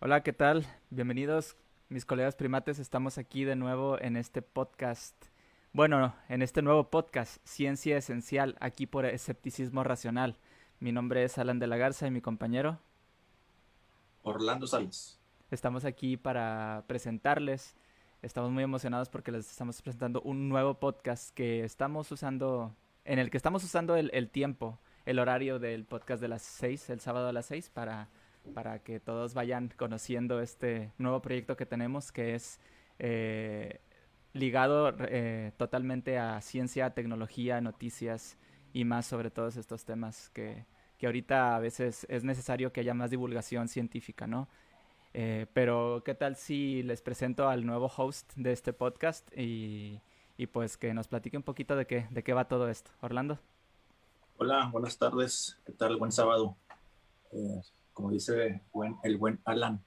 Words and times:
Hola, 0.00 0.22
¿qué 0.22 0.32
tal? 0.32 0.64
Bienvenidos 0.90 1.56
mis 1.88 2.04
colegas 2.04 2.36
primates. 2.36 2.78
Estamos 2.78 3.18
aquí 3.18 3.42
de 3.42 3.56
nuevo 3.56 4.00
en 4.00 4.16
este 4.16 4.42
podcast. 4.42 5.16
Bueno, 5.72 6.14
en 6.28 6.40
este 6.40 6.62
nuevo 6.62 6.88
podcast, 6.88 7.44
Ciencia 7.44 7.96
Esencial, 7.96 8.56
aquí 8.60 8.86
por 8.86 9.06
Escepticismo 9.06 9.82
Racional. 9.82 10.36
Mi 10.78 10.92
nombre 10.92 11.24
es 11.24 11.36
Alan 11.36 11.58
de 11.58 11.66
la 11.66 11.78
Garza 11.78 12.06
y 12.06 12.12
mi 12.12 12.20
compañero 12.20 12.78
Orlando 14.22 14.68
Salas. 14.68 15.18
Estamos 15.50 15.84
aquí 15.84 16.16
para 16.16 16.84
presentarles. 16.86 17.74
Estamos 18.22 18.52
muy 18.52 18.62
emocionados 18.62 19.08
porque 19.08 19.32
les 19.32 19.50
estamos 19.50 19.82
presentando 19.82 20.22
un 20.22 20.48
nuevo 20.48 20.74
podcast 20.74 21.34
que 21.34 21.64
estamos 21.64 22.12
usando, 22.12 22.72
en 23.04 23.18
el 23.18 23.30
que 23.30 23.36
estamos 23.36 23.64
usando 23.64 23.96
el, 23.96 24.12
el 24.14 24.30
tiempo, 24.30 24.78
el 25.06 25.18
horario 25.18 25.58
del 25.58 25.84
podcast 25.86 26.22
de 26.22 26.28
las 26.28 26.42
6, 26.42 26.88
el 26.90 27.00
sábado 27.00 27.26
a 27.26 27.32
las 27.32 27.46
6, 27.46 27.70
para 27.70 28.08
para 28.48 28.80
que 28.80 29.00
todos 29.00 29.34
vayan 29.34 29.72
conociendo 29.76 30.40
este 30.40 30.92
nuevo 30.98 31.20
proyecto 31.22 31.56
que 31.56 31.66
tenemos 31.66 32.12
que 32.12 32.34
es 32.34 32.60
eh, 32.98 33.80
ligado 34.32 34.94
eh, 35.00 35.52
totalmente 35.56 36.18
a 36.18 36.40
ciencia, 36.40 36.90
tecnología, 36.90 37.60
noticias 37.60 38.36
y 38.72 38.84
más 38.84 39.06
sobre 39.06 39.30
todos 39.30 39.56
estos 39.56 39.84
temas 39.84 40.30
que, 40.30 40.66
que 40.98 41.06
ahorita 41.06 41.56
a 41.56 41.58
veces 41.58 42.06
es 42.08 42.24
necesario 42.24 42.72
que 42.72 42.80
haya 42.80 42.94
más 42.94 43.10
divulgación 43.10 43.68
científica, 43.68 44.26
¿no? 44.26 44.48
Eh, 45.14 45.46
pero 45.54 46.02
qué 46.04 46.14
tal 46.14 46.36
si 46.36 46.82
les 46.82 47.00
presento 47.00 47.48
al 47.48 47.64
nuevo 47.64 47.90
host 47.96 48.34
de 48.36 48.52
este 48.52 48.72
podcast 48.72 49.28
y, 49.36 50.00
y, 50.36 50.46
pues 50.46 50.76
que 50.76 50.92
nos 50.92 51.08
platique 51.08 51.36
un 51.36 51.42
poquito 51.42 51.76
de 51.76 51.86
qué, 51.86 52.06
de 52.10 52.22
qué 52.22 52.34
va 52.34 52.46
todo 52.46 52.68
esto. 52.68 52.90
Orlando. 53.00 53.38
Hola, 54.36 54.68
buenas 54.70 54.98
tardes. 54.98 55.58
¿Qué 55.64 55.72
tal? 55.72 55.96
Buen 55.96 56.12
sábado 56.12 56.56
como 57.98 58.12
dice 58.12 58.62
el 59.02 59.16
buen 59.16 59.40
Alan, 59.44 59.84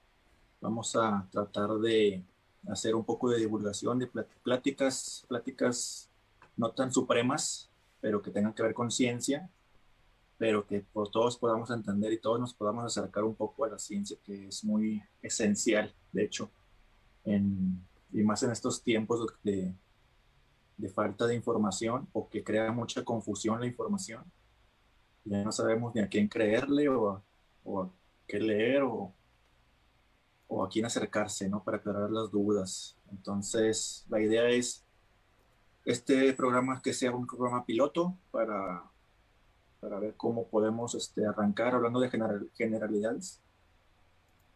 vamos 0.60 0.94
a 0.96 1.26
tratar 1.30 1.78
de 1.78 2.22
hacer 2.68 2.94
un 2.94 3.06
poco 3.06 3.30
de 3.30 3.38
divulgación 3.38 3.98
de 3.98 4.06
pláticas, 4.42 5.24
pláticas 5.26 6.10
no 6.58 6.72
tan 6.72 6.92
supremas, 6.92 7.70
pero 8.02 8.20
que 8.20 8.30
tengan 8.30 8.52
que 8.52 8.64
ver 8.64 8.74
con 8.74 8.90
ciencia, 8.90 9.48
pero 10.36 10.66
que 10.66 10.80
por 10.80 11.10
todos 11.10 11.38
podamos 11.38 11.70
entender 11.70 12.12
y 12.12 12.20
todos 12.20 12.38
nos 12.38 12.52
podamos 12.52 12.84
acercar 12.84 13.24
un 13.24 13.34
poco 13.34 13.64
a 13.64 13.70
la 13.70 13.78
ciencia, 13.78 14.18
que 14.22 14.48
es 14.48 14.62
muy 14.62 15.02
esencial, 15.22 15.94
de 16.12 16.24
hecho, 16.24 16.50
y 17.24 18.22
más 18.22 18.42
en 18.42 18.50
estos 18.50 18.82
tiempos 18.82 19.26
de, 19.42 19.74
de 20.76 20.88
falta 20.90 21.26
de 21.26 21.34
información 21.34 22.06
o 22.12 22.28
que 22.28 22.44
crea 22.44 22.72
mucha 22.72 23.02
confusión 23.04 23.58
la 23.58 23.66
información. 23.66 24.22
Ya 25.24 25.42
no 25.42 25.50
sabemos 25.50 25.94
ni 25.94 26.02
a 26.02 26.08
quién 26.08 26.28
creerle 26.28 26.90
o, 26.90 27.24
o 27.64 27.90
qué 28.26 28.40
leer 28.40 28.82
o, 28.82 29.12
o 30.48 30.64
a 30.64 30.68
quién 30.68 30.84
acercarse, 30.84 31.48
¿no? 31.48 31.62
Para 31.62 31.78
aclarar 31.78 32.10
las 32.10 32.30
dudas. 32.30 32.96
Entonces, 33.10 34.04
la 34.08 34.20
idea 34.20 34.48
es 34.48 34.84
este 35.84 36.32
programa 36.34 36.80
que 36.82 36.92
sea 36.92 37.12
un 37.12 37.26
programa 37.26 37.64
piloto 37.64 38.16
para, 38.30 38.84
para 39.80 39.98
ver 39.98 40.14
cómo 40.16 40.46
podemos 40.46 40.94
este, 40.94 41.26
arrancar 41.26 41.74
hablando 41.74 42.00
de 42.00 42.10
generalidades, 42.54 43.40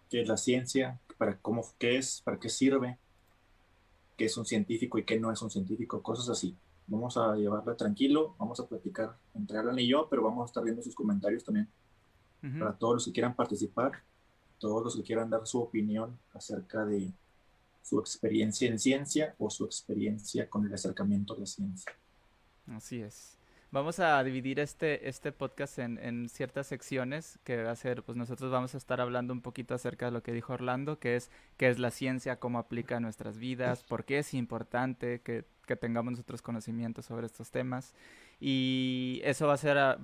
qué 0.08 0.22
es 0.22 0.28
la 0.28 0.36
ciencia, 0.36 1.00
para 1.18 1.38
cómo, 1.38 1.64
qué 1.78 1.96
es, 1.96 2.20
para 2.22 2.38
qué 2.38 2.48
sirve, 2.48 2.98
qué 4.16 4.26
es 4.26 4.36
un 4.36 4.46
científico 4.46 4.98
y 4.98 5.04
qué 5.04 5.18
no 5.18 5.32
es 5.32 5.42
un 5.42 5.50
científico, 5.50 6.02
cosas 6.02 6.28
así. 6.28 6.56
Vamos 6.86 7.16
a 7.16 7.34
llevarla 7.34 7.76
tranquilo, 7.76 8.36
vamos 8.38 8.60
a 8.60 8.66
platicar 8.66 9.16
entre 9.34 9.58
Alan 9.58 9.78
y 9.78 9.88
yo, 9.88 10.06
pero 10.08 10.22
vamos 10.22 10.44
a 10.44 10.46
estar 10.46 10.62
viendo 10.62 10.82
sus 10.82 10.94
comentarios 10.94 11.42
también 11.42 11.68
para 12.58 12.72
todos 12.72 12.94
los 12.94 13.04
que 13.06 13.12
quieran 13.12 13.34
participar, 13.34 13.92
todos 14.58 14.82
los 14.82 14.96
que 14.96 15.02
quieran 15.02 15.30
dar 15.30 15.46
su 15.46 15.60
opinión 15.60 16.18
acerca 16.32 16.84
de 16.84 17.12
su 17.82 18.00
experiencia 18.00 18.68
en 18.68 18.78
ciencia 18.78 19.34
o 19.38 19.48
su 19.50 19.64
experiencia 19.64 20.48
con 20.48 20.66
el 20.66 20.74
acercamiento 20.74 21.34
a 21.34 21.38
la 21.38 21.46
ciencia. 21.46 21.92
Así 22.66 23.00
es. 23.00 23.36
Vamos 23.70 23.98
a 23.98 24.22
dividir 24.22 24.58
este, 24.60 25.08
este 25.08 25.32
podcast 25.32 25.78
en, 25.78 25.98
en, 25.98 26.28
ciertas 26.28 26.68
secciones 26.68 27.38
que 27.44 27.62
va 27.62 27.72
a 27.72 27.76
ser, 27.76 28.02
pues 28.04 28.16
nosotros 28.16 28.50
vamos 28.50 28.74
a 28.74 28.78
estar 28.78 29.00
hablando 29.00 29.32
un 29.32 29.42
poquito 29.42 29.74
acerca 29.74 30.06
de 30.06 30.12
lo 30.12 30.22
que 30.22 30.32
dijo 30.32 30.52
Orlando, 30.52 30.98
que 30.98 31.16
es 31.16 31.30
qué 31.56 31.68
es 31.68 31.78
la 31.78 31.90
ciencia, 31.90 32.38
cómo 32.38 32.58
aplica 32.58 32.96
a 32.96 33.00
nuestras 33.00 33.38
vidas, 33.38 33.82
por 33.82 34.04
qué 34.04 34.20
es 34.20 34.34
importante 34.34 35.20
que, 35.20 35.44
que 35.66 35.76
tengamos 35.76 36.12
nosotros 36.12 36.42
conocimientos 36.42 37.06
sobre 37.06 37.26
estos 37.26 37.50
temas. 37.50 37.92
Y 38.40 39.20
eso 39.24 39.46
va 39.46 39.54
a 39.54 39.58
ser 39.58 39.78
a, 39.78 39.98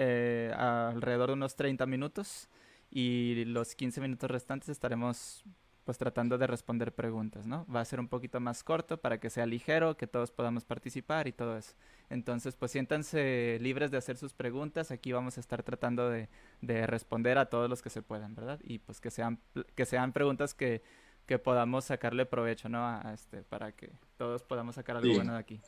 eh, 0.00 0.52
alrededor 0.56 1.30
de 1.30 1.32
unos 1.32 1.56
30 1.56 1.84
minutos 1.86 2.48
y 2.88 3.44
los 3.46 3.74
15 3.74 4.00
minutos 4.00 4.30
restantes 4.30 4.68
estaremos 4.68 5.44
pues 5.84 5.98
tratando 5.98 6.38
de 6.38 6.46
responder 6.46 6.94
preguntas, 6.94 7.46
¿no? 7.46 7.66
Va 7.66 7.80
a 7.80 7.84
ser 7.84 7.98
un 7.98 8.06
poquito 8.08 8.38
más 8.38 8.62
corto 8.62 9.00
para 9.00 9.18
que 9.18 9.28
sea 9.28 9.46
ligero, 9.46 9.96
que 9.96 10.06
todos 10.06 10.30
podamos 10.30 10.64
participar 10.64 11.26
y 11.26 11.32
todo 11.32 11.56
eso. 11.56 11.74
Entonces, 12.10 12.54
pues 12.54 12.70
siéntanse 12.72 13.58
libres 13.60 13.90
de 13.90 13.96
hacer 13.96 14.18
sus 14.18 14.34
preguntas. 14.34 14.90
Aquí 14.90 15.12
vamos 15.12 15.36
a 15.36 15.40
estar 15.40 15.62
tratando 15.64 16.10
de, 16.10 16.28
de 16.60 16.86
responder 16.86 17.38
a 17.38 17.46
todos 17.46 17.68
los 17.68 17.82
que 17.82 17.90
se 17.90 18.02
puedan, 18.02 18.34
¿verdad? 18.34 18.60
Y 18.62 18.78
pues 18.78 19.00
que 19.00 19.10
sean, 19.10 19.40
que 19.74 19.86
sean 19.86 20.12
preguntas 20.12 20.54
que, 20.54 20.82
que 21.26 21.38
podamos 21.38 21.86
sacarle 21.86 22.24
provecho, 22.24 22.68
¿no? 22.68 22.86
A, 22.86 23.14
este, 23.14 23.42
para 23.42 23.72
que 23.72 23.90
todos 24.18 24.42
podamos 24.44 24.74
sacar 24.74 24.98
algo 24.98 25.12
bueno 25.12 25.32
de 25.32 25.38
aquí 25.38 25.60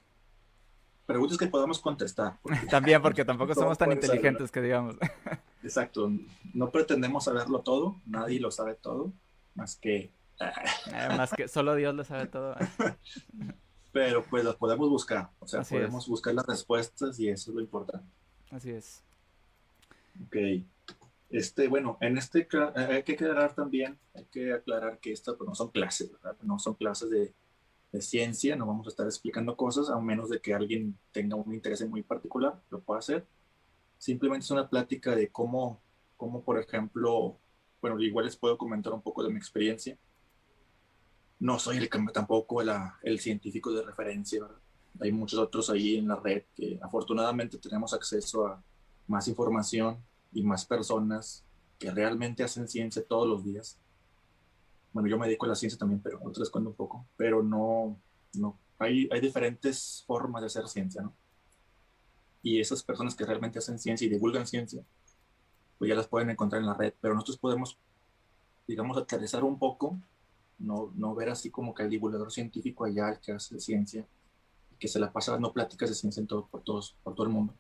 preguntas 1.11 1.37
que 1.37 1.47
podamos 1.47 1.81
contestar. 1.81 2.39
También 2.71 3.03
porque 3.03 3.25
tampoco 3.25 3.55
somos 3.55 3.77
tan 3.77 3.93
inteligentes 3.93 4.51
que 4.51 4.61
digamos. 4.61 4.97
Exacto, 5.63 6.11
no 6.55 6.71
pretendemos 6.71 7.25
saberlo 7.25 7.61
todo, 7.61 7.97
nadie 8.07 8.41
lo 8.41 8.51
sabe 8.51 8.75
todo, 8.75 9.13
más 9.55 9.77
que... 9.77 10.11
Eh, 10.41 11.09
más 11.17 11.33
que 11.33 11.49
solo 11.49 11.75
Dios 11.75 11.95
lo 11.95 12.03
sabe 12.03 12.27
todo. 12.27 12.57
Pero 13.93 14.25
pues 14.25 14.43
las 14.43 14.55
podemos 14.55 14.89
buscar, 14.89 15.29
o 15.39 15.47
sea, 15.47 15.63
podemos 15.63 16.09
buscar 16.09 16.33
las 16.33 16.47
respuestas 16.47 17.21
y 17.21 17.29
eso 17.29 17.51
es 17.51 17.55
lo 17.55 17.61
importante. 17.61 18.07
Así 18.51 18.71
es. 18.71 19.03
Ok. 20.27 20.65
Este, 21.29 21.69
bueno, 21.69 21.99
en 22.01 22.17
este 22.17 22.49
hay 22.75 23.03
que 23.03 23.13
aclarar 23.13 23.55
también, 23.55 23.99
hay 24.15 24.25
que 24.27 24.53
aclarar 24.55 24.99
que 24.99 25.13
estas 25.13 25.35
pues, 25.35 25.47
no 25.47 25.55
son 25.55 25.69
clases, 25.69 26.11
¿verdad? 26.11 26.37
No 26.43 26.59
son 26.59 26.75
clases 26.75 27.11
de, 27.11 27.35
de 27.93 28.01
ciencia, 28.01 28.57
no 28.57 28.67
vamos 28.67 28.87
a 28.87 28.91
estar 28.91 29.07
explicando 29.07 29.57
cosas, 29.57 29.91
a 29.91 29.99
menos 30.01 30.29
de 30.29 30.41
que 30.41 30.55
alguien 30.55 30.97
tenga 31.13 31.37
un 31.37 31.53
interés 31.53 31.87
muy 31.89 32.03
particular, 32.03 32.61
lo 32.71 32.81
pueda 32.81 33.01
hacer. 33.01 33.27
Simplemente 33.99 34.45
es 34.45 34.51
una 34.51 34.69
plática 34.69 35.15
de 35.15 35.29
cómo, 35.29 35.81
cómo, 36.17 36.43
por 36.43 36.59
ejemplo, 36.59 37.39
bueno, 37.81 38.01
igual 38.01 38.27
les 38.27 38.37
puedo 38.37 38.57
comentar 38.57 38.93
un 38.93 39.03
poco 39.03 39.23
de 39.23 39.31
mi 39.31 39.37
experiencia. 39.37 39.99
No 41.41 41.59
soy 41.59 41.79
el, 41.79 41.89
tampoco 42.13 42.63
el 42.63 43.19
científico 43.19 43.73
de 43.73 43.83
referencia, 43.83 44.47
Hay 45.01 45.13
muchos 45.13 45.39
otros 45.39 45.71
ahí 45.71 45.97
en 45.97 46.09
la 46.09 46.17
red 46.17 46.45
que 46.55 46.79
afortunadamente 46.83 47.59
tenemos 47.59 47.93
acceso 47.95 48.47
a 48.47 48.63
más 49.07 49.27
información 49.27 49.99
y 50.33 50.43
más 50.43 50.65
personas 50.65 51.45
que 51.79 51.91
realmente 51.91 52.43
hacen 52.45 52.69
ciencia 52.69 53.03
todos 53.05 53.27
los 53.27 53.45
días 53.45 53.81
bueno, 54.93 55.09
yo 55.09 55.19
me 55.19 55.27
dedico 55.27 55.47
a 55.47 55.51
la 55.51 55.55
ciencia 55.55 55.79
también, 55.79 56.01
pero 56.01 56.19
otros 56.19 56.39
les 56.39 56.51
cuento 56.51 56.71
un 56.71 56.77
poco, 56.77 57.07
pero 57.17 57.43
no, 57.43 57.97
no, 58.35 58.59
hay, 58.79 59.09
hay 59.13 59.21
diferentes 59.21 60.05
formas 60.07 60.43
de 60.43 60.47
hacer 60.47 60.67
ciencia, 60.69 61.03
¿no? 61.03 61.15
Y 62.43 62.61
esas 62.61 62.83
personas 62.83 63.15
que 63.15 63.27
realmente 63.27 63.59
hacen 63.59 63.79
ciencia 63.79 64.07
y 64.07 64.11
divulgan 64.11 64.47
ciencia, 64.47 64.83
pues 65.79 65.89
ya 65.89 65.95
las 65.95 66.09
pueden 66.09 66.31
encontrar 66.31 66.61
en 66.61 66.67
la 66.67 66.75
red, 66.75 66.95
pero 67.01 67.15
nosotros 67.15 67.39
podemos, 67.39 67.79
digamos, 68.67 68.97
aterrizar 68.97 69.45
un 69.45 69.59
poco, 69.59 69.99
no, 70.59 70.93
no 70.95 71.15
ver 71.15 71.29
así 71.31 71.51
como 71.51 71.75
que 71.75 71.83
el 71.83 71.91
divulgador 71.91 72.33
científico 72.33 72.85
allá, 72.85 73.21
que 73.21 73.33
hace 73.33 73.61
ciencia, 73.61 74.07
que 74.79 74.89
se 74.89 74.99
la 74.99 75.13
pasa 75.13 75.33
dando 75.33 75.53
pláticas 75.53 75.91
de 75.91 75.95
ciencia 75.95 76.21
en 76.21 76.27
todo, 76.27 76.47
por, 76.47 76.63
todos, 76.63 76.97
por 77.03 77.15
todo 77.15 77.27
el 77.27 77.33
mundo. 77.33 77.55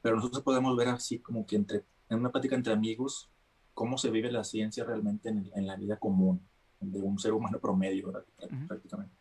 Pero 0.00 0.16
nosotros 0.16 0.42
podemos 0.42 0.76
ver 0.76 0.88
así 0.88 1.18
como 1.18 1.46
que 1.46 1.56
entre, 1.56 1.84
en 2.08 2.18
una 2.18 2.32
plática 2.32 2.56
entre 2.56 2.72
amigos, 2.72 3.30
cómo 3.74 3.98
se 3.98 4.10
vive 4.10 4.30
la 4.30 4.44
ciencia 4.44 4.84
realmente 4.84 5.28
en, 5.28 5.66
la 5.66 5.76
vida 5.76 5.98
común 5.98 6.40
de 6.80 7.00
un 7.00 7.18
ser 7.18 7.32
humano 7.32 7.58
promedio, 7.58 8.12
prácticamente. 8.68 9.14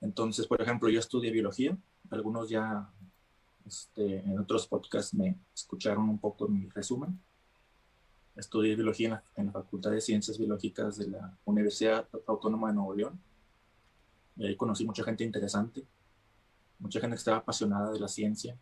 Entonces, 0.00 0.46
por 0.46 0.60
ejemplo, 0.60 0.88
yo 0.88 0.98
estudié 0.98 1.30
biología, 1.30 1.76
algunos 2.10 2.48
ya 2.48 2.90
este, 3.66 4.18
en 4.18 4.38
otros 4.38 4.66
podcasts 4.66 5.14
me 5.14 5.38
escucharon 5.54 6.08
un 6.08 6.18
poco 6.18 6.48
mi 6.48 6.68
resumen. 6.68 7.18
Estudié 8.34 8.74
biología 8.74 9.22
en 9.36 9.46
la, 9.46 9.52
Facultad 9.52 9.90
de 9.90 10.00
Ciencias 10.00 10.38
Biológicas 10.38 10.96
de 10.96 11.08
la 11.08 11.36
Universidad 11.44 12.08
Autónoma 12.26 12.68
de 12.68 12.74
Nuevo 12.74 12.94
León. 12.94 13.20
Y 14.36 14.46
ahí 14.46 14.56
conocí 14.56 14.84
mucha 14.84 15.04
gente 15.04 15.24
interesante, 15.24 15.84
mucha 16.78 16.98
gente 17.00 17.14
que 17.14 17.18
estaba 17.18 17.38
apasionada 17.38 17.92
de 17.92 18.00
la 18.00 18.08
ciencia, 18.08 18.56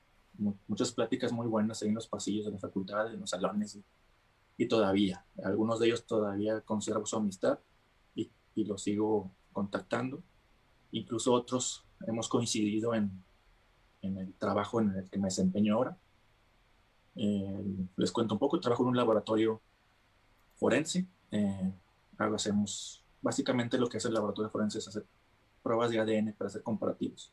muchas 0.66 0.90
pláticas 0.90 1.32
muy 1.32 1.46
buenas 1.46 1.80
ahí 1.82 1.88
en 1.88 1.94
los 1.94 2.08
pasillos 2.08 2.46
de 2.46 2.52
la 2.52 2.58
facultad, 2.58 3.12
en 3.12 3.20
los 3.20 3.30
salones 3.30 3.76
y 3.76 3.84
todavía, 4.66 5.24
algunos 5.44 5.80
de 5.80 5.86
ellos 5.86 6.04
todavía 6.04 6.60
conservo 6.60 7.06
su 7.06 7.16
amistad 7.16 7.58
y, 8.14 8.30
y 8.54 8.64
los 8.64 8.82
sigo 8.82 9.30
contactando. 9.52 10.22
Incluso 10.92 11.32
otros 11.32 11.84
hemos 12.06 12.28
coincidido 12.28 12.94
en, 12.94 13.10
en 14.02 14.18
el 14.18 14.34
trabajo 14.34 14.80
en 14.80 14.90
el 14.90 15.10
que 15.10 15.18
me 15.18 15.28
desempeño 15.28 15.74
ahora. 15.74 15.96
Eh, 17.16 17.64
les 17.96 18.12
cuento 18.12 18.34
un 18.34 18.38
poco, 18.38 18.60
trabajo 18.60 18.82
en 18.82 18.90
un 18.90 18.96
laboratorio 18.96 19.60
forense 20.56 21.06
eh, 21.30 21.72
hacemos 22.18 23.02
básicamente 23.22 23.78
lo 23.78 23.88
que 23.88 23.96
hace 23.96 24.08
el 24.08 24.14
laboratorio 24.14 24.50
forense 24.50 24.78
es 24.78 24.88
hacer 24.88 25.06
pruebas 25.62 25.90
de 25.90 25.98
ADN 25.98 26.34
para 26.34 26.48
hacer 26.48 26.62
comparativos. 26.62 27.32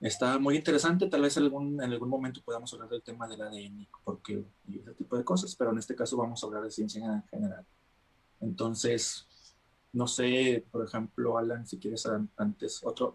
Está 0.00 0.38
muy 0.38 0.56
interesante, 0.56 1.08
tal 1.08 1.20
vez 1.20 1.36
algún, 1.36 1.82
en 1.82 1.92
algún 1.92 2.08
momento 2.08 2.40
podamos 2.42 2.72
hablar 2.72 2.88
del 2.88 3.02
tema 3.02 3.28
del 3.28 3.42
ADN 3.42 3.86
porque, 4.02 4.42
y 4.66 4.78
ese 4.78 4.94
tipo 4.94 5.16
de 5.18 5.24
cosas, 5.24 5.54
pero 5.54 5.72
en 5.72 5.78
este 5.78 5.94
caso 5.94 6.16
vamos 6.16 6.42
a 6.42 6.46
hablar 6.46 6.62
de 6.62 6.70
ciencia 6.70 7.04
en 7.04 7.22
general. 7.28 7.66
Entonces, 8.40 9.26
no 9.92 10.06
sé, 10.06 10.64
por 10.70 10.86
ejemplo, 10.86 11.36
Alan, 11.36 11.66
si 11.66 11.78
quieres 11.78 12.08
antes 12.36 12.80
otro, 12.82 13.14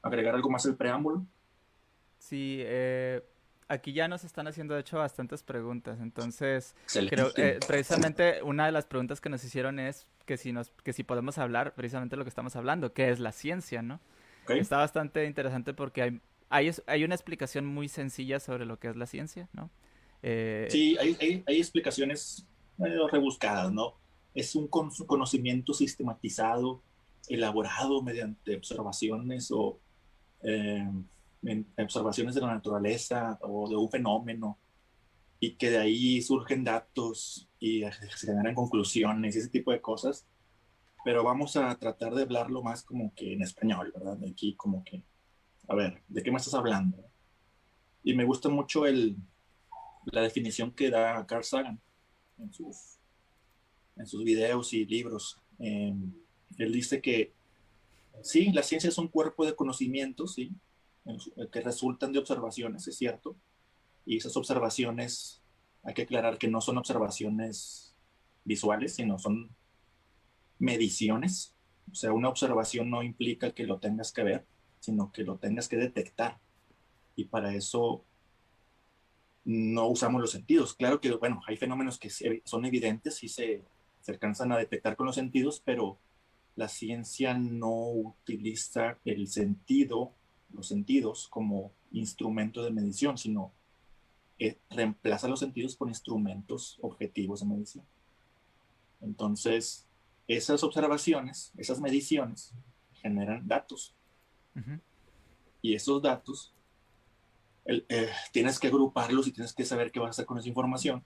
agregar 0.00 0.34
algo 0.34 0.48
más 0.48 0.64
al 0.64 0.76
preámbulo. 0.76 1.26
Sí, 2.18 2.58
eh, 2.60 3.22
aquí 3.68 3.92
ya 3.92 4.08
nos 4.08 4.24
están 4.24 4.46
haciendo 4.46 4.72
de 4.72 4.80
hecho 4.80 4.96
bastantes 4.96 5.42
preguntas, 5.42 6.00
entonces 6.00 6.74
creo 7.10 7.32
eh, 7.36 7.58
precisamente 7.66 8.42
una 8.42 8.64
de 8.64 8.72
las 8.72 8.86
preguntas 8.86 9.20
que 9.20 9.28
nos 9.28 9.44
hicieron 9.44 9.78
es 9.78 10.06
que 10.24 10.38
si 10.38 10.52
nos 10.52 10.70
que 10.82 10.94
si 10.94 11.02
podemos 11.02 11.36
hablar 11.36 11.74
precisamente 11.74 12.16
lo 12.16 12.24
que 12.24 12.30
estamos 12.30 12.56
hablando, 12.56 12.94
que 12.94 13.10
es 13.10 13.20
la 13.20 13.32
ciencia, 13.32 13.82
¿no? 13.82 14.00
Está 14.48 14.78
bastante 14.78 15.24
interesante 15.26 15.74
porque 15.74 16.02
hay, 16.02 16.20
hay, 16.48 16.70
hay 16.86 17.04
una 17.04 17.14
explicación 17.14 17.66
muy 17.66 17.88
sencilla 17.88 18.40
sobre 18.40 18.66
lo 18.66 18.78
que 18.78 18.88
es 18.88 18.96
la 18.96 19.06
ciencia, 19.06 19.48
¿no? 19.52 19.70
Eh, 20.22 20.68
sí, 20.70 20.96
hay, 20.98 21.16
hay, 21.20 21.44
hay, 21.46 21.58
explicaciones 21.58 22.46
rebuscadas, 22.78 23.72
¿no? 23.72 23.94
Es 24.34 24.54
un 24.54 24.68
conocimiento 24.68 25.74
sistematizado, 25.74 26.82
elaborado 27.28 28.02
mediante 28.02 28.56
observaciones 28.56 29.50
o 29.50 29.78
eh, 30.42 30.90
observaciones 31.78 32.34
de 32.34 32.40
la 32.40 32.54
naturaleza 32.54 33.38
o 33.42 33.68
de 33.68 33.76
un 33.76 33.90
fenómeno 33.90 34.58
y 35.40 35.52
que 35.56 35.70
de 35.70 35.78
ahí 35.78 36.22
surgen 36.22 36.64
datos 36.64 37.48
y 37.58 37.82
se 38.16 38.26
generan 38.26 38.54
conclusiones 38.54 39.36
y 39.36 39.38
ese 39.38 39.48
tipo 39.48 39.72
de 39.72 39.80
cosas. 39.80 40.26
Pero 41.04 41.22
vamos 41.22 41.56
a 41.56 41.74
tratar 41.78 42.14
de 42.14 42.22
hablarlo 42.22 42.62
más 42.62 42.82
como 42.82 43.14
que 43.14 43.34
en 43.34 43.42
español, 43.42 43.92
¿verdad? 43.94 44.18
Aquí 44.30 44.54
como 44.54 44.82
que, 44.84 45.02
a 45.68 45.74
ver, 45.74 46.02
¿de 46.08 46.22
qué 46.22 46.30
me 46.30 46.38
estás 46.38 46.54
hablando? 46.54 47.04
Y 48.02 48.14
me 48.14 48.24
gusta 48.24 48.48
mucho 48.48 48.86
el, 48.86 49.16
la 50.06 50.22
definición 50.22 50.72
que 50.72 50.90
da 50.90 51.26
Carl 51.26 51.44
Sagan 51.44 51.80
en 52.38 52.52
sus, 52.52 52.98
en 53.96 54.06
sus 54.06 54.24
videos 54.24 54.72
y 54.72 54.84
libros. 54.86 55.40
Em, 55.58 56.12
él 56.58 56.72
dice 56.72 57.00
que 57.00 57.32
sí, 58.22 58.52
la 58.52 58.62
ciencia 58.62 58.88
es 58.88 58.98
un 58.98 59.08
cuerpo 59.08 59.44
de 59.44 59.54
conocimientos, 59.54 60.34
sí, 60.34 60.52
que 61.52 61.60
resultan 61.60 62.12
de 62.12 62.18
observaciones, 62.18 62.86
es 62.88 62.96
cierto. 62.96 63.36
Y 64.06 64.16
esas 64.16 64.36
observaciones, 64.36 65.42
hay 65.82 65.94
que 65.94 66.02
aclarar 66.02 66.38
que 66.38 66.48
no 66.48 66.60
son 66.60 66.78
observaciones 66.78 67.94
visuales, 68.44 68.94
sino 68.94 69.18
son 69.18 69.50
mediciones. 70.58 71.54
O 71.90 71.94
sea, 71.94 72.12
una 72.12 72.28
observación 72.28 72.90
no 72.90 73.02
implica 73.02 73.52
que 73.52 73.64
lo 73.64 73.78
tengas 73.78 74.12
que 74.12 74.22
ver, 74.22 74.46
sino 74.80 75.12
que 75.12 75.24
lo 75.24 75.36
tengas 75.36 75.68
que 75.68 75.76
detectar. 75.76 76.38
Y 77.16 77.26
para 77.26 77.54
eso 77.54 78.04
no 79.44 79.88
usamos 79.88 80.20
los 80.20 80.30
sentidos. 80.30 80.74
Claro 80.74 81.00
que, 81.00 81.12
bueno, 81.12 81.40
hay 81.46 81.56
fenómenos 81.56 81.98
que 81.98 82.10
son 82.44 82.64
evidentes 82.64 83.22
y 83.22 83.28
se, 83.28 83.62
se 84.00 84.12
alcanzan 84.12 84.52
a 84.52 84.58
detectar 84.58 84.96
con 84.96 85.06
los 85.06 85.14
sentidos, 85.14 85.62
pero 85.64 85.98
la 86.56 86.68
ciencia 86.68 87.34
no 87.34 87.90
utiliza 87.90 88.98
el 89.04 89.28
sentido 89.28 90.12
los 90.54 90.68
sentidos 90.68 91.28
como 91.28 91.72
instrumento 91.92 92.62
de 92.62 92.70
medición, 92.70 93.18
sino 93.18 93.52
que 94.38 94.58
reemplaza 94.70 95.28
los 95.28 95.40
sentidos 95.40 95.76
por 95.76 95.88
instrumentos 95.88 96.78
objetivos 96.80 97.40
de 97.40 97.46
medición. 97.46 97.84
Entonces, 99.00 99.86
esas 100.28 100.62
observaciones, 100.62 101.52
esas 101.56 101.80
mediciones, 101.80 102.54
generan 103.02 103.46
datos. 103.46 103.94
Y 105.60 105.74
esos 105.74 106.00
datos, 106.00 106.54
eh, 107.66 108.10
tienes 108.32 108.58
que 108.58 108.68
agruparlos 108.68 109.26
y 109.26 109.32
tienes 109.32 109.52
que 109.52 109.64
saber 109.64 109.90
qué 109.90 109.98
vas 109.98 110.08
a 110.08 110.10
hacer 110.10 110.26
con 110.26 110.38
esa 110.38 110.48
información 110.48 111.04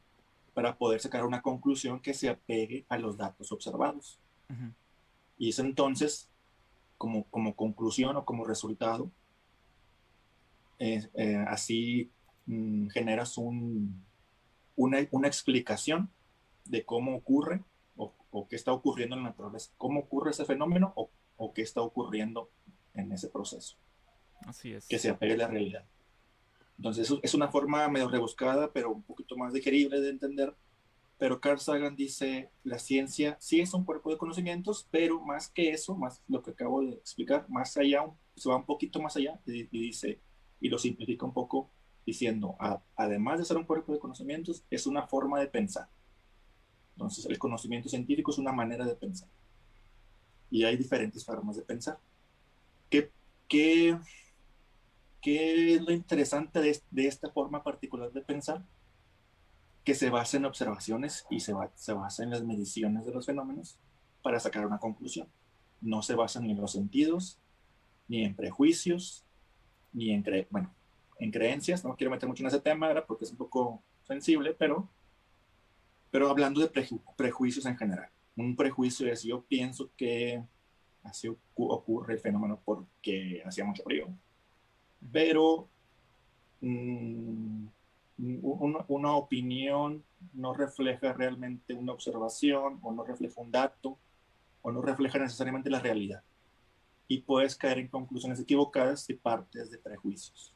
para 0.55 0.76
poder 0.76 1.00
sacar 1.00 1.25
una 1.25 1.41
conclusión 1.41 2.00
que 2.00 2.15
se 2.15 2.29
apegue 2.29 2.85
a 2.88 2.99
los 2.99 3.17
datos 3.17 3.53
observados. 3.53 4.19
Y 5.38 5.50
es 5.50 5.59
entonces, 5.59 6.29
como, 6.97 7.25
como 7.25 7.55
conclusión 7.55 8.17
o 8.17 8.25
como 8.25 8.44
resultado, 8.44 9.11
eh, 10.79 11.44
así 11.49 12.11
mm, 12.47 12.88
generas 12.88 13.38
un, 13.38 14.05
una, 14.76 14.99
una, 15.11 15.26
explicación 15.26 16.11
de 16.64 16.85
cómo 16.85 17.17
ocurre 17.17 17.64
o, 18.31 18.49
qué 18.49 18.57
está 18.57 18.73
ocurriendo 18.73 19.17
en 19.17 19.23
la 19.23 19.31
naturaleza, 19.31 19.73
cómo 19.77 20.01
ocurre 20.01 20.31
ese 20.31 20.45
fenómeno 20.45 20.93
o, 20.97 21.11
o, 21.37 21.53
qué 21.53 21.63
está 21.63 21.83
ocurriendo 21.83 22.51
en 22.95 23.13
ese 23.13 23.29
proceso. 23.29 23.77
Así 24.47 24.73
es. 24.73 24.87
Que 24.87 24.99
se 24.99 25.11
apegue 25.11 25.35
a 25.35 25.39
la 25.39 25.49
realidad. 25.49 25.85
Entonces 26.77 27.13
es 27.23 27.35
una 27.35 27.49
forma 27.49 27.89
medio 27.89 28.09
rebuscada, 28.09 28.73
pero 28.73 28.93
un 28.93 29.03
poquito 29.03 29.37
más 29.37 29.53
digerible 29.53 30.01
de 30.01 30.11
entender. 30.11 30.55
Pero 31.19 31.41
Carl 31.41 31.59
Sagan 31.59 31.97
dice, 31.97 32.51
la 32.63 32.79
ciencia 32.79 33.37
sí 33.41 33.61
es 33.61 33.75
un 33.75 33.85
cuerpo 33.85 34.11
de 34.11 34.19
conocimientos, 34.19 34.87
pero 34.89 35.21
más 35.21 35.49
que 35.49 35.71
eso, 35.71 35.97
más 35.97 36.23
lo 36.29 36.43
que 36.43 36.53
acabo 36.53 36.83
de 36.83 36.93
explicar, 36.93 37.49
más 37.49 37.77
allá, 37.77 38.05
se 38.37 38.49
va 38.49 38.57
un 38.57 38.65
poquito 38.65 39.03
más 39.03 39.17
allá 39.17 39.41
y, 39.45 39.63
y 39.77 39.81
dice, 39.81 40.21
y 40.61 40.69
lo 40.69 40.79
simplifica 40.79 41.27
un 41.27 41.33
poco 41.33 41.71
diciendo, 42.09 42.57
además 42.97 43.39
de 43.39 43.45
ser 43.45 43.59
un 43.59 43.65
cuerpo 43.65 43.93
de 43.93 43.99
conocimientos, 43.99 44.65
es 44.71 44.87
una 44.87 45.07
forma 45.07 45.39
de 45.41 45.47
pensar. 45.47 45.89
Entonces, 46.99 47.27
el 47.27 47.39
conocimiento 47.39 47.89
científico 47.89 48.33
es 48.33 48.39
una 48.39 48.50
manera 48.50 48.85
de 48.85 48.97
pensar. 48.97 49.29
Y 50.50 50.65
hay 50.65 50.77
diferentes 50.77 51.25
formas 51.25 51.55
de 51.55 51.62
pensar. 51.62 51.97
¿Qué, 52.91 53.12
qué, 53.47 53.97
qué 55.23 55.75
es 55.77 55.83
lo 55.83 55.93
interesante 55.93 56.61
de, 56.61 56.77
de, 56.91 57.06
esta 57.06 57.31
forma 57.31 57.62
particular 57.62 58.11
de 58.11 58.21
pensar? 58.21 58.65
Que 59.85 59.95
se 59.95 60.11
basa 60.11 60.39
en 60.39 60.47
observaciones 60.47 61.25
y 61.31 61.39
se, 61.39 61.55
se 61.77 61.93
basa 61.93 62.25
en 62.25 62.31
las 62.31 62.43
mediciones 62.43 63.06
de 63.06 63.12
los 63.12 63.27
fenómenos 63.27 63.79
para 64.21 64.41
sacar 64.41 64.67
una 64.67 64.81
conclusión. 64.81 65.29
No 65.81 66.03
se 66.03 66.17
basa 66.17 66.41
ni 66.41 66.50
en 66.50 66.61
los 66.61 66.73
sentidos, 66.73 67.39
ni 68.09 68.25
en 68.25 68.35
prejuicios, 68.35 69.25
ni 69.93 70.11
en, 70.11 70.25
bueno, 70.50 70.75
en 71.21 71.31
creencias, 71.31 71.85
no 71.85 71.95
quiero 71.95 72.11
meter 72.11 72.28
mucho 72.28 72.43
en 72.43 72.49
ese 72.49 72.61
tema 72.61 72.93
porque 73.07 73.25
es 73.25 73.31
un 73.31 73.37
poco 73.37 73.85
sensible, 74.02 74.52
pero, 74.52 74.88
pero 76.11 76.31
hablando 76.31 76.61
de 76.61 76.71
prejuicios 77.17 77.67
en 77.67 77.77
general. 77.77 78.09
Un 78.37 78.57
prejuicio 78.57 79.11
es 79.11 79.23
yo 79.23 79.43
pienso 79.43 79.91
que 79.97 80.43
así 81.03 81.29
ocurre 81.57 82.15
el 82.15 82.21
fenómeno 82.21 82.61
porque 82.65 83.43
hacía 83.45 83.65
mucho 83.65 83.83
frío, 83.83 84.09
pero 85.12 85.69
mm, 86.61 87.67
una, 88.19 88.85
una 88.88 89.12
opinión 89.15 90.03
no 90.33 90.55
refleja 90.55 91.12
realmente 91.12 91.75
una 91.75 91.93
observación 91.93 92.79
o 92.83 92.93
no 92.93 93.05
refleja 93.05 93.41
un 93.41 93.50
dato 93.50 93.99
o 94.62 94.73
no 94.73 94.83
refleja 94.83 95.19
necesariamente 95.19 95.71
la 95.71 95.81
realidad 95.81 96.23
y 97.09 97.23
puedes 97.23 97.57
caer 97.57 97.79
en 97.79 97.88
conclusiones 97.88 98.38
equivocadas 98.38 99.03
si 99.03 99.15
partes 99.15 99.71
de 99.71 99.79
prejuicios. 99.79 100.53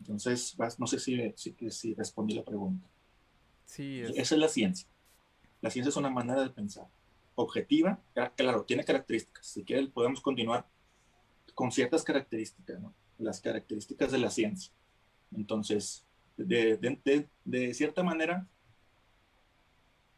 Entonces, 0.00 0.56
no 0.78 0.86
sé 0.86 0.98
si, 0.98 1.32
si, 1.36 1.54
si, 1.70 1.94
respondí 1.94 2.34
la 2.34 2.42
pregunta. 2.42 2.88
Sí, 3.70 4.02
Esa 4.16 4.34
es 4.34 4.40
la 4.40 4.48
ciencia. 4.48 4.88
La 5.60 5.70
ciencia 5.70 5.90
es 5.90 5.96
una 5.96 6.10
manera 6.10 6.42
de 6.42 6.50
pensar. 6.50 6.88
Objetiva, 7.36 8.00
claro, 8.34 8.64
tiene 8.64 8.82
características. 8.82 9.46
Si 9.46 9.62
quieres, 9.62 9.88
podemos 9.90 10.20
continuar 10.20 10.66
con 11.54 11.70
ciertas 11.70 12.02
características, 12.02 12.80
¿no? 12.80 12.92
las 13.18 13.40
características 13.40 14.10
de 14.10 14.18
la 14.18 14.28
ciencia. 14.28 14.72
Entonces, 15.36 16.04
de, 16.36 16.78
de, 16.78 17.28
de, 17.44 17.72
cierta 17.72 18.02
manera, 18.02 18.44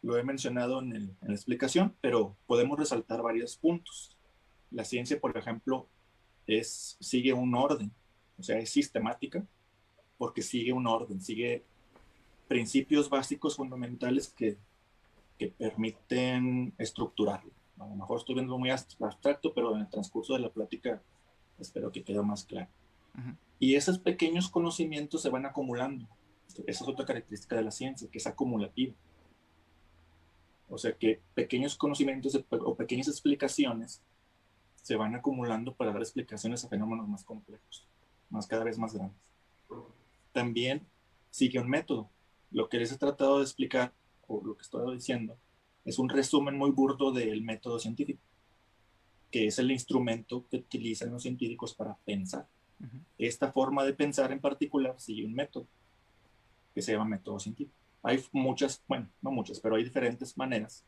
lo 0.01 0.17
he 0.17 0.25
mencionado 0.25 0.81
en, 0.81 0.97
en, 0.97 1.17
la 1.21 1.35
explicación, 1.35 1.95
pero 2.01 2.35
podemos 2.47 2.79
resaltar 2.79 3.21
varios 3.21 3.59
puntos. 3.59 4.17
La 4.71 4.87
ciencia, 4.87 5.21
por 5.21 5.37
ejemplo, 5.37 5.91
es, 6.47 6.97
sigue 7.01 7.35
un 7.35 7.55
orden, 7.55 7.93
o 8.39 8.43
sea, 8.43 8.59
es 8.59 8.71
sistemática, 8.71 9.47
porque 10.17 10.41
sigue 10.41 10.73
un 10.73 10.87
orden, 10.87 11.21
sigue 11.21 11.67
principios 12.53 13.09
básicos 13.09 13.57
fundamentales 13.57 14.29
que, 14.29 14.59
que 15.39 15.49
permiten 15.49 16.75
estructurarlo. 16.77 17.51
A 17.79 17.87
lo 17.87 17.97
mejor 17.97 18.19
estoy 18.19 18.35
viendo 18.35 18.59
muy 18.59 18.69
abstracto, 18.69 19.55
pero 19.55 19.75
en 19.75 19.81
el 19.81 19.89
transcurso 19.89 20.35
de 20.35 20.41
la 20.41 20.51
plática 20.51 21.01
espero 21.59 21.91
que 21.91 22.03
quede 22.05 22.21
más 22.21 22.45
claro. 22.45 22.69
Y 23.59 23.75
esos 23.75 23.99
pequeños 23.99 24.51
conocimientos 24.51 25.23
se 25.23 25.31
van 25.31 25.47
acumulando. 25.47 26.07
Esa 26.67 26.85
es 26.85 26.89
otra 26.89 27.07
característica 27.07 27.57
de 27.57 27.63
la 27.63 27.71
ciencia, 27.71 28.07
que 28.11 28.19
es 28.19 28.27
acumulativa. 28.27 28.93
O 30.69 30.77
sea 30.77 30.93
que 30.93 31.23
pequeños 31.33 31.75
conocimientos 31.75 32.39
o 32.51 32.75
pequeñas 32.75 33.09
explicaciones 33.09 34.03
se 34.83 34.97
van 34.97 35.15
acumulando 35.15 35.75
para 35.75 35.93
dar 35.93 36.03
explicaciones 36.03 36.67
a 36.67 36.69
fenómenos 36.69 37.09
más 37.09 37.25
complejos, 37.25 37.87
más 38.29 38.47
cada 38.47 38.65
vez 38.65 38.79
más 38.79 38.93
grandes. 38.93 39.17
También 40.33 40.87
sigue 41.31 41.59
un 41.59 41.71
método. 41.71 42.11
Lo 42.53 42.69
que 42.69 42.79
les 42.79 42.93
he 42.93 42.99
tratado 42.99 43.39
de 43.39 43.45
explicar 43.45 43.93
o 44.29 44.43
lo 44.45 44.57
que 44.57 44.63
estoy 44.63 44.95
diciendo, 44.95 45.37
es 45.85 45.99
un 45.99 46.09
resumen 46.09 46.57
muy 46.57 46.71
burdo 46.71 47.13
del 47.13 47.43
método 47.43 47.79
científico, 47.79 48.21
que 49.31 49.47
es 49.47 49.59
el 49.59 49.71
instrumento 49.71 50.47
que 50.49 50.59
utilizan 50.59 51.11
los 51.11 51.23
científicos 51.23 51.75
para 51.75 51.97
pensar. 52.05 52.47
Esta 53.17 53.53
forma 53.53 53.85
de 53.85 53.95
pensar 53.95 54.33
en 54.33 54.41
particular 54.41 54.99
sigue 54.99 55.25
un 55.25 55.35
método 55.35 55.69
que 56.75 56.83
se 56.83 56.93
llama 56.93 57.05
método 57.05 57.39
científico. 57.39 57.77
Hay 58.03 58.23
muchas, 58.33 58.83
bueno, 58.89 59.09
no 59.21 59.31
muchas, 59.31 59.61
pero 59.61 59.77
hay 59.77 59.85
diferentes 59.85 60.37
maneras 60.37 60.85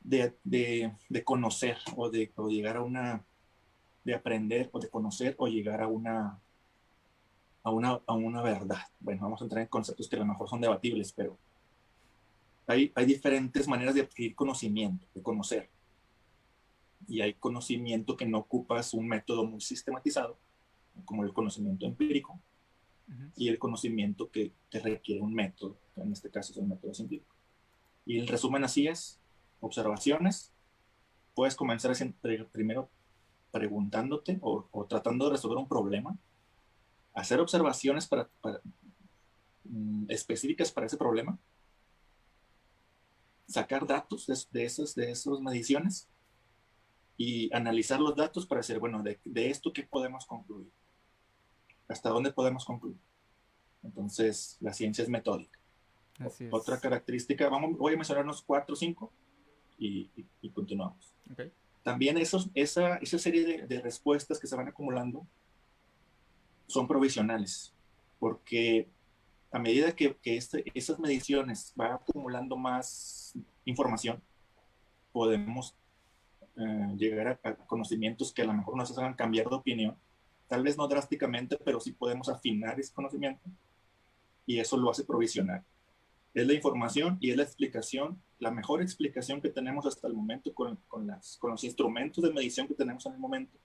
de, 0.00 0.36
de, 0.44 0.92
de 1.08 1.24
conocer 1.24 1.78
o 1.96 2.08
de 2.08 2.32
o 2.36 2.48
llegar 2.48 2.76
a 2.76 2.82
una, 2.82 3.24
de 4.04 4.14
aprender 4.14 4.70
o 4.72 4.78
de 4.78 4.88
conocer 4.88 5.34
o 5.38 5.48
llegar 5.48 5.82
a 5.82 5.88
una, 5.88 6.40
a 7.66 7.70
una, 7.70 8.00
a 8.06 8.14
una 8.14 8.42
verdad. 8.42 8.78
Bueno, 9.00 9.22
vamos 9.22 9.40
a 9.40 9.44
entrar 9.44 9.60
en 9.60 9.66
conceptos 9.66 10.08
que 10.08 10.14
a 10.14 10.20
lo 10.20 10.24
mejor 10.24 10.48
son 10.48 10.60
debatibles, 10.60 11.12
pero 11.12 11.36
hay, 12.64 12.92
hay 12.94 13.06
diferentes 13.06 13.66
maneras 13.66 13.96
de 13.96 14.02
adquirir 14.02 14.36
conocimiento, 14.36 15.04
de 15.12 15.20
conocer. 15.20 15.68
Y 17.08 17.22
hay 17.22 17.34
conocimiento 17.34 18.16
que 18.16 18.24
no 18.24 18.38
ocupas 18.38 18.94
un 18.94 19.08
método 19.08 19.44
muy 19.44 19.60
sistematizado, 19.60 20.38
como 21.04 21.24
el 21.24 21.32
conocimiento 21.32 21.86
empírico, 21.86 22.38
y 23.36 23.48
el 23.48 23.58
conocimiento 23.58 24.30
que, 24.30 24.52
te 24.70 24.78
requiere 24.78 25.20
un 25.20 25.34
método, 25.34 25.76
que 25.96 26.02
en 26.02 26.12
este 26.12 26.30
caso 26.30 26.52
es 26.52 26.58
el 26.58 26.68
método 26.68 26.94
científico. 26.94 27.34
Y 28.04 28.20
el 28.20 28.28
resumen 28.28 28.62
así 28.62 28.86
es, 28.86 29.18
observaciones, 29.58 30.52
puedes 31.34 31.56
comenzar 31.56 31.92
primero 32.52 32.88
preguntándote 33.50 34.38
o, 34.40 34.68
o, 34.70 34.84
tratando 34.84 35.24
de 35.24 35.32
resolver 35.32 35.58
un 35.58 35.66
problema, 35.66 36.16
hacer 37.16 37.40
observaciones 37.40 38.06
para, 38.06 38.28
mm, 39.64 40.04
específicas 40.10 40.70
para 40.70 40.86
ese 40.86 40.98
problema, 40.98 41.38
sacar 43.48 43.86
datos 43.86 44.26
de, 44.26 44.36
de, 44.50 44.64
esas, 44.66 44.94
de 44.94 45.10
esas 45.10 45.40
mediciones 45.40 46.08
y 47.16 47.52
analizar 47.54 48.00
los 48.00 48.14
datos 48.14 48.46
para 48.46 48.60
decir, 48.60 48.78
bueno, 48.78 49.02
de, 49.02 49.18
de, 49.24 49.50
esto 49.50 49.72
qué 49.72 49.82
podemos 49.82 50.26
concluir, 50.26 50.70
hasta 51.88 52.10
dónde 52.10 52.32
podemos 52.32 52.66
concluir. 52.66 52.98
Entonces, 53.82 54.58
la 54.60 54.74
ciencia 54.74 55.02
es 55.02 55.08
metódica. 55.08 55.58
Otra 56.50 56.78
característica, 56.80 57.48
vamos, 57.48 57.78
voy 57.78 57.94
a 57.94 57.96
mencionar 57.96 58.24
unos 58.24 58.42
cuatro 58.42 58.74
o 58.74 58.76
cinco 58.76 59.10
y, 59.78 60.10
y, 60.42 60.50
continuamos. 60.50 61.14
También 61.82 62.18
esos, 62.18 62.50
esa, 62.54 62.96
esa 62.96 63.18
serie 63.18 63.44
de, 63.44 63.66
de 63.66 63.80
respuestas 63.80 64.38
que 64.38 64.46
se 64.46 64.56
van 64.56 64.68
acumulando 64.68 65.26
son 66.66 66.88
provisionales, 66.88 67.72
porque 68.18 68.88
a 69.52 69.58
medida 69.58 69.94
que, 69.94 70.16
que 70.16 70.36
este, 70.36 70.64
esas 70.74 70.98
mediciones 70.98 71.72
van 71.76 71.92
acumulando 71.92 72.56
más 72.56 73.34
información, 73.64 74.22
podemos 75.12 75.74
eh, 76.56 76.94
llegar 76.96 77.28
a, 77.28 77.48
a, 77.48 77.54
conocimientos 77.54 78.32
que 78.32 78.42
a 78.42 78.46
lo 78.46 78.52
mejor 78.52 78.76
nos 78.76 78.96
hagan 78.98 79.14
cambiar 79.14 79.48
de 79.48 79.56
opinión, 79.56 79.96
tal 80.48 80.62
vez 80.62 80.76
no 80.76 80.86
drásticamente, 80.86 81.56
pero 81.64 81.80
sí 81.80 81.92
podemos 81.92 82.28
afinar 82.28 82.78
ese 82.78 82.92
conocimiento 82.92 83.48
y 84.44 84.58
eso 84.58 84.76
lo 84.76 84.90
hace 84.90 85.04
provisional. 85.04 85.64
Es 86.34 86.46
la 86.46 86.52
información 86.52 87.16
y 87.20 87.30
es 87.30 87.36
la 87.36 87.42
explicación, 87.42 88.20
la 88.38 88.50
mejor 88.50 88.82
explicación 88.82 89.40
que 89.40 89.48
tenemos 89.48 89.86
hasta 89.86 90.06
el 90.06 90.14
momento 90.14 90.52
con, 90.52 90.76
con, 90.86 91.06
las, 91.06 91.38
con 91.38 91.50
los 91.50 91.64
instrumentos 91.64 92.22
de 92.22 92.32
medición 92.32 92.68
que 92.68 92.74
tenemos 92.74 93.06
en 93.06 93.14
el 93.14 93.18
momento 93.18 93.58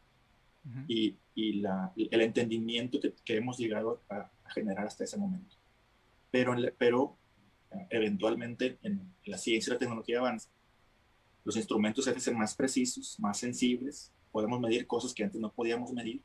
y, 0.88 1.16
y 1.34 1.54
la, 1.54 1.92
el 1.96 2.22
entendimiento 2.22 3.00
que, 3.00 3.14
que 3.26 3.38
hemos 3.38 3.58
llegado 3.58 4.02
a, 4.10 4.30
a, 4.44 4.52
generar 4.52 4.88
hasta 4.88 5.04
ese 5.04 5.18
momento. 5.18 5.56
Pero, 6.30 6.56
pero 6.78 7.18
eh, 7.72 7.88
eventualmente 7.90 8.78
en 8.84 9.14
la 9.26 9.38
ciencia 9.38 9.72
y 9.72 9.74
la 9.74 9.80
tecnología 9.80 10.20
avanza, 10.20 10.50
los 11.44 11.56
instrumentos 11.56 12.06
se 12.06 12.12
hacen 12.12 12.38
más 12.38 12.56
precisos, 12.56 13.20
más 13.20 13.40
sensibles, 13.40 14.12
podemos 14.32 14.60
medir 14.60 14.86
cosas 14.86 15.14
que 15.14 15.24
antes 15.24 15.42
no 15.42 15.52
podíamos 15.52 15.92
medir, 15.94 16.22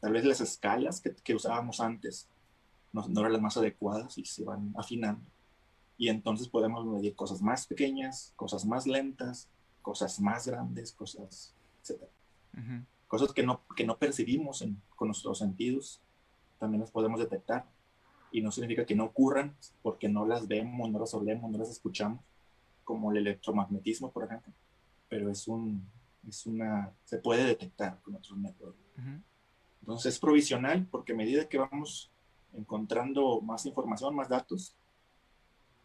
tal 0.00 0.12
vez 0.12 0.24
las 0.24 0.40
escalas 0.40 1.00
que, 1.00 1.14
que 1.14 1.34
usábamos 1.34 1.80
antes 1.80 2.28
no, 2.92 3.08
no, 3.08 3.20
eran 3.20 3.32
las 3.32 3.42
más 3.42 3.56
adecuadas 3.56 4.18
y 4.18 4.24
se 4.26 4.44
van 4.44 4.74
afinando. 4.76 5.24
Y 5.96 6.08
entonces 6.08 6.48
podemos 6.48 6.84
medir 6.84 7.14
cosas 7.14 7.40
más 7.40 7.66
pequeñas, 7.66 8.34
cosas 8.36 8.66
más 8.66 8.86
lentas, 8.86 9.48
cosas 9.80 10.20
más 10.20 10.46
grandes, 10.46 10.92
cosas, 10.92 11.54
etc. 11.82 12.02
Uh 12.54 12.58
-huh 12.58 12.84
cosas 13.12 13.34
que 13.34 13.42
no, 13.42 13.60
que 13.76 13.84
no 13.84 13.98
percibimos 13.98 14.62
en, 14.62 14.80
con 14.96 15.08
nuestros 15.08 15.36
sentidos, 15.36 16.00
también 16.58 16.80
las 16.80 16.90
podemos 16.90 17.20
detectar. 17.20 17.66
Y 18.30 18.40
no 18.40 18.50
significa 18.50 18.86
que 18.86 18.94
no 18.94 19.04
ocurran 19.04 19.54
porque 19.82 20.08
no 20.08 20.24
las 20.24 20.48
vemos, 20.48 20.90
no 20.90 20.98
las 20.98 21.12
olemos, 21.12 21.50
no 21.50 21.58
las 21.58 21.68
escuchamos, 21.68 22.20
como 22.84 23.12
el 23.12 23.18
electromagnetismo, 23.18 24.10
por 24.10 24.24
ejemplo. 24.24 24.50
Pero 25.10 25.30
es 25.30 25.46
un, 25.46 25.86
es 26.26 26.46
una, 26.46 26.90
se 27.04 27.18
puede 27.18 27.44
detectar 27.44 28.00
con 28.00 28.14
otros 28.14 28.38
métodos. 28.38 28.76
Uh 28.96 29.02
-huh. 29.02 29.22
Entonces 29.80 30.14
es 30.14 30.18
provisional 30.18 30.86
porque 30.90 31.12
a 31.12 31.16
medida 31.16 31.46
que 31.46 31.58
vamos 31.58 32.10
encontrando 32.54 33.42
más 33.42 33.66
información, 33.66 34.16
más 34.16 34.30
datos, 34.30 34.74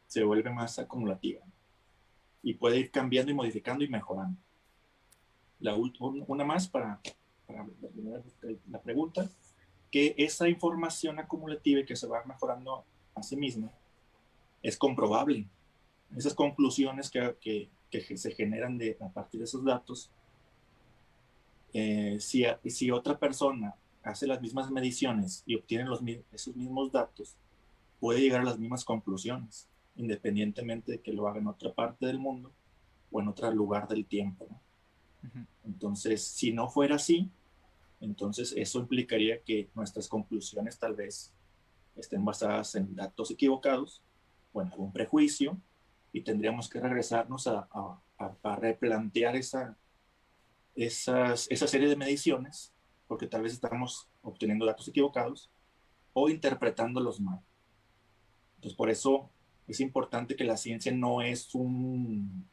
se 0.08 0.24
vuelve 0.24 0.50
más 0.50 0.80
acumulativa. 0.80 1.42
Y 2.42 2.54
puede 2.54 2.80
ir 2.80 2.90
cambiando 2.90 3.34
y 3.34 3.36
modificando 3.36 3.84
y 3.84 3.90
mejorando. 3.90 4.40
La, 5.60 5.76
una 5.76 6.44
más 6.46 6.68
para, 6.68 7.00
para 7.46 7.66
la 8.70 8.82
pregunta, 8.82 9.30
que 9.92 10.14
esa 10.18 10.48
información 10.50 11.20
acumulativa 11.20 11.84
que 11.86 11.96
se 11.96 12.08
va 12.08 12.24
mejorando 12.26 12.84
a 13.16 13.24
sí 13.24 13.36
misma 13.36 13.72
es 14.62 14.78
comprobable. 14.78 15.48
Esas 16.16 16.34
conclusiones 16.34 17.10
que, 17.10 17.36
que, 17.42 17.70
que 17.90 18.18
se 18.18 18.32
generan 18.32 18.78
de, 18.78 18.98
a 19.02 19.10
partir 19.10 19.40
de 19.40 19.46
esos 19.46 19.64
datos, 19.64 20.12
eh, 21.74 22.18
si, 22.20 22.46
si 22.66 22.92
otra 22.92 23.18
persona 23.18 23.76
hace 24.04 24.28
las 24.28 24.42
mismas 24.42 24.72
mediciones 24.72 25.44
y 25.46 25.56
obtiene 25.56 25.86
los, 25.86 26.02
esos 26.32 26.56
mismos 26.56 26.92
datos, 26.92 27.36
puede 28.00 28.22
llegar 28.22 28.42
a 28.42 28.46
las 28.46 28.60
mismas 28.60 28.86
conclusiones, 28.86 29.68
independientemente 29.96 30.94
de 30.94 31.02
que 31.02 31.14
lo 31.14 31.28
haga 31.28 31.40
en 31.40 31.48
otra 31.48 31.74
parte 31.74 32.06
del 32.06 32.20
mundo 32.20 32.52
o 33.12 33.22
en 33.22 33.28
otro 33.28 33.52
lugar 33.52 33.88
del 33.88 34.06
tiempo. 34.06 34.48
¿no? 34.50 34.60
Entonces, 35.66 36.24
si 36.24 36.52
no 36.52 36.70
fuera 36.70 36.96
así, 36.96 37.30
entonces 38.00 38.54
eso 38.56 38.80
implicaría 38.80 39.42
que 39.42 39.70
nuestras 39.74 40.08
conclusiones 40.08 40.78
tal 40.78 40.96
vez 40.96 41.34
estén 41.96 42.24
basadas 42.24 42.76
en 42.76 42.96
datos 42.96 43.32
equivocados 43.32 44.02
o 44.54 44.62
en 44.62 44.72
algún 44.72 44.92
prejuicio 44.92 45.60
y 46.14 46.22
tendríamos 46.22 46.70
que 46.70 46.80
regresarnos 46.80 47.48
a, 47.48 47.68
a, 47.72 48.02
a, 48.44 48.56
replantear 48.56 49.36
esa, 49.36 49.78
esas, 50.76 51.48
esa 51.50 51.68
serie 51.68 51.90
de 51.90 51.96
mediciones 51.96 52.74
porque 53.08 53.28
tal 53.28 53.44
vez 53.44 53.54
estamos 53.54 54.08
obteniendo 54.22 54.66
datos 54.66 54.88
equivocados 54.88 55.50
o 56.14 56.30
interpretándolos 56.30 57.20
mal. 57.20 57.42
Entonces, 58.56 58.76
por 58.76 58.90
eso 58.90 59.30
es 59.68 59.80
importante 59.80 60.36
que 60.36 60.44
la 60.44 60.58
ciencia 60.58 60.92
no 60.92 61.22
es 61.22 61.54
un 61.56 62.48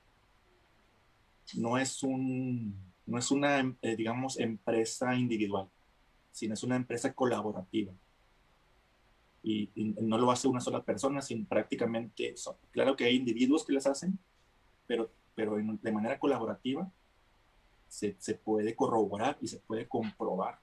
no 1.53 1.79
es, 1.79 2.03
un, 2.03 2.75
no 3.07 3.19
es 3.19 3.31
una, 3.31 3.61
eh, 3.83 3.97
digamos, 3.97 4.39
empresa 4.39 5.15
individual, 5.15 5.69
sino 6.33 6.55
es 6.55 6.63
una 6.63 6.77
empresa 6.77 7.13
colaborativa. 7.13 7.93
Y, 9.43 9.71
no 9.75 10.17
lo 10.17 10.31
hace 10.31 10.49
una 10.49 10.61
sola 10.61 10.83
persona, 10.83 11.21
sino 11.21 11.45
prácticamente, 11.47 12.35
son, 12.37 12.57
claro 12.71 12.97
que 12.97 13.05
hay 13.05 13.17
individuos 13.17 13.65
que 13.65 13.75
las 13.75 13.87
hacen, 13.87 14.19
pero, 14.87 15.11
pero 15.35 15.57
de 15.57 15.93
manera 15.93 16.19
colaborativa 16.19 16.91
se, 17.89 18.17
se, 18.19 18.35
puede 18.35 18.75
corroborar 18.75 19.37
y 19.43 19.49
se 19.49 19.59
puede 19.59 19.87
comprobar 19.87 20.59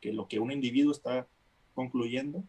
que 0.00 0.12
lo 0.12 0.28
que 0.28 0.38
un 0.38 0.52
individuo 0.52 0.92
está 0.92 1.26
concluyendo 1.74 2.44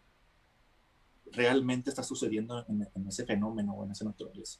realmente 1.31 1.89
está 1.89 2.03
sucediendo 2.03 2.65
en, 2.67 2.87
en 2.93 3.07
ese 3.07 3.25
fenómeno 3.25 3.73
o 3.73 3.85
en 3.85 3.91
esa 3.91 4.03
naturaleza. 4.03 4.59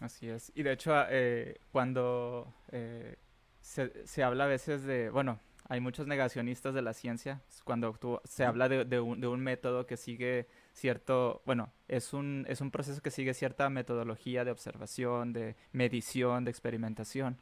Así 0.00 0.28
es. 0.28 0.52
Y 0.54 0.62
de 0.62 0.72
hecho, 0.72 0.92
eh, 1.08 1.60
cuando 1.70 2.52
eh, 2.72 3.16
se, 3.60 4.06
se, 4.06 4.22
habla 4.22 4.44
a 4.44 4.48
veces 4.48 4.82
de, 4.82 5.10
bueno, 5.10 5.38
hay 5.68 5.80
muchos 5.80 6.06
negacionistas 6.06 6.74
de 6.74 6.82
la 6.82 6.92
ciencia, 6.92 7.42
cuando 7.64 7.92
tú, 7.94 8.20
se 8.24 8.44
habla 8.44 8.68
de, 8.68 8.84
de, 8.84 9.00
un, 9.00 9.20
de, 9.20 9.26
un, 9.26 9.40
método 9.40 9.86
que 9.86 9.96
sigue 9.96 10.46
cierto, 10.72 11.42
bueno, 11.46 11.72
es 11.88 12.12
un, 12.12 12.44
es 12.48 12.60
un 12.60 12.70
proceso 12.70 13.00
que 13.00 13.10
sigue 13.10 13.34
cierta 13.34 13.70
metodología 13.70 14.44
de 14.44 14.50
observación, 14.50 15.32
de 15.32 15.56
medición, 15.72 16.44
de 16.44 16.50
experimentación. 16.50 17.38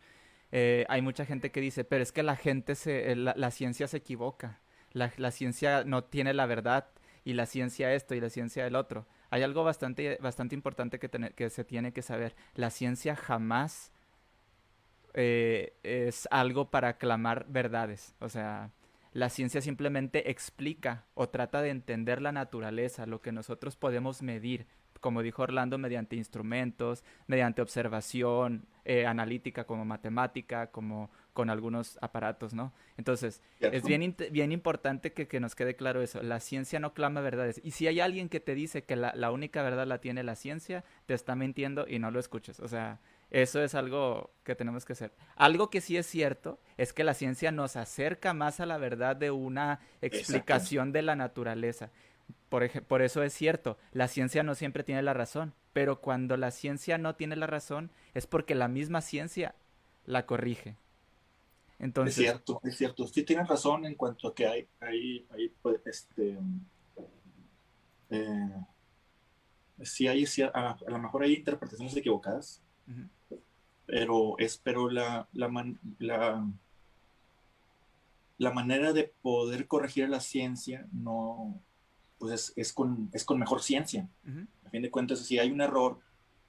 Eh, 0.52 0.84
hay 0.88 1.02
mucha 1.02 1.24
gente 1.24 1.50
que 1.50 1.60
dice, 1.60 1.84
pero 1.84 2.02
es 2.02 2.12
que 2.12 2.22
la 2.22 2.36
gente, 2.36 2.74
se, 2.74 3.16
la, 3.16 3.34
la 3.36 3.50
ciencia 3.50 3.88
se 3.88 3.96
equivoca, 3.96 4.60
la, 4.92 5.10
la 5.16 5.30
ciencia 5.30 5.84
no 5.84 6.04
tiene 6.04 6.34
la 6.34 6.46
verdad 6.46 6.88
y 7.24 7.34
la 7.34 7.46
ciencia 7.46 7.92
esto 7.94 8.14
y 8.14 8.20
la 8.20 8.30
ciencia 8.30 8.66
el 8.66 8.76
otro 8.76 9.06
hay 9.32 9.42
algo 9.42 9.64
bastante, 9.64 10.18
bastante 10.20 10.54
importante 10.54 10.98
que, 10.98 11.08
tener, 11.08 11.32
que 11.32 11.48
se 11.48 11.64
tiene 11.64 11.94
que 11.94 12.02
saber. 12.02 12.36
La 12.54 12.68
ciencia 12.68 13.16
jamás 13.16 13.90
eh, 15.14 15.72
es 15.82 16.28
algo 16.30 16.70
para 16.70 16.88
aclamar 16.88 17.46
verdades. 17.48 18.14
O 18.18 18.28
sea, 18.28 18.72
la 19.14 19.30
ciencia 19.30 19.62
simplemente 19.62 20.30
explica 20.30 21.06
o 21.14 21.30
trata 21.30 21.62
de 21.62 21.70
entender 21.70 22.20
la 22.20 22.30
naturaleza, 22.30 23.06
lo 23.06 23.22
que 23.22 23.32
nosotros 23.32 23.74
podemos 23.74 24.20
medir, 24.20 24.66
como 25.02 25.20
dijo 25.20 25.42
Orlando, 25.42 25.78
mediante 25.78 26.14
instrumentos, 26.14 27.04
mediante 27.26 27.60
observación 27.60 28.66
eh, 28.84 29.04
analítica 29.04 29.64
como 29.64 29.84
matemática, 29.84 30.68
como 30.68 31.10
con 31.32 31.50
algunos 31.50 31.98
aparatos, 32.00 32.54
¿no? 32.54 32.72
Entonces, 32.96 33.42
es 33.58 33.82
bien, 33.82 34.14
bien 34.30 34.52
importante 34.52 35.12
que, 35.12 35.40
nos 35.40 35.56
quede 35.56 35.74
claro 35.74 36.02
eso. 36.02 36.22
La 36.22 36.38
ciencia 36.38 36.78
no 36.78 36.94
clama 36.94 37.20
verdades. 37.20 37.60
Y 37.64 37.72
si 37.72 37.88
hay 37.88 37.98
alguien 37.98 38.28
que 38.28 38.38
te 38.38 38.54
dice 38.54 38.84
que 38.84 38.94
la, 38.94 39.12
la 39.16 39.32
única 39.32 39.62
verdad 39.62 39.86
la 39.86 39.98
tiene 39.98 40.22
la 40.22 40.36
ciencia, 40.36 40.84
te 41.06 41.14
está 41.14 41.34
mintiendo 41.34 41.86
y 41.88 41.98
no 41.98 42.12
lo 42.12 42.20
escuches. 42.20 42.60
O 42.60 42.68
sea, 42.68 43.00
eso 43.32 43.62
es 43.62 43.74
algo 43.74 44.30
que 44.44 44.54
tenemos 44.54 44.84
que 44.84 44.92
hacer. 44.92 45.10
Algo 45.36 45.70
que 45.70 45.80
sí 45.80 45.96
es 45.96 46.06
cierto 46.06 46.60
es 46.76 46.92
que 46.92 47.02
la 47.02 47.14
ciencia 47.14 47.50
nos 47.50 47.76
acerca 47.76 48.34
más 48.34 48.60
a 48.60 48.66
la 48.66 48.76
verdad 48.76 49.16
de 49.16 49.30
una 49.30 49.80
explicación 50.02 50.92
de 50.92 51.00
la 51.00 51.16
naturaleza. 51.16 51.90
Por, 52.48 52.70
por 52.84 53.02
eso 53.02 53.22
es 53.22 53.32
cierto, 53.32 53.78
la 53.92 54.08
ciencia 54.08 54.42
no 54.42 54.54
siempre 54.54 54.84
tiene 54.84 55.02
la 55.02 55.14
razón, 55.14 55.54
pero 55.72 56.00
cuando 56.00 56.36
la 56.36 56.50
ciencia 56.50 56.98
no 56.98 57.14
tiene 57.14 57.36
la 57.36 57.46
razón 57.46 57.90
es 58.14 58.26
porque 58.26 58.54
la 58.54 58.68
misma 58.68 59.00
ciencia 59.00 59.54
la 60.04 60.26
corrige. 60.26 60.76
Entonces, 61.78 62.18
es 62.18 62.24
cierto, 62.24 62.60
es 62.62 62.76
cierto. 62.76 63.06
Sí 63.08 63.24
tienes 63.24 63.48
razón 63.48 63.84
en 63.84 63.96
cuanto 63.96 64.28
a 64.28 64.34
que 64.34 64.46
hay, 64.46 64.68
hay, 64.80 65.26
hay 65.30 65.48
pues, 65.62 65.80
este, 65.84 66.38
eh, 68.10 68.64
sí 69.82 70.06
hay, 70.06 70.24
a, 70.54 70.76
lo 70.86 70.98
mejor 70.98 71.22
hay 71.24 71.34
interpretaciones 71.34 71.96
equivocadas, 71.96 72.62
pero 73.86 74.38
es 74.38 74.58
pero 74.58 74.88
la, 74.90 75.28
la, 75.32 75.48
la, 78.38 78.50
manera 78.52 78.92
de 78.92 79.12
poder 79.22 79.66
corregir 79.66 80.08
la 80.08 80.20
ciencia 80.20 80.86
no 80.92 81.60
pues 82.22 82.34
es, 82.34 82.52
es, 82.54 82.72
con, 82.72 83.10
es 83.12 83.24
con 83.24 83.36
mejor 83.36 83.60
ciencia. 83.62 84.08
A 84.64 84.70
fin 84.70 84.80
de 84.80 84.92
cuentas, 84.92 85.18
si 85.18 85.40
hay 85.40 85.50
un 85.50 85.60
error 85.60 85.98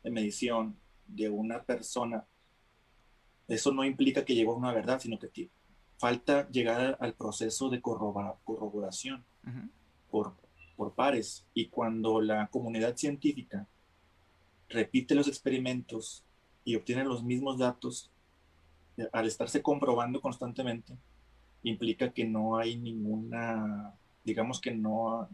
de 0.03 0.11
medición 0.11 0.77
de 1.07 1.29
una 1.29 1.63
persona, 1.63 2.25
eso 3.47 3.73
no 3.73 3.83
implica 3.83 4.23
que 4.23 4.35
llegó 4.35 4.53
a 4.53 4.57
una 4.57 4.71
verdad, 4.71 4.99
sino 4.99 5.17
que 5.17 5.49
falta 5.97 6.47
llegar 6.51 6.95
al 6.99 7.15
proceso 7.15 7.71
de 7.71 7.81
corroboración 7.81 9.25
por, 10.11 10.35
por 10.75 10.93
pares. 10.93 11.43
Y 11.55 11.69
cuando 11.69 12.21
la 12.21 12.45
comunidad 12.49 12.95
científica 12.95 13.65
repite 14.69 15.15
los 15.15 15.27
experimentos 15.27 16.23
y 16.63 16.75
obtienen 16.75 17.07
los 17.07 17.23
mismos 17.23 17.57
datos, 17.57 18.11
eh, 18.97 19.09
al 19.11 19.25
estarse 19.25 19.63
comprobando 19.63 20.21
constantemente, 20.21 20.95
implica 21.63 22.13
que 22.13 22.25
no 22.25 22.57
hay 22.57 22.77
ninguna, 22.77 23.95
digamos 24.23 24.61
que 24.61 24.69
no, 24.69 25.27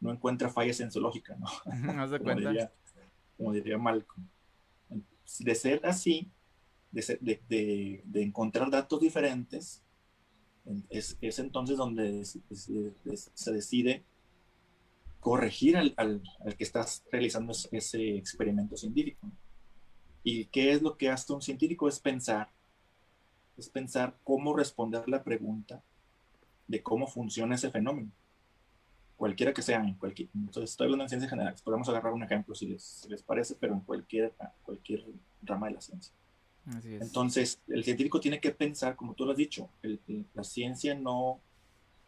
no 0.00 0.12
encuentra 0.12 0.48
fallas 0.48 0.80
en 0.80 0.90
su 0.90 1.00
lógica, 1.00 1.36
¿no? 1.36 1.46
¿No 1.94 2.08
se 2.08 2.18
como, 2.18 2.34
diría, 2.34 2.72
como 3.36 3.52
diría 3.52 3.78
Malcolm. 3.78 4.26
De 5.40 5.54
ser 5.54 5.84
así, 5.84 6.30
de, 6.92 7.18
de, 7.48 8.02
de, 8.04 8.22
encontrar 8.22 8.70
datos 8.70 9.00
diferentes, 9.00 9.82
es, 10.88 11.18
es 11.20 11.38
entonces 11.38 11.76
donde 11.76 12.24
se 12.24 13.52
decide 13.52 14.04
corregir 15.20 15.76
al, 15.76 15.94
al, 15.96 16.22
al, 16.44 16.56
que 16.56 16.64
estás 16.64 17.04
realizando 17.10 17.52
ese 17.72 18.16
experimento 18.16 18.76
científico. 18.76 19.28
¿Y 20.22 20.46
qué 20.46 20.72
es 20.72 20.82
lo 20.82 20.96
que 20.96 21.10
hace 21.10 21.32
un 21.32 21.42
científico? 21.42 21.88
Es 21.88 21.98
pensar, 21.98 22.48
es 23.56 23.68
pensar 23.68 24.16
cómo 24.24 24.56
responder 24.56 25.08
la 25.08 25.22
pregunta 25.22 25.82
de 26.68 26.82
cómo 26.82 27.06
funciona 27.06 27.54
ese 27.54 27.70
fenómeno. 27.70 28.10
Cualquiera 29.16 29.52
que 29.52 29.62
sea, 29.62 29.82
en 29.82 29.94
cualquier, 29.94 30.28
entonces 30.34 30.70
estoy 30.70 30.84
hablando 30.84 31.04
en 31.04 31.08
ciencias 31.08 31.30
generales, 31.30 31.62
podemos 31.62 31.88
agarrar 31.88 32.12
un 32.12 32.22
ejemplo 32.22 32.54
si 32.54 32.66
les, 32.66 33.06
les 33.08 33.22
parece, 33.22 33.54
pero 33.54 33.72
en 33.72 33.80
cualquier, 33.80 34.34
cualquier 34.62 35.06
rama 35.42 35.68
de 35.68 35.74
la 35.74 35.80
ciencia. 35.80 36.14
Entonces, 36.84 37.60
el 37.68 37.84
científico 37.84 38.20
tiene 38.20 38.40
que 38.40 38.50
pensar, 38.50 38.96
como 38.96 39.14
tú 39.14 39.24
lo 39.24 39.30
has 39.30 39.36
dicho, 39.36 39.70
la 40.34 40.44
ciencia 40.44 40.94
no, 40.94 41.40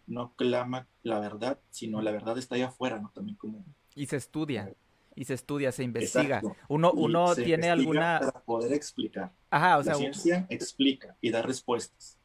no 0.06 0.34
clama 0.34 0.86
la 1.02 1.20
verdad, 1.20 1.58
sino 1.70 2.02
la 2.02 2.10
verdad 2.10 2.36
está 2.36 2.56
allá 2.56 2.68
afuera, 2.68 2.98
¿no? 2.98 3.10
También 3.14 3.36
como... 3.36 3.64
Y 3.94 4.06
se 4.06 4.16
estudia 4.16 4.74
y 5.18 5.24
se 5.24 5.34
estudia, 5.34 5.72
se 5.72 5.82
investiga. 5.82 6.40
Uno, 6.68 6.92
uno 6.92 7.34
tiene 7.34 7.70
alguna... 7.70 8.20
Para 8.20 8.40
poder 8.40 8.72
explicar. 8.72 9.32
Ajá, 9.50 9.78
o 9.78 9.82
sea... 9.82 9.94
La 9.94 9.98
ciencia 9.98 10.46
explica 10.48 11.16
y 11.20 11.30
da 11.30 11.42
respuestas. 11.42 12.18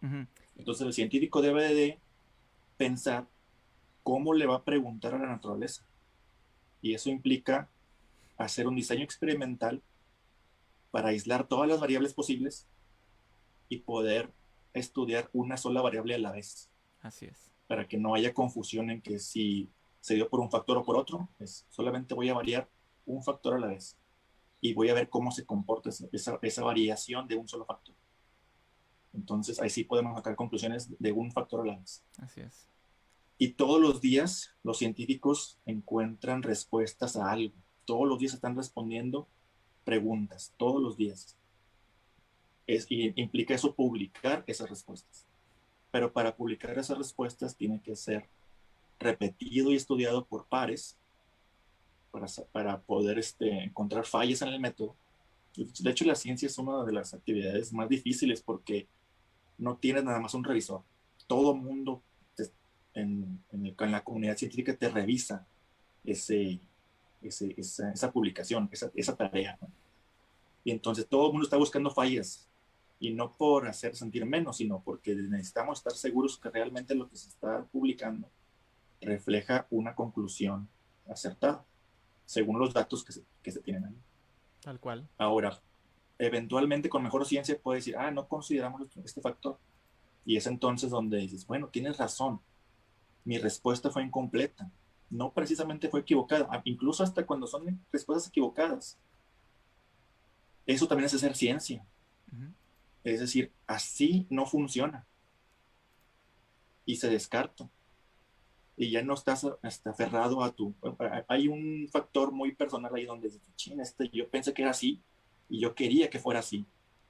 Entonces 0.55 0.85
el 0.85 0.93
científico 0.93 1.41
debe 1.41 1.73
de 1.73 1.99
pensar 2.77 3.25
cómo 4.03 4.33
le 4.33 4.45
va 4.45 4.57
a 4.57 4.63
preguntar 4.63 5.15
a 5.15 5.19
la 5.19 5.27
naturaleza. 5.27 5.85
Y 6.81 6.93
eso 6.93 7.09
implica 7.09 7.69
hacer 8.37 8.67
un 8.67 8.75
diseño 8.75 9.03
experimental 9.03 9.81
para 10.91 11.09
aislar 11.09 11.47
todas 11.47 11.67
las 11.67 11.79
variables 11.79 12.13
posibles 12.13 12.67
y 13.69 13.79
poder 13.79 14.31
estudiar 14.73 15.29
una 15.33 15.57
sola 15.57 15.81
variable 15.81 16.15
a 16.15 16.19
la 16.19 16.31
vez. 16.31 16.69
Así 17.01 17.25
es. 17.25 17.51
Para 17.67 17.87
que 17.87 17.97
no 17.97 18.15
haya 18.15 18.33
confusión 18.33 18.89
en 18.89 19.01
que 19.01 19.19
si 19.19 19.69
se 20.01 20.15
dio 20.15 20.29
por 20.29 20.39
un 20.39 20.51
factor 20.51 20.77
o 20.77 20.83
por 20.83 20.97
otro, 20.97 21.29
es 21.39 21.65
solamente 21.69 22.13
voy 22.13 22.29
a 22.29 22.33
variar 22.33 22.69
un 23.05 23.23
factor 23.23 23.53
a 23.55 23.59
la 23.59 23.67
vez 23.67 23.97
y 24.61 24.73
voy 24.73 24.89
a 24.89 24.93
ver 24.93 25.09
cómo 25.09 25.31
se 25.31 25.45
comporta 25.45 25.89
esa, 25.89 26.39
esa, 26.41 26.63
variación 26.63 27.27
de 27.27 27.35
un 27.35 27.47
solo 27.47 27.65
factor. 27.65 27.95
Entonces, 29.13 29.59
ahí 29.59 29.69
sí 29.69 29.83
podemos 29.83 30.15
sacar 30.15 30.35
conclusiones 30.35 30.89
de 30.99 31.11
un 31.11 31.31
factor 31.31 31.61
a 31.61 31.65
la 31.65 31.77
vez. 31.77 32.03
Así 32.17 32.41
es. 32.41 32.69
Y 33.43 33.55
todos 33.55 33.81
los 33.81 33.99
días 33.99 34.55
los 34.63 34.77
científicos 34.77 35.59
encuentran 35.65 36.43
respuestas 36.43 37.17
a 37.17 37.29
algo. 37.29 37.53
Todos 37.83 38.07
los 38.07 38.17
días 38.17 38.33
están 38.33 38.55
respondiendo 38.55 39.27
preguntas, 39.83 40.53
todos 40.55 40.81
los 40.81 40.95
días. 40.95 41.35
Es, 42.67 42.85
y 42.87 43.11
implica 43.21 43.53
eso 43.53 43.75
publicar 43.75 44.45
esas 44.47 44.69
respuestas. 44.69 45.25
Pero 45.91 46.13
para 46.13 46.37
publicar 46.37 46.79
esas 46.79 46.97
respuestas 46.97 47.57
tiene 47.57 47.81
que 47.81 47.97
ser 47.97 48.29
repetido 48.97 49.73
y 49.73 49.75
estudiado 49.75 50.23
por 50.23 50.45
pares 50.45 50.95
para, 52.11 52.27
para 52.53 52.79
poder 52.79 53.19
este, 53.19 53.65
encontrar 53.65 54.05
fallas 54.05 54.41
en 54.41 54.53
el 54.53 54.61
método. 54.61 54.95
De 55.81 55.91
hecho, 55.91 56.05
la 56.05 56.15
ciencia 56.15 56.45
es 56.45 56.57
una 56.57 56.85
de 56.85 56.93
las 56.93 57.13
actividades 57.13 57.73
más 57.73 57.89
difíciles 57.89 58.41
porque 58.41 58.87
no 59.57 59.75
tienes 59.75 60.05
nada 60.05 60.21
más 60.21 60.33
un 60.33 60.45
revisor. 60.45 60.81
Todo 61.27 61.53
mundo 61.53 62.01
en, 62.93 63.43
en, 63.51 63.91
la 63.91 64.03
comunidad 64.03 64.37
científica 64.37 64.75
te 64.75 64.89
revisa 64.89 65.45
ese, 66.03 66.59
ese 67.21 67.53
esa, 67.57 67.91
esa, 67.91 68.11
publicación, 68.11 68.69
esa, 68.71 68.91
esa 68.95 69.15
tarea. 69.15 69.57
Y 70.63 70.71
entonces 70.71 71.07
todo 71.07 71.27
el 71.27 71.33
mundo 71.33 71.45
está 71.45 71.57
buscando 71.57 71.89
fallas. 71.89 72.47
Y 72.99 73.11
no 73.11 73.31
por 73.33 73.67
hacer 73.67 73.95
sentir 73.95 74.25
menos, 74.25 74.57
sino 74.57 74.81
porque 74.81 75.13
necesitamos 75.13 75.79
estar 75.79 75.93
seguros 75.93 76.37
que 76.37 76.49
realmente 76.49 76.95
lo 76.95 77.09
que 77.09 77.17
se 77.17 77.29
está 77.29 77.63
publicando 77.65 78.29
refleja 79.01 79.67
una 79.69 79.93
conclusión 79.93 80.69
acertada 81.09 81.65
según 82.25 82.59
los 82.59 82.73
datos 82.73 83.03
que 83.03 83.11
se, 83.11 83.23
que 83.41 83.51
se 83.51 83.59
tienen 83.61 83.85
ahí. 83.85 83.95
Tal 84.61 84.79
cual. 84.79 85.07
Ahora, 85.17 85.59
eventualmente 86.17 86.89
con 86.89 87.03
mejor 87.03 87.25
ciencia 87.25 87.59
puede 87.59 87.79
decir, 87.79 87.97
ah, 87.97 88.11
no 88.11 88.27
consideramos 88.27 88.81
este 89.03 89.21
factor. 89.21 89.57
Y 90.25 90.37
es 90.37 90.47
entonces 90.47 90.89
donde 90.89 91.17
dices, 91.17 91.45
bueno, 91.45 91.67
tienes 91.67 91.97
razón, 91.97 92.39
mi 93.25 93.37
respuesta 93.37 93.89
fue 93.89 94.03
incompleta, 94.03 94.69
no 95.09 95.31
precisamente 95.31 95.89
fue 95.89 96.01
equivocada, 96.01 96.61
incluso 96.65 97.03
hasta 97.03 97.25
cuando 97.25 97.47
son 97.47 97.79
respuestas 97.91 98.27
equivocadas. 98.27 98.97
Eso 100.65 100.87
también 100.87 101.05
es 101.05 101.13
hacer 101.13 101.35
ciencia. 101.35 101.85
Es 103.03 103.19
decir, 103.19 103.51
así 103.67 104.25
no 104.29 104.45
funciona. 104.45 105.05
Y 106.85 106.95
se 106.95 107.09
descarta 107.09 107.69
y 108.75 108.89
ya 108.89 109.03
no 109.03 109.13
estás 109.13 109.45
hasta 109.61 109.91
aferrado 109.91 110.43
a 110.43 110.51
tu... 110.51 110.73
Hay 111.27 111.47
un 111.47 111.87
factor 111.91 112.31
muy 112.31 112.53
personal 112.53 112.93
ahí 112.95 113.05
donde 113.05 113.29
dices, 113.29 113.41
este, 113.79 114.09
yo 114.09 114.27
pensé 114.29 114.53
que 114.53 114.63
era 114.63 114.71
así 114.71 115.01
y 115.49 115.59
yo 115.59 115.75
quería 115.75 116.09
que 116.09 116.19
fuera 116.19 116.39
así, 116.39 116.65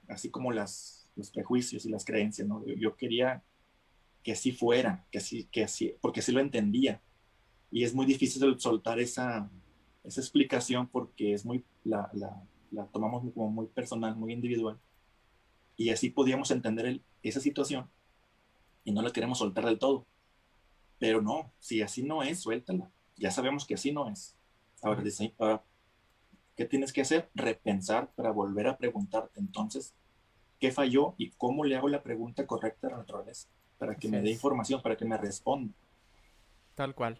así 0.07 0.29
como 0.29 0.51
las, 0.51 1.07
los 1.15 1.31
prejuicios 1.31 1.85
y 1.85 1.89
las 1.89 2.03
creencias, 2.03 2.47
¿no? 2.47 2.65
Yo, 2.65 2.95
quería 2.95 3.41
que 4.23 4.33
así 4.33 4.51
fuera, 4.51 5.05
que 5.11 5.17
así, 5.17 5.45
que 5.51 5.63
así, 5.63 5.95
porque 6.01 6.21
así 6.21 6.31
lo 6.31 6.39
entendía. 6.39 7.01
Y 7.71 7.83
es 7.83 7.93
muy 7.93 8.05
difícil 8.05 8.59
soltar 8.59 8.99
esa, 8.99 9.49
esa 10.03 10.21
explicación 10.21 10.87
porque 10.87 11.33
es 11.33 11.45
muy, 11.45 11.63
la, 11.83 12.09
la, 12.13 12.41
la 12.71 12.85
tomamos 12.87 13.23
como 13.33 13.49
muy 13.49 13.67
personal, 13.67 14.15
muy 14.15 14.33
individual. 14.33 14.79
Y 15.75 15.89
así 15.89 16.09
podíamos 16.09 16.51
entender 16.51 17.01
esa 17.21 17.39
situación 17.39 17.89
y 18.83 18.91
no 18.91 19.01
la 19.01 19.11
queremos 19.11 19.39
soltar 19.39 19.65
del 19.65 19.79
todo 19.79 20.05
pero 21.03 21.21
no, 21.21 21.51
si 21.59 21.81
así 21.81 22.01
no 22.01 22.23
es, 22.23 22.39
suéltala. 22.39 22.89
Ya 23.17 23.29
sabemos 23.29 23.65
que 23.65 23.73
así 23.73 23.91
no 23.91 24.09
es. 24.09 24.37
Ahora, 24.81 25.03
¿qué 26.55 26.63
tienes 26.63 26.93
que 26.93 27.01
hacer? 27.01 27.29
Repensar 27.35 28.09
para 28.15 28.31
volver 28.31 28.67
a 28.67 28.77
preguntarte 28.77 29.41
entonces 29.41 29.93
qué 30.61 30.71
falló 30.71 31.13
y 31.17 31.31
cómo 31.31 31.65
le 31.65 31.75
hago 31.75 31.89
la 31.89 32.03
pregunta 32.03 32.47
correcta 32.47 32.87
a 32.87 32.91
la 32.91 32.97
naturaleza 32.99 33.49
para 33.83 33.95
que 33.95 34.07
me 34.07 34.21
dé 34.21 34.31
información, 34.31 34.81
para 34.81 34.95
que 34.95 35.03
me 35.03 35.17
responda. 35.17 35.73
Tal 36.73 36.95
cual. 36.95 37.19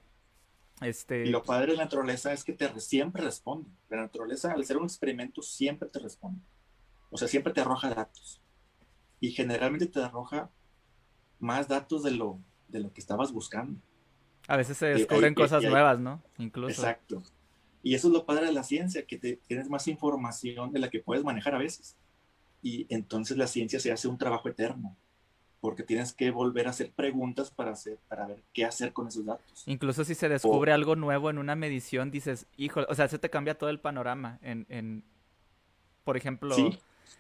Este... 0.80 1.26
Y 1.26 1.30
lo 1.30 1.44
padre 1.44 1.74
de 1.74 1.78
la 1.78 1.84
naturaleza 1.84 2.32
es 2.32 2.42
que 2.46 2.54
te 2.54 2.80
siempre 2.80 3.22
responde. 3.22 3.70
La 3.90 3.98
naturaleza, 3.98 4.54
al 4.54 4.64
ser 4.64 4.78
un 4.78 4.86
experimento, 4.86 5.42
siempre 5.42 5.90
te 5.90 6.00
responde. 6.00 6.40
O 7.10 7.18
sea, 7.18 7.28
siempre 7.28 7.52
te 7.52 7.60
arroja 7.60 7.90
datos. 7.90 8.40
Y 9.20 9.32
generalmente 9.32 9.88
te 9.88 10.02
arroja 10.02 10.50
más 11.38 11.68
datos 11.68 12.02
de 12.02 12.12
lo, 12.12 12.40
de 12.70 12.80
lo 12.80 12.94
que 12.94 13.02
estabas 13.02 13.34
buscando. 13.34 13.78
A 14.48 14.56
veces 14.56 14.78
se 14.78 14.86
descubren 14.86 15.34
cosas 15.34 15.64
nuevas, 15.64 16.00
¿no? 16.00 16.24
Incluso. 16.38 16.82
Exacto. 16.82 17.24
Y 17.82 17.94
eso 17.94 18.08
es 18.08 18.14
lo 18.14 18.26
padre 18.26 18.46
de 18.46 18.54
la 18.54 18.64
ciencia, 18.64 19.06
que 19.06 19.18
te, 19.18 19.36
tienes 19.48 19.70
más 19.70 19.90
información 19.90 20.72
de 20.72 20.80
la 20.80 20.90
que 20.90 21.02
puedes 21.02 21.26
manejar 21.26 21.56
a 21.56 21.60
veces. 21.60 21.98
Y 22.62 22.88
entonces 22.88 23.36
la 23.36 23.48
ciencia 23.48 23.82
se 23.82 23.92
hace 23.92 24.08
un 24.08 24.18
trabajo 24.18 24.48
eterno, 24.48 24.96
porque 25.64 25.84
tienes 25.84 26.12
que 26.12 26.30
volver 26.30 26.68
a 26.68 26.72
hacer 26.72 26.92
preguntas 26.92 27.50
para, 27.50 27.72
hacer, 27.72 27.98
para 28.10 28.28
ver 28.28 28.44
qué 28.52 28.66
hacer 28.66 28.92
con 28.92 29.08
esos 29.08 29.26
datos. 29.26 29.64
Incluso 29.66 30.04
si 30.04 30.14
se 30.14 30.28
descubre 30.28 30.74
algo 30.74 30.98
nuevo 30.98 31.30
en 31.30 31.38
una 31.38 31.56
medición, 31.56 32.12
dices, 32.12 32.48
hijo, 32.58 32.82
o 32.90 32.94
sea, 32.96 33.08
se 33.08 33.18
te 33.18 33.30
cambia 33.30 33.58
todo 33.58 33.70
el 33.70 33.80
panorama. 33.80 34.40
En, 34.42 34.66
en 34.68 35.06
por 36.04 36.18
ejemplo, 36.18 36.54
¿Sí? 36.54 36.78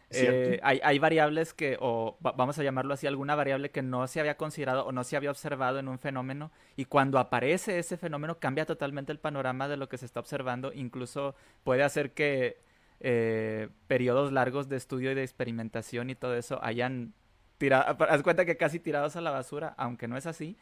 Eh, 0.09 0.59
hay, 0.61 0.99
variables 0.99 1.53
que, 1.53 1.77
o 1.79 2.17
vamos 2.19 2.59
a 2.59 2.63
llamarlo 2.63 2.93
así, 2.93 3.07
alguna 3.07 3.33
variable 3.33 3.71
que 3.71 3.81
no 3.81 4.05
se 4.07 4.19
había 4.19 4.35
considerado 4.35 4.87
o 4.87 4.91
no 4.91 5.05
se 5.05 5.15
había 5.15 5.31
observado 5.31 5.79
en 5.79 5.87
un 5.87 5.97
fenómeno 5.97 6.51
y 6.75 6.83
cuando 6.83 7.19
aparece 7.19 7.79
ese 7.79 7.95
fenómeno 7.95 8.39
cambia 8.39 8.65
totalmente 8.65 9.13
el 9.13 9.19
panorama 9.19 9.69
de 9.69 9.77
lo 9.77 9.87
que 9.87 9.97
se 9.97 10.05
está 10.05 10.19
observando, 10.19 10.73
incluso 10.73 11.33
puede 11.63 11.83
hacer 11.83 12.11
que 12.11 12.57
eh, 12.99 13.69
periodos 13.87 14.33
largos 14.33 14.67
de 14.67 14.75
estudio 14.75 15.13
y 15.13 15.15
de 15.15 15.23
experimentación 15.23 16.09
y 16.09 16.15
todo 16.15 16.35
eso 16.35 16.59
hayan 16.61 17.13
haz 17.71 18.23
cuenta 18.23 18.45
que 18.45 18.57
casi 18.57 18.79
tirados 18.79 19.15
a 19.15 19.21
la 19.21 19.31
basura, 19.31 19.73
aunque 19.77 20.07
no 20.07 20.17
es 20.17 20.25
así, 20.25 20.57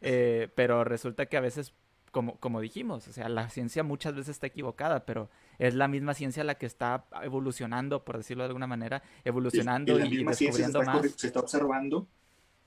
eh, 0.00 0.48
pero 0.54 0.84
resulta 0.84 1.26
que 1.26 1.36
a 1.36 1.40
veces 1.40 1.74
como, 2.12 2.38
como 2.38 2.62
dijimos, 2.62 3.06
o 3.08 3.12
sea, 3.12 3.28
la 3.28 3.50
ciencia 3.50 3.82
muchas 3.82 4.14
veces 4.14 4.30
está 4.30 4.46
equivocada, 4.46 5.04
pero 5.04 5.28
es 5.58 5.74
la 5.74 5.86
misma 5.86 6.14
ciencia 6.14 6.44
la 6.44 6.54
que 6.54 6.64
está 6.64 7.04
evolucionando, 7.22 8.04
por 8.04 8.16
decirlo 8.16 8.42
de 8.44 8.46
alguna 8.46 8.66
manera, 8.66 9.02
evolucionando 9.22 10.00
y, 10.00 10.24
descubriendo 10.24 10.82
más. 10.82 11.10
Se 11.16 11.26
está 11.26 11.40
observando, 11.40 12.06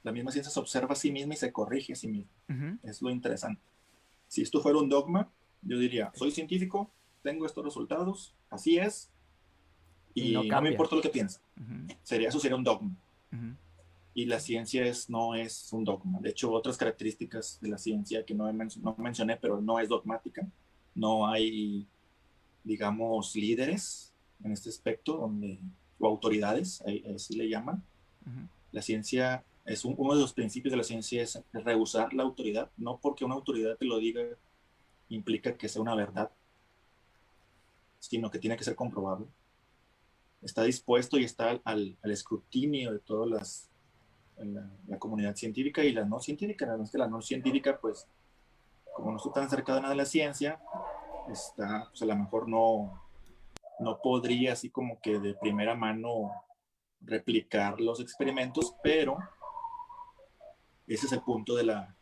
la 0.03 0.11
misma 0.11 0.31
ciencia 0.31 0.51
se 0.51 0.59
observa 0.59 0.93
a 0.93 0.95
sí 0.95 1.11
misma 1.11 1.33
y 1.33 1.37
se 1.37 1.51
corrige 1.51 1.93
a 1.93 1.95
sí 1.95 2.07
misma. 2.07 2.31
Es 2.83 3.01
lo 3.01 3.09
interesante. 3.09 3.61
Si 4.27 4.43
esto 4.43 4.61
fuera 4.61 4.77
un 4.77 4.87
dogma, 4.87 5.31
yo 5.63 5.79
diría, 5.79 6.11
soy 6.13 6.29
científico, 6.29 6.91
tengo 7.23 7.47
estos 7.47 7.65
resultados, 7.65 8.35
así 8.51 8.77
es, 8.77 9.09
y, 10.13 10.33
no, 10.33 10.61
me 10.61 10.69
importa 10.69 10.95
lo 10.95 11.01
que 11.01 11.09
piensa. 11.09 11.41
sería, 12.03 12.29
eso 12.29 12.39
sería 12.39 12.55
un 12.55 12.63
dogma 12.63 12.91
y 14.13 14.25
la 14.25 14.39
ciencia 14.39 14.85
es, 14.85 15.09
no 15.09 15.35
es 15.35 15.71
un 15.71 15.83
dogma. 15.83 16.19
De 16.19 16.29
hecho, 16.31 16.51
otras 16.51 16.77
características 16.77 17.59
de 17.61 17.69
la 17.69 17.77
ciencia 17.77 18.25
que 18.25 18.33
no, 18.33 18.51
no 18.51 18.95
mencioné, 18.97 19.37
pero 19.37 19.61
no 19.61 19.79
es 19.79 19.87
dogmática, 19.87 20.47
no 20.95 21.27
hay, 21.27 21.87
digamos, 22.63 23.35
líderes 23.35 24.13
en 24.43 24.51
este 24.51 24.69
aspecto, 24.69 25.17
donde, 25.17 25.59
o 25.99 26.07
autoridades, 26.07 26.83
así 27.15 27.35
le 27.35 27.49
llaman. 27.49 27.83
La 28.71 28.81
ciencia 28.81 29.43
es 29.65 29.85
uno 29.85 30.13
de 30.13 30.21
los 30.21 30.33
principios 30.33 30.71
de 30.71 30.77
la 30.77 30.83
ciencia 30.83 31.21
es 31.21 31.41
rehusar 31.53 32.13
la 32.13 32.23
autoridad, 32.23 32.69
no 32.77 32.99
porque 32.99 33.25
una 33.25 33.35
autoridad 33.35 33.77
te 33.77 33.85
lo 33.85 33.99
diga 33.99 34.21
implica 35.09 35.57
que 35.57 35.67
sea 35.67 35.81
una 35.81 35.95
verdad, 35.95 36.31
sino 37.99 38.29
que 38.29 38.39
tiene 38.39 38.57
que 38.57 38.63
ser 38.63 38.75
comprobable. 38.75 39.27
Está 40.41 40.63
dispuesto 40.63 41.17
y 41.17 41.23
está 41.23 41.59
al, 41.63 41.97
al 42.01 42.11
escrutinio 42.11 42.93
de 42.93 42.99
todas 42.99 43.29
las 43.29 43.69
la, 44.45 44.97
comunidad 44.99 45.35
científica 45.35 45.83
y 45.83 45.93
la 45.93 46.05
no 46.05 46.19
científica. 46.19 46.65
La 46.65 46.83
que 46.83 46.97
la 46.97 47.07
no 47.07 47.21
científica, 47.21 47.79
pues, 47.79 48.07
como 48.93 49.11
no 49.11 49.17
está 49.17 49.31
tan 49.31 49.49
cercana 49.49 49.89
de 49.89 49.95
la 49.95 50.05
ciencia, 50.05 50.59
está, 51.31 51.87
pues 51.89 52.01
a 52.01 52.05
lo 52.05 52.15
mejor 52.15 52.47
no, 52.47 53.01
no 53.79 53.99
podría 54.01 54.53
así 54.53 54.69
como 54.69 54.99
que 55.01 55.19
de 55.19 55.35
primera 55.35 55.75
mano 55.75 56.31
replicar 57.01 57.79
los 57.79 57.99
experimentos, 57.99 58.75
pero 58.83 59.17
ese 60.87 61.05
es 61.05 61.11
el 61.13 61.21
punto 61.21 61.55
de 61.55 61.63
la, 61.63 61.95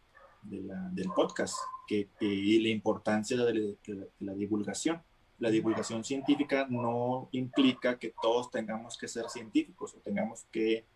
del 0.43 1.10
podcast 1.15 1.56
que, 1.88 2.10
y 2.19 2.60
la 2.60 2.69
importancia 2.69 3.38
de, 3.38 3.78
la 4.19 4.34
divulgación. 4.34 5.02
La 5.39 5.50
divulgación 5.52 6.04
científica 6.04 6.65
no 6.67 7.30
implica 7.32 8.00
que 8.00 8.13
todos 8.21 8.50
tengamos 8.50 8.97
que 8.97 9.08
ser 9.08 9.30
científicos 9.30 9.93
o 9.93 10.00
tengamos 10.00 10.45
que 10.52 10.88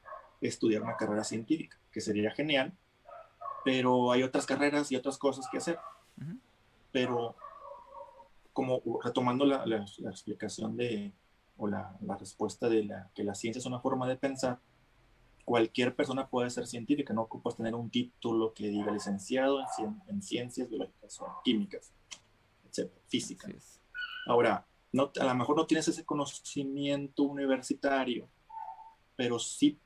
estudiar 0.42 0.82
una 0.82 0.98
carrera 0.98 1.24
científica, 1.24 1.78
que 1.92 2.02
sería 2.02 2.32
genial, 2.32 2.74
pero 3.64 4.12
hay 4.12 4.24
otras 4.24 4.46
carreras 4.46 4.92
y 4.92 4.96
otras 4.96 5.18
cosas 5.18 5.48
que 5.52 5.58
hacer. 5.58 5.80
Pero 6.92 7.36
como 8.54 8.82
retomando 9.04 9.46
la, 9.46 9.66
la, 9.66 9.86
explicación 10.10 10.76
de, 10.76 11.14
o 11.58 11.68
la, 11.68 11.96
la, 12.02 12.18
respuesta 12.18 12.68
de 12.68 12.84
la, 12.84 13.10
que 13.16 13.24
la 13.24 13.36
ciencia 13.36 13.60
es 13.60 13.66
una 13.66 13.80
forma 13.80 14.08
de 14.08 14.18
pensar, 14.18 14.60
cualquier 15.46 15.96
persona 15.96 16.28
puede 16.28 16.50
ser 16.50 16.68
científica, 16.68 17.14
no 17.14 17.22
ocupas 17.22 17.56
tener 17.56 17.76
un 17.76 17.90
título 17.90 18.54
que 18.54 18.68
diga 18.68 18.92
licenciado 18.92 19.60
en, 19.80 20.02
en 20.08 20.22
ciencias 20.22 20.70
biológicas 20.70 21.20
o 21.22 21.42
químicas, 21.44 21.94
etcétera, 22.70 23.02
física. 23.08 23.48
Ahora, 24.28 24.66
no, 24.92 25.12
a 25.20 25.24
lo 25.24 25.36
mejor 25.36 25.56
no 25.56 25.66
tienes 25.66 25.88
ese 25.88 26.06
conocimiento 26.06 27.24
universitario, 27.24 28.30
pero 29.16 29.40
sí 29.40 29.80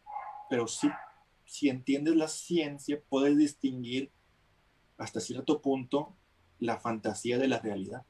pero 0.49 0.67
sí, 0.67 0.89
si 1.45 1.69
entiendes 1.69 2.15
la 2.15 2.27
ciencia, 2.27 3.01
puedes 3.10 3.38
distinguir 3.38 4.12
hasta 4.97 5.19
cierto 5.19 5.62
punto 5.62 6.15
la 6.60 6.79
fantasía 6.79 7.38
de 7.38 7.47
la 7.47 7.60
realidad. 7.60 8.05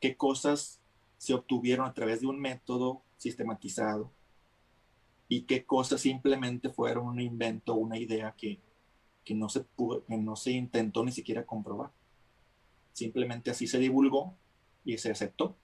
¿Qué 0.00 0.16
cosas 0.16 0.80
se 1.18 1.34
obtuvieron 1.34 1.86
a 1.86 1.94
través 1.94 2.20
de 2.20 2.26
un 2.26 2.40
método 2.40 3.02
sistematizado? 3.16 4.10
¿Y 5.28 5.42
qué 5.42 5.64
cosas 5.64 6.00
simplemente 6.00 6.70
fueron 6.70 7.06
un 7.06 7.20
invento, 7.20 7.74
una 7.74 7.98
idea 7.98 8.34
que, 8.36 8.60
que 9.24 9.34
no, 9.34 9.48
se 9.48 9.60
pudo, 9.60 10.04
que 10.04 10.16
no 10.16 10.36
se 10.36 10.52
intentó 10.52 11.04
ni 11.04 11.12
siquiera 11.12 11.44
comprobar? 11.44 11.90
Simplemente 12.92 13.50
así 13.50 13.66
se 13.66 13.78
divulgó 13.78 14.34
y 14.84 14.98
se 14.98 15.10
aceptó. 15.10 15.56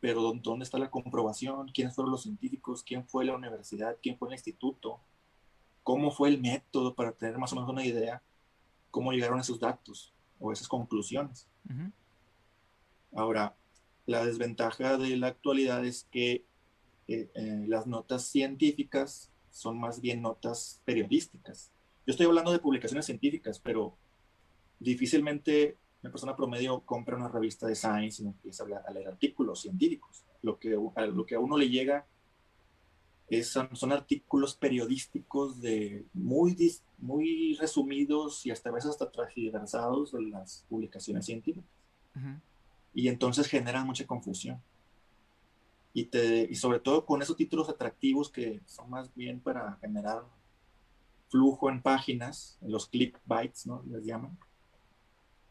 Pero 0.00 0.34
¿dónde 0.34 0.64
está 0.64 0.78
la 0.78 0.90
comprobación? 0.90 1.68
¿Quiénes 1.68 1.94
fueron 1.94 2.12
los 2.12 2.22
científicos? 2.22 2.82
¿Quién 2.82 3.06
fue 3.06 3.24
la 3.24 3.34
universidad? 3.34 3.96
¿Quién 4.02 4.18
fue 4.18 4.28
el 4.28 4.34
instituto? 4.34 5.00
Cómo 5.84 6.10
fue 6.10 6.30
el 6.30 6.40
método 6.40 6.94
para 6.94 7.12
tener 7.12 7.38
más 7.38 7.52
o 7.52 7.56
menos 7.56 7.70
una 7.70 7.84
idea, 7.84 8.22
cómo 8.90 9.12
llegaron 9.12 9.38
a 9.38 9.42
esos 9.42 9.60
datos 9.60 10.12
o 10.40 10.50
esas 10.50 10.66
conclusiones. 10.66 11.46
Ahora, 13.14 13.54
la 14.06 14.24
desventaja 14.24 14.98
de 14.98 15.16
la 15.16 15.28
actualidad 15.28 15.84
es 15.84 16.08
que 16.10 16.44
eh, 17.06 17.30
eh, 17.34 17.64
las 17.68 17.86
notas 17.86 18.24
científicas 18.24 19.30
son 19.50 19.78
más 19.78 20.00
bien 20.00 20.22
notas 20.22 20.80
periodísticas. 20.84 21.70
Yo 22.06 22.10
estoy 22.10 22.26
hablando 22.26 22.50
de 22.50 22.58
publicaciones 22.58 23.06
científicas, 23.06 23.60
pero 23.60 23.96
difícilmente 24.80 25.76
una 26.02 26.10
persona 26.10 26.36
promedio 26.36 26.80
compra 26.80 27.16
una 27.16 27.28
revista 27.28 27.66
de 27.66 27.74
Science 27.74 28.22
y 28.22 28.26
empieza 28.26 28.64
a, 28.64 28.90
leer 28.90 29.08
artículos 29.08 29.62
científicos. 29.62 30.24
Lo 30.42 30.58
que, 30.58 30.70
lo 30.70 31.24
que 31.24 31.34
a 31.34 31.40
uno 31.40 31.56
le 31.56 31.70
llega 31.70 32.06
son, 33.42 33.92
artículos 33.92 34.54
periodísticos 34.54 35.60
de 35.60 36.04
muy, 36.12 36.56
muy 36.98 37.54
resumidos 37.54 38.44
y 38.44 38.50
hasta 38.50 38.68
a 38.68 38.72
veces 38.72 38.90
hasta 38.90 39.10
transversados 39.10 40.12
de 40.12 40.22
las 40.22 40.64
publicaciones 40.68 41.24
científicas. 41.24 41.70
Y 42.92 43.08
entonces 43.08 43.46
generan 43.46 43.86
mucha 43.86 44.06
confusión. 44.06 44.62
Y, 45.92 46.06
te, 46.06 46.46
y 46.50 46.54
sobre 46.56 46.80
todo 46.80 47.06
con 47.06 47.22
esos 47.22 47.36
títulos 47.36 47.68
atractivos 47.68 48.30
que 48.30 48.60
son 48.66 48.90
más 48.90 49.14
bien 49.14 49.40
para 49.40 49.76
generar 49.80 50.24
flujo 51.28 51.70
en 51.70 51.82
páginas, 51.82 52.58
los 52.62 52.88
clickbites, 52.88 53.66
¿no? 53.66 53.82
Les 53.88 54.04
llaman. 54.04 54.36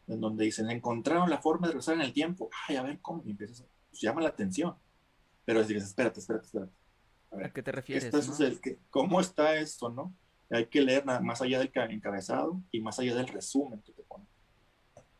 En 0.06 0.20
donde 0.20 0.44
dicen, 0.44 0.70
encontraron 0.70 1.30
la 1.30 1.40
forma 1.40 1.66
de 1.66 1.72
regresar 1.72 1.94
en 1.94 2.02
el 2.02 2.12
tiempo. 2.12 2.50
Ay, 2.68 2.76
a 2.76 2.82
ver 2.82 3.00
cómo. 3.00 3.22
Y 3.24 3.30
empiezas, 3.30 3.64
pues 3.88 4.00
llama 4.02 4.20
la 4.20 4.28
atención. 4.28 4.74
Pero 5.46 5.62
dices, 5.64 5.84
espérate, 5.84 6.20
espérate, 6.20 6.46
espérate 6.46 6.83
a, 7.42 7.50
qué 7.52 7.62
te 7.62 7.72
refieres? 7.72 8.10
¿Cómo 8.90 9.20
está 9.20 9.56
esto, 9.56 9.88
no? 9.88 10.14
Hay 10.50 10.66
que 10.66 10.80
leer 10.80 11.04
más 11.04 11.40
allá 11.40 11.58
del 11.58 11.70
encabezado 11.90 12.62
y 12.70 12.80
más 12.80 12.98
allá 12.98 13.14
del 13.14 13.28
resumen 13.28 13.80
que 13.82 13.92
te 13.92 14.02
pone. 14.02 14.26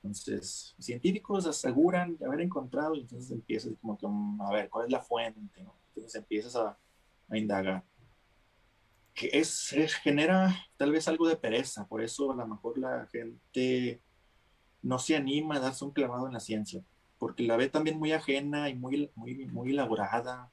Entonces, 0.04 0.74
científicos 0.78 1.46
aseguran 1.46 2.18
de 2.18 2.26
haber 2.26 2.42
encontrado 2.42 2.94
y 2.94 3.00
entonces 3.00 3.30
empiezas 3.30 3.72
como 3.80 3.96
que, 3.96 4.06
mm, 4.06 4.42
a 4.42 4.52
ver, 4.52 4.68
¿cuál 4.68 4.84
es 4.84 4.92
la 4.92 5.00
fuente? 5.00 5.62
¿no? 5.62 5.74
Entonces 5.88 6.14
empiezas 6.14 6.54
a, 6.56 6.78
a 7.28 7.38
indagar. 7.38 7.82
Que 9.14 9.30
es, 9.32 9.72
genera 10.02 10.54
tal 10.76 10.92
vez 10.92 11.08
algo 11.08 11.26
de 11.26 11.36
pereza, 11.36 11.86
por 11.86 12.02
eso 12.02 12.32
a 12.32 12.36
lo 12.36 12.46
mejor 12.46 12.76
la 12.78 13.06
gente 13.06 14.02
no 14.82 14.98
se 14.98 15.16
anima 15.16 15.56
a 15.56 15.60
darse 15.60 15.84
un 15.84 15.92
clavado 15.92 16.26
en 16.26 16.34
la 16.34 16.40
ciencia, 16.40 16.84
porque 17.18 17.44
la 17.44 17.56
ve 17.56 17.68
también 17.68 17.98
muy 17.98 18.12
ajena 18.12 18.68
y 18.68 18.74
muy, 18.74 19.10
muy, 19.14 19.46
muy 19.46 19.70
elaborada, 19.70 20.50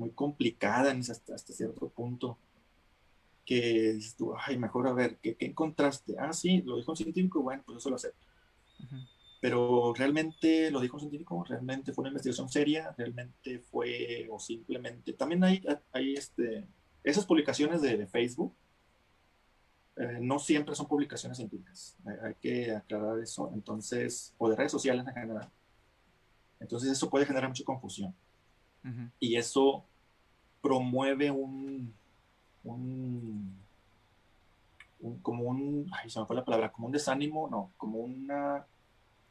muy 0.00 0.10
complicada 0.10 0.90
hasta, 0.92 1.34
hasta 1.34 1.52
cierto 1.52 1.88
punto, 1.90 2.38
que 3.44 3.92
dices 3.92 4.16
tú, 4.16 4.34
ay, 4.36 4.58
mejor 4.58 4.88
a 4.88 4.92
ver, 4.92 5.18
¿qué, 5.18 5.36
¿qué, 5.36 5.46
encontraste? 5.46 6.16
Ah, 6.18 6.32
sí, 6.32 6.62
lo 6.62 6.76
dijo 6.76 6.92
un 6.92 6.96
científico, 6.96 7.42
bueno, 7.42 7.62
pues 7.64 7.78
eso 7.78 7.90
lo 7.90 7.96
acepto. 7.96 8.26
pero 9.40 9.92
realmente 9.94 10.70
lo 10.70 10.80
dijo 10.80 10.96
un 10.96 11.00
científico, 11.00 11.44
realmente 11.48 11.92
fue 11.92 12.02
una 12.02 12.10
investigación 12.10 12.48
seria, 12.48 12.94
realmente 12.96 13.58
fue 13.58 14.26
o 14.30 14.38
simplemente, 14.38 15.12
también 15.12 15.44
hay, 15.44 15.62
hay 15.92 16.14
este, 16.14 16.66
esas 17.04 17.26
publicaciones 17.26 17.82
de, 17.82 18.06
Facebook, 18.06 18.54
eh, 19.96 20.18
no 20.20 20.38
siempre 20.38 20.74
son 20.74 20.86
publicaciones 20.86 21.36
científicas, 21.36 21.96
hay, 22.24 22.34
que 22.40 22.72
aclarar 22.74 23.18
eso, 23.18 23.50
entonces, 23.52 24.34
o 24.38 24.48
de 24.48 24.56
redes 24.56 24.72
sociales 24.72 25.06
en 25.06 25.14
general. 25.14 25.50
Entonces 26.60 26.90
eso 26.90 27.08
puede 27.08 27.26
generar 27.26 27.48
mucha 27.48 27.64
confusión. 27.64 28.14
Y 29.18 29.36
eso 29.36 29.89
promueve 30.60 31.30
un, 31.30 31.94
un, 32.64 33.56
como 35.22 35.44
un, 35.44 35.90
ay, 35.92 36.10
se 36.10 36.20
me 36.20 36.26
fue 36.26 36.36
la 36.36 36.44
palabra, 36.44 36.72
como 36.72 36.86
un 36.86 36.92
desánimo, 36.92 37.48
no, 37.50 37.72
como 37.76 37.98
una 37.98 38.66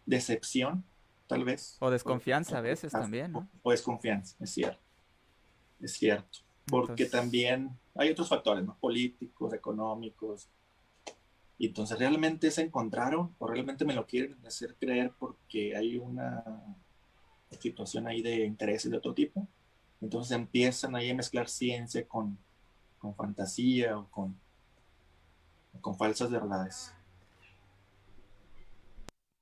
decepción, 0.06 0.84
tal 1.28 1.44
vez. 1.44 1.78
O 1.80 1.90
desconfianza 1.90 2.58
a 2.58 2.62
veces 2.62 2.92
también, 2.92 3.32
¿no? 3.32 3.48
O, 3.62 3.72
desconfianza, 3.72 4.36
es 4.40 4.52
cierto. 4.52 4.80
Es 5.80 5.94
cierto. 5.94 6.40
Porque 6.66 7.06
también 7.06 7.72
hay 7.96 8.10
otros 8.10 8.30
factores, 8.30 8.64
¿no? 8.64 8.76
Políticos, 8.80 9.54
económicos. 9.54 10.48
Y 11.58 11.68
entonces 11.68 11.98
realmente 11.98 12.52
se 12.52 12.62
encontraron 12.62 13.36
o 13.38 13.48
realmente 13.48 13.86
me 13.86 13.94
lo 13.94 14.06
quieren 14.06 14.38
hacer 14.46 14.76
creer 14.80 15.12
porque 15.20 15.76
hay 15.76 15.98
una 15.98 16.44
situación 17.60 18.08
ahí 18.08 18.22
de 18.22 18.46
intereses 18.46 18.90
de 18.90 18.98
otro 18.98 19.14
tipo. 19.14 19.48
Entonces 20.02 20.32
empiezan 20.32 20.96
ahí 20.96 21.10
a 21.10 21.16
mezclar 21.16 21.50
ciencia 21.50 22.08
con, 22.08 22.38
con 22.98 23.16
fantasía 23.16 23.98
o 23.98 24.10
con, 24.10 24.40
con 25.82 25.98
falsas 25.98 26.32
verdades. 26.32 26.94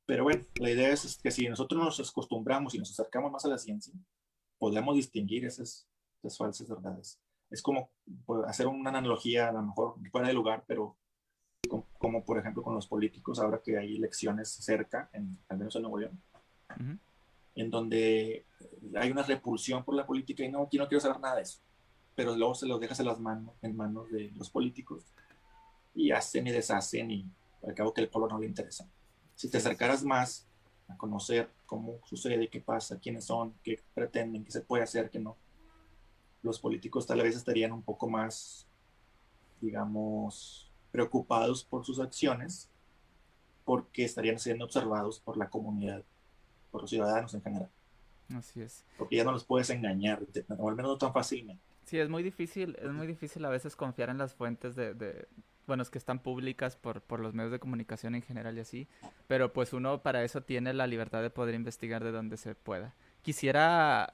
Pero 0.06 0.24
bueno, 0.24 0.44
la 0.56 0.72
idea 0.72 0.90
es 0.90 1.20
que 1.22 1.32
si 1.32 1.48
nosotros 1.50 1.84
nos 1.84 2.10
acostumbramos 2.10 2.74
y 2.74 2.80
nos 2.80 2.92
acercamos 2.92 3.32
más 3.32 3.44
a 3.46 3.50
la 3.50 3.58
ciencia, 3.58 3.94
podemos 4.58 4.96
distinguir 4.96 5.46
esas, 5.46 5.86
esas 6.24 6.38
falsas 6.38 6.68
verdades. 6.70 7.20
Es 7.50 7.62
como 7.62 7.92
pues, 8.26 8.46
hacer 8.48 8.68
una 8.68 8.90
analogía, 8.90 9.50
a 9.50 9.52
lo 9.52 9.64
mejor 9.64 9.96
fuera 10.12 10.28
de 10.28 10.34
lugar, 10.34 10.64
pero 10.66 10.96
como, 11.98 12.24
por 12.24 12.40
ejemplo 12.40 12.64
con 12.64 12.74
los 12.74 12.88
políticos, 12.88 13.40
ahora 13.40 13.62
que 13.62 13.78
hay 13.78 13.98
elecciones 13.98 14.50
cerca, 14.50 15.10
en, 15.12 15.38
al 15.50 15.58
menos 15.58 15.76
en 15.76 15.82
Nuevo 15.82 16.00
León, 16.00 16.22
en 17.58 17.72
donde 17.72 18.46
hay 18.96 19.12
una 19.12 19.24
repulsión 19.24 19.84
por 19.84 19.96
la 19.96 20.06
política 20.06 20.46
y 20.46 20.50
no, 20.50 20.70
yo 20.70 20.80
no 20.80 20.88
quiero 20.88 21.02
saber 21.02 21.20
nada 21.20 21.36
de 21.36 21.42
eso, 21.42 21.60
pero 22.16 22.36
luego 22.36 22.56
se 22.56 22.68
los 22.68 22.80
dejas 22.80 23.00
en 23.00 23.08
las 23.08 23.20
manos, 23.20 23.56
en 23.62 23.76
manos 23.76 24.10
de 24.12 24.32
los 24.32 24.50
políticos 24.50 25.04
y 25.96 26.12
hacen 26.12 26.46
y 26.48 26.52
deshacen 26.52 27.12
y 27.12 27.26
al 27.68 27.74
cabo 27.74 27.94
que 27.94 28.02
el 28.02 28.10
pueblo 28.10 28.30
no 28.30 28.40
le 28.40 28.46
interesa. 28.46 28.88
Si 29.36 29.50
te 29.50 29.58
acercaras 29.58 30.04
más 30.04 30.48
a 30.88 30.96
conocer 30.96 31.50
cómo 31.66 32.00
sucede, 32.06 32.48
qué 32.48 32.62
pasa, 32.62 33.00
quiénes 33.00 33.26
son, 33.26 33.54
qué 33.64 33.82
pretenden, 33.94 34.46
qué 34.46 34.52
se 34.52 34.62
puede 34.62 34.84
hacer, 34.84 35.10
qué 35.10 35.20
no, 35.20 35.36
los 36.44 36.60
políticos 36.60 37.08
tal 37.08 37.22
vez 37.22 37.36
estarían 37.36 37.72
un 37.72 37.82
poco 37.82 38.08
más, 38.08 38.68
digamos, 39.60 40.72
preocupados 40.92 41.64
por 41.64 41.86
sus 41.86 42.00
acciones 42.00 42.70
porque 43.66 44.06
estarían 44.06 44.40
siendo 44.40 44.66
observados 44.66 45.20
por 45.20 45.38
la 45.38 45.50
comunidad, 45.50 46.04
por 46.72 46.82
los 46.82 46.90
ciudadanos 46.90 47.34
en 47.34 47.42
general. 47.42 47.70
Así 48.36 48.62
es. 48.62 48.84
Porque 48.98 49.16
ya 49.16 49.24
no 49.24 49.32
los 49.32 49.46
puedes 49.46 49.70
engañar, 49.70 50.22
o 50.58 50.70
al 50.70 50.76
menos 50.76 50.92
no 50.92 50.98
tan 50.98 51.14
fácilmente. 51.14 51.64
Sí, 51.86 51.98
es 51.98 52.10
muy 52.10 52.22
difícil, 52.22 52.78
es 52.82 52.92
muy 52.92 53.08
difícil 53.08 53.46
a 53.46 53.50
veces 53.50 53.76
confiar 53.76 54.10
en 54.10 54.18
las 54.18 54.34
fuentes 54.34 54.76
de, 54.76 55.28
bueno, 55.68 55.84
es 55.84 55.90
que 55.90 55.98
están 55.98 56.20
públicas 56.20 56.76
por, 56.76 57.02
por 57.02 57.20
los 57.20 57.34
medios 57.34 57.52
de 57.52 57.60
comunicación 57.60 58.16
en 58.16 58.22
general 58.22 58.58
y 58.58 58.62
así, 58.62 58.88
pero 59.28 59.54
pues 59.54 59.74
uno 59.74 60.02
para 60.02 60.24
eso 60.24 60.42
tiene 60.42 60.74
la 60.74 60.88
libertad 60.88 61.22
de 61.22 61.30
poder 61.30 61.56
investigar 61.56 62.04
de 62.04 62.12
donde 62.12 62.38
se 62.38 62.56
pueda. 62.56 62.94
Quisiera 63.22 64.14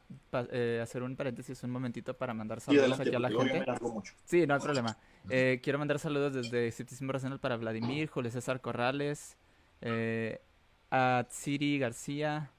eh, 0.51 0.79
hacer 0.81 1.03
un 1.03 1.15
paréntesis 1.15 1.61
un 1.63 1.69
momentito 1.69 2.15
para 2.15 2.33
mandar 2.33 2.59
saludos 2.61 2.99
aquí 2.99 3.13
a 3.13 3.19
la 3.19 3.29
gente. 3.29 3.65
Sí, 4.25 4.47
no 4.47 4.55
hay 4.55 4.59
problema. 4.59 4.97
Eh, 5.29 5.59
quiero 5.63 5.77
mandar 5.77 5.99
saludos 5.99 6.33
desde 6.33 6.71
Citismo 6.71 7.11
Racional 7.11 7.39
para 7.39 7.55
Vladimir, 7.57 8.09
Julio 8.09 8.31
César 8.31 8.59
Corrales, 8.59 9.37
eh, 9.81 10.41
a 10.93 11.25
Tsiri 11.27 11.79
García. 11.79 12.51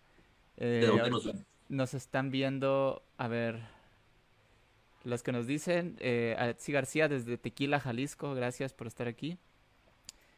Eh, 0.56 0.90
nos, 1.08 1.30
nos 1.68 1.94
están 1.94 2.32
viendo, 2.32 3.04
a 3.16 3.28
ver, 3.28 3.60
los 5.04 5.22
que 5.22 5.30
nos 5.30 5.46
dicen, 5.46 5.96
eh, 6.00 6.56
García 6.68 7.08
desde 7.08 7.38
Tequila, 7.38 7.78
Jalisco, 7.78 8.34
gracias 8.34 8.72
por 8.72 8.88
estar 8.88 9.06
aquí. 9.06 9.38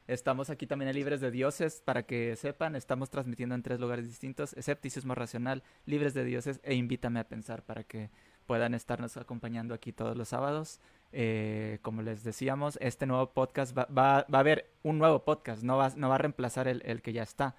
Estamos 0.07 0.51
aquí 0.51 0.67
también 0.67 0.91
en 0.91 0.95
Libres 0.95 1.21
de 1.21 1.31
Dioses, 1.31 1.83
para 1.85 2.05
que 2.05 2.37
sepan, 2.37 2.77
estamos 2.77 3.09
transmitiendo 3.09 3.55
en 3.55 3.63
tres 3.63 3.81
lugares 3.81 4.07
distintos, 4.07 4.53
Escepticismo 4.53 5.15
Racional, 5.15 5.63
Libres 5.87 6.13
de 6.15 6.25
Dioses 6.25 6.61
e 6.63 6.75
Invítame 6.75 7.19
a 7.19 7.25
Pensar, 7.25 7.63
para 7.63 7.83
que 7.83 8.11
puedan 8.47 8.75
estarnos 8.75 9.17
acompañando 9.17 9.75
aquí 9.75 9.93
todos 9.93 10.17
los 10.17 10.29
sábados. 10.29 10.81
Eh, 11.13 11.79
como 11.83 12.03
les 12.03 12.25
decíamos, 12.25 12.79
este 12.81 13.07
nuevo 13.07 13.31
podcast 13.33 13.77
va, 13.77 13.87
va, 13.87 14.19
a 14.19 14.39
haber 14.39 14.71
un 14.83 14.99
nuevo 14.99 15.25
podcast, 15.25 15.63
no 15.63 15.77
va, 15.77 15.91
no 15.97 16.09
va 16.09 16.17
a 16.17 16.19
reemplazar 16.19 16.69
el, 16.69 16.83
el 16.85 17.03
que 17.03 17.13
ya 17.13 17.23
está. 17.23 17.55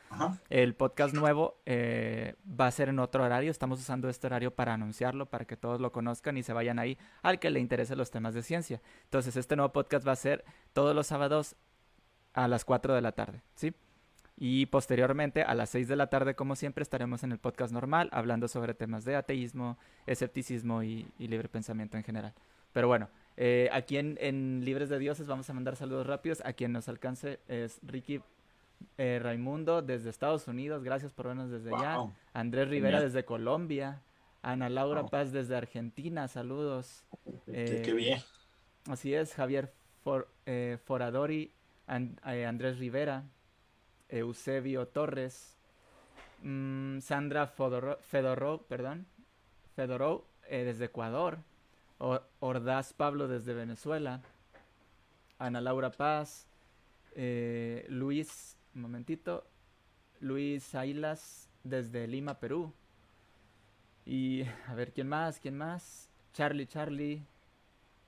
El 0.49 0.75
podcast 0.75 1.13
nuevo 1.13 1.57
eh, 1.65 2.35
va 2.47 2.67
a 2.67 2.71
ser 2.71 2.89
en 2.89 2.99
otro 2.99 3.23
horario, 3.23 3.49
estamos 3.49 3.79
usando 3.79 4.09
este 4.09 4.27
horario 4.27 4.51
para 4.51 4.73
anunciarlo, 4.73 5.25
para 5.27 5.45
que 5.45 5.57
todos 5.57 5.79
lo 5.79 5.91
conozcan 5.91 6.37
y 6.37 6.43
se 6.43 6.53
vayan 6.53 6.79
ahí 6.79 6.97
al 7.23 7.39
que 7.39 7.49
le 7.49 7.59
interesen 7.59 7.97
los 7.97 8.11
temas 8.11 8.33
de 8.33 8.43
ciencia. 8.43 8.81
Entonces, 9.05 9.35
este 9.35 9.55
nuevo 9.55 9.71
podcast 9.73 10.07
va 10.07 10.11
a 10.11 10.17
ser 10.17 10.45
todos 10.73 10.95
los 10.95 11.07
sábados 11.07 11.55
a 12.33 12.47
las 12.47 12.65
4 12.65 12.93
de 12.93 13.01
la 13.01 13.13
tarde, 13.13 13.41
¿sí? 13.55 13.73
Y 14.39 14.67
posteriormente, 14.67 15.41
a 15.41 15.55
las 15.55 15.71
6 15.71 15.87
de 15.87 15.95
la 15.95 16.07
tarde, 16.07 16.35
como 16.35 16.55
siempre, 16.55 16.83
estaremos 16.83 17.23
en 17.23 17.31
el 17.31 17.39
podcast 17.39 17.73
normal 17.73 18.09
hablando 18.13 18.47
sobre 18.47 18.75
temas 18.75 19.03
de 19.03 19.15
ateísmo, 19.15 19.79
escepticismo 20.05 20.83
y, 20.83 21.07
libre 21.17 21.49
pensamiento 21.49 21.97
en 21.97 22.03
general. 22.03 22.33
Pero 22.71 22.87
bueno, 22.87 23.09
eh, 23.37 23.69
aquí 23.71 23.97
en, 23.97 24.61
Libres 24.65 24.89
de 24.89 24.99
Dioses 24.99 25.27
vamos 25.27 25.49
a 25.49 25.53
mandar 25.53 25.75
saludos 25.75 26.05
rápidos. 26.05 26.41
A 26.45 26.53
quien 26.53 26.71
nos 26.73 26.89
alcance 26.89 27.39
es 27.47 27.79
Ricky 27.83 28.21
eh, 28.97 29.19
Raimundo 29.21 29.81
desde 29.81 30.09
Estados 30.09 30.47
Unidos. 30.47 30.83
Gracias 30.83 31.13
por 31.13 31.27
vernos 31.27 31.49
desde 31.49 31.73
allá. 31.73 32.11
Andrés 32.33 32.67
Rivera 32.67 32.99
desde 32.99 33.23
Colombia. 33.23 34.01
Ana 34.41 34.69
Laura 34.69 35.05
Paz 35.05 35.31
desde 35.31 35.55
Argentina. 35.55 36.27
Saludos. 36.27 37.03
qué 37.45 37.81
eh, 37.85 37.93
bien. 37.93 38.19
Así 38.89 39.13
es, 39.13 39.33
Javier 39.33 39.71
Foradori, 40.85 41.51
Andrés 41.87 42.79
Rivera. 42.79 43.23
Eusebio 44.09 44.87
Torres, 44.87 45.57
mm, 46.41 46.99
Sandra 46.99 47.47
Fedorov, 47.47 48.65
perdón, 48.67 49.05
Fedorov 49.75 50.23
eh, 50.47 50.63
desde 50.63 50.85
Ecuador, 50.85 51.39
Ordaz 51.99 52.93
Pablo 52.93 53.27
desde 53.27 53.53
Venezuela, 53.53 54.21
Ana 55.39 55.61
Laura 55.61 55.91
Paz, 55.91 56.47
eh, 57.15 57.85
Luis, 57.89 58.55
un 58.75 58.81
momentito, 58.81 59.45
Luis 60.19 60.75
Ailas 60.75 61.49
desde 61.63 62.07
Lima, 62.07 62.39
Perú. 62.39 62.71
Y 64.05 64.43
a 64.67 64.73
ver, 64.75 64.93
¿quién 64.93 65.07
más? 65.07 65.39
¿Quién 65.39 65.57
más? 65.57 66.09
Charlie, 66.33 66.67
Charlie. 66.67 67.23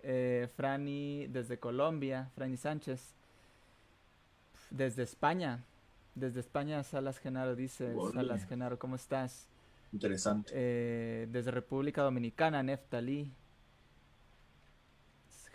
Eh, 0.02 0.47
Franny 0.56 1.28
desde 1.28 1.60
Colombia, 1.60 2.30
Franny 2.36 2.58
Sánchez. 2.58 3.13
Desde 4.69 5.04
España, 5.04 5.65
desde 6.15 6.39
España, 6.39 6.84
Salas 6.84 7.17
Genaro 7.17 7.56
dice, 7.56 7.95
Salas 8.13 8.45
Genaro, 8.45 8.78
¿cómo 8.78 8.95
estás? 8.95 9.47
Interesante. 9.91 10.52
Eh, 10.54 11.28
desde 11.32 11.52
República 11.52 12.04
Dominicana, 12.04 12.62
Neftali. 12.62 13.32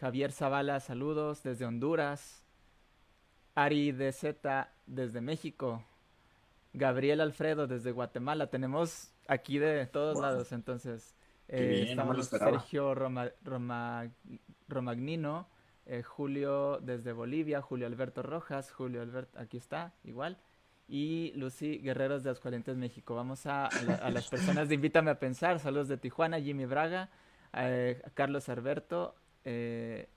Javier 0.05 0.33
Zavala, 0.33 0.81
saludos. 0.81 1.43
Desde 1.43 1.65
Honduras. 1.65 2.45
Ari 3.55 3.91
DZ, 3.91 4.37
desde 4.85 5.23
México. 5.23 5.83
Gabriel 6.75 7.23
Alfredo, 7.23 7.67
desde 7.67 7.91
Guatemala. 7.91 8.49
Tenemos 8.49 9.15
aquí 9.29 9.59
de 9.59 9.87
todos 9.87 10.21
lados, 10.21 10.53
entonces. 10.53 11.15
Eh, 11.49 11.87
estamos 11.89 12.27
Sergio 12.27 12.95
Roma, 12.95 13.31
Romagnino, 14.69 15.49
eh, 15.87 16.03
Julio 16.03 16.81
desde 16.83 17.15
Bolivia, 17.15 17.63
Julio 17.63 17.87
Alberto 17.87 18.23
Rojas, 18.23 18.73
Julio 18.73 19.01
Alberto, 19.01 19.39
aquí 19.39 19.57
está, 19.57 19.95
igual 20.05 20.37
y 20.87 21.33
Lucy 21.35 21.79
Guerreros 21.79 22.23
de 22.23 22.29
Aguascalientes, 22.29 22.77
México. 22.77 23.15
Vamos 23.15 23.47
a, 23.47 23.71
las 24.11 24.29
personas 24.29 24.69
de 24.69 24.75
Invítame 24.75 25.11
a 25.11 25.19
Pensar. 25.19 25.61
Saludos 25.61 25.89
de 25.89 25.97
Tijuana, 25.97 26.39
Jimmy 26.39 26.67
Braga, 26.67 27.09
eh, 27.55 28.03
Carlos 28.13 28.51
Alberto. 28.51 29.15
Eh, 29.45 30.09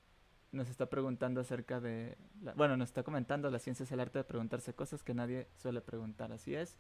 nos 0.52 0.70
está 0.70 0.86
preguntando 0.88 1.42
acerca 1.42 1.80
de... 1.80 2.16
bueno, 2.56 2.78
nos 2.78 2.90
está 2.90 3.04
comentando, 3.04 3.52
la 3.52 3.60
ciencia 3.60 3.84
es 3.84 3.92
el 3.92 4.00
arte 4.00 4.20
de 4.20 4.24
preguntarse 4.24 4.74
cosas 4.74 5.04
que 5.04 5.14
nadie 5.14 5.48
suele 5.58 5.82
preguntar, 5.82 6.32
así 6.32 6.56
es. 6.56 6.78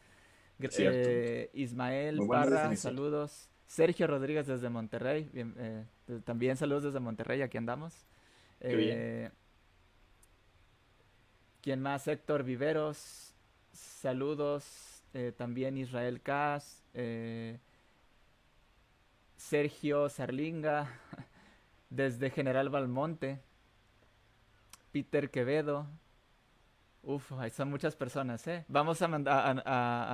Eh, 0.59 1.51
Ismael 1.53 2.19
Barra, 2.25 2.75
saludos. 2.75 3.49
Sergio 3.67 4.07
Rodríguez 4.07 4.47
desde 4.47 4.69
Monterrey, 4.69 5.29
también 6.23 6.55
saludos 6.55 6.83
desde 6.83 7.01
Monterrey, 7.01 7.41
aquí 7.41 7.57
andamos. 7.57 8.07
¿Quién 11.61 11.81
más? 11.81 12.07
Héctor 12.07 12.43
Viveros, 12.43 13.35
Saludos 13.73 15.03
eh, 15.13 15.33
también 15.35 15.77
Israel 15.77 16.21
Kass, 16.21 16.81
Sergio 19.37 20.09
Sarlinga, 20.09 20.89
desde 21.89 22.29
General 22.29 22.69
Balmonte, 22.69 23.39
Peter 24.91 25.29
Quevedo. 25.29 25.87
Uf, 27.03 27.31
ahí 27.33 27.49
son 27.49 27.69
muchas 27.69 27.95
personas, 27.95 28.45
¿eh? 28.47 28.65
Vamos 28.67 29.01
a, 29.01 29.07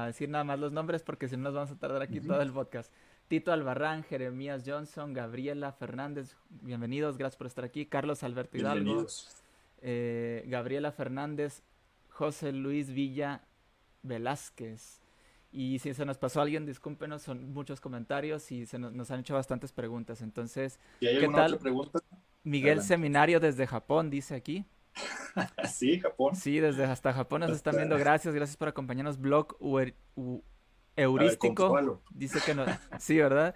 a, 0.01 0.05
decir 0.07 0.29
nada 0.29 0.43
más 0.43 0.59
los 0.59 0.71
nombres 0.71 1.01
porque 1.01 1.27
si 1.27 1.35
no 1.35 1.43
nos 1.43 1.53
vamos 1.55 1.71
a 1.71 1.79
tardar 1.79 2.01
aquí 2.01 2.21
todo 2.21 2.41
el 2.41 2.51
podcast. 2.51 2.91
Tito 3.27 3.51
Albarrán, 3.51 4.03
Jeremías 4.03 4.63
Johnson, 4.65 5.13
Gabriela 5.13 5.71
Fernández, 5.71 6.35
bienvenidos, 6.49 7.17
gracias 7.17 7.37
por 7.37 7.47
estar 7.47 7.65
aquí. 7.65 7.85
Carlos 7.87 8.21
Alberto 8.21 8.57
Hidalgo, 8.57 9.07
eh, 9.81 10.43
Gabriela 10.47 10.91
Fernández, 10.91 11.63
José 12.09 12.51
Luis 12.51 12.91
Villa 12.91 13.41
Velázquez. 14.03 15.02
Y 15.53 15.77
si 15.77 15.93
se 15.93 16.03
nos 16.03 16.17
pasó 16.17 16.41
alguien, 16.41 16.65
discúlpenos, 16.65 17.21
son 17.21 17.53
muchos 17.53 17.79
comentarios 17.79 18.51
y 18.51 18.65
se 18.65 18.79
nos, 18.79 19.11
han 19.11 19.19
hecho 19.19 19.35
bastantes 19.35 19.71
preguntas. 19.71 20.23
Entonces, 20.23 20.79
¿qué 20.99 21.29
tal? 21.31 21.59
pregunta? 21.59 21.99
Miguel 22.43 22.81
Seminario 22.81 23.39
desde 23.39 23.67
Japón, 23.67 24.09
dice 24.09 24.33
aquí. 24.33 24.65
sí, 25.71 25.99
Japón. 25.99 26.35
Sí, 26.35 26.59
desde 26.59 26.85
hasta 26.85 27.13
Japón 27.13 27.41
nos 27.41 27.51
están 27.51 27.75
viendo. 27.75 27.99
Gracias, 27.99 28.33
gracias 28.33 28.57
por 28.57 28.67
acompañarnos. 28.67 29.19
Blog 29.19 29.55
Heurístico. 30.95 32.01
dice 32.09 32.39
que 32.43 32.55
no. 32.55 32.65
Sí, 32.99 33.19
¿verdad? 33.19 33.55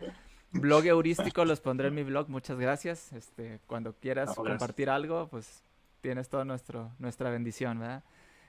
Blog 0.52 0.86
Heurístico 0.86 1.46
los 1.46 1.62
pondré 1.62 1.88
en 1.88 1.96
mi 1.96 2.04
blog. 2.04 2.30
Muchas 2.30 2.60
gracias. 2.60 3.12
Este, 3.12 3.60
cuando 3.66 3.94
quieras 3.94 4.36
compartir 4.36 4.92
algo, 4.92 5.30
pues 5.30 5.64
tienes 6.02 6.30
toda 6.30 6.46
nuestro, 6.46 6.92
nuestra 7.00 7.32
bendición, 7.32 7.80
¿verdad? 7.80 8.04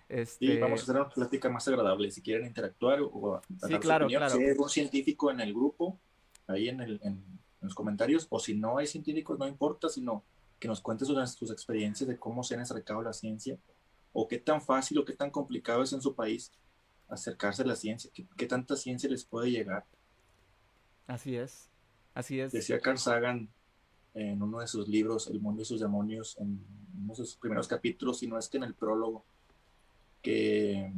Este... 0.08 0.44
Y 0.44 0.58
vamos 0.58 0.80
a 0.80 0.82
hacer 0.84 0.96
una 0.96 1.08
plática 1.08 1.48
más 1.48 1.66
agradable. 1.68 2.10
Si 2.10 2.22
quieren 2.22 2.46
interactuar 2.46 3.00
o 3.00 3.40
sí, 3.48 3.78
claro, 3.78 4.06
claro. 4.06 4.30
si 4.30 4.42
hay 4.42 4.50
algún 4.50 4.70
científico 4.70 5.30
en 5.30 5.40
el 5.40 5.52
grupo, 5.52 5.98
ahí 6.46 6.68
en, 6.68 6.80
el, 6.80 7.00
en, 7.02 7.22
los 7.60 7.74
comentarios, 7.74 8.26
o 8.30 8.38
si 8.38 8.54
no 8.54 8.78
hay 8.78 8.86
científicos, 8.86 9.38
no 9.38 9.46
importa, 9.46 9.88
sino 9.88 10.24
que 10.58 10.68
nos 10.68 10.80
cuenten 10.80 11.06
sus, 11.06 11.30
sus 11.32 11.50
experiencias 11.50 12.08
de 12.08 12.16
cómo 12.16 12.42
se 12.42 12.54
han 12.54 12.60
acercado 12.60 13.00
a 13.00 13.04
la 13.04 13.12
ciencia, 13.12 13.58
o 14.12 14.26
qué 14.26 14.38
tan 14.38 14.62
fácil 14.62 14.98
o 14.98 15.04
qué 15.04 15.12
tan 15.12 15.30
complicado 15.30 15.82
es 15.82 15.92
en 15.92 16.00
su 16.00 16.14
país 16.14 16.52
acercarse 17.08 17.62
a 17.62 17.66
la 17.66 17.76
ciencia, 17.76 18.10
qué, 18.36 18.46
tanta 18.46 18.76
ciencia 18.76 19.08
les 19.08 19.24
puede 19.24 19.50
llegar. 19.50 19.84
Así 21.06 21.36
es, 21.36 21.70
así 22.14 22.40
es. 22.40 22.52
Decía 22.52 22.80
Carl 22.80 22.98
Sagan 22.98 23.48
en 24.14 24.42
uno 24.42 24.60
de 24.60 24.66
sus 24.66 24.88
libros, 24.88 25.28
El 25.28 25.40
mundo 25.40 25.62
y 25.62 25.64
sus 25.64 25.80
demonios, 25.80 26.36
en 26.38 26.62
uno 26.98 27.08
de 27.08 27.14
sus 27.14 27.36
primeros 27.36 27.68
capítulos, 27.68 28.18
si 28.18 28.26
no 28.26 28.38
es 28.38 28.48
que 28.48 28.58
en 28.58 28.64
el 28.64 28.74
prólogo, 28.74 29.24
que 30.22 30.92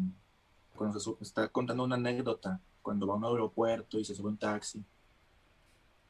cuando 0.74 0.98
se 0.98 1.10
está 1.20 1.48
contando 1.48 1.84
una 1.84 1.96
anécdota, 1.96 2.60
cuando 2.82 3.06
va 3.06 3.14
a 3.14 3.16
un 3.18 3.24
aeropuerto 3.24 3.98
y 3.98 4.04
se 4.04 4.14
sube 4.14 4.28
un 4.28 4.38
taxi, 4.38 4.82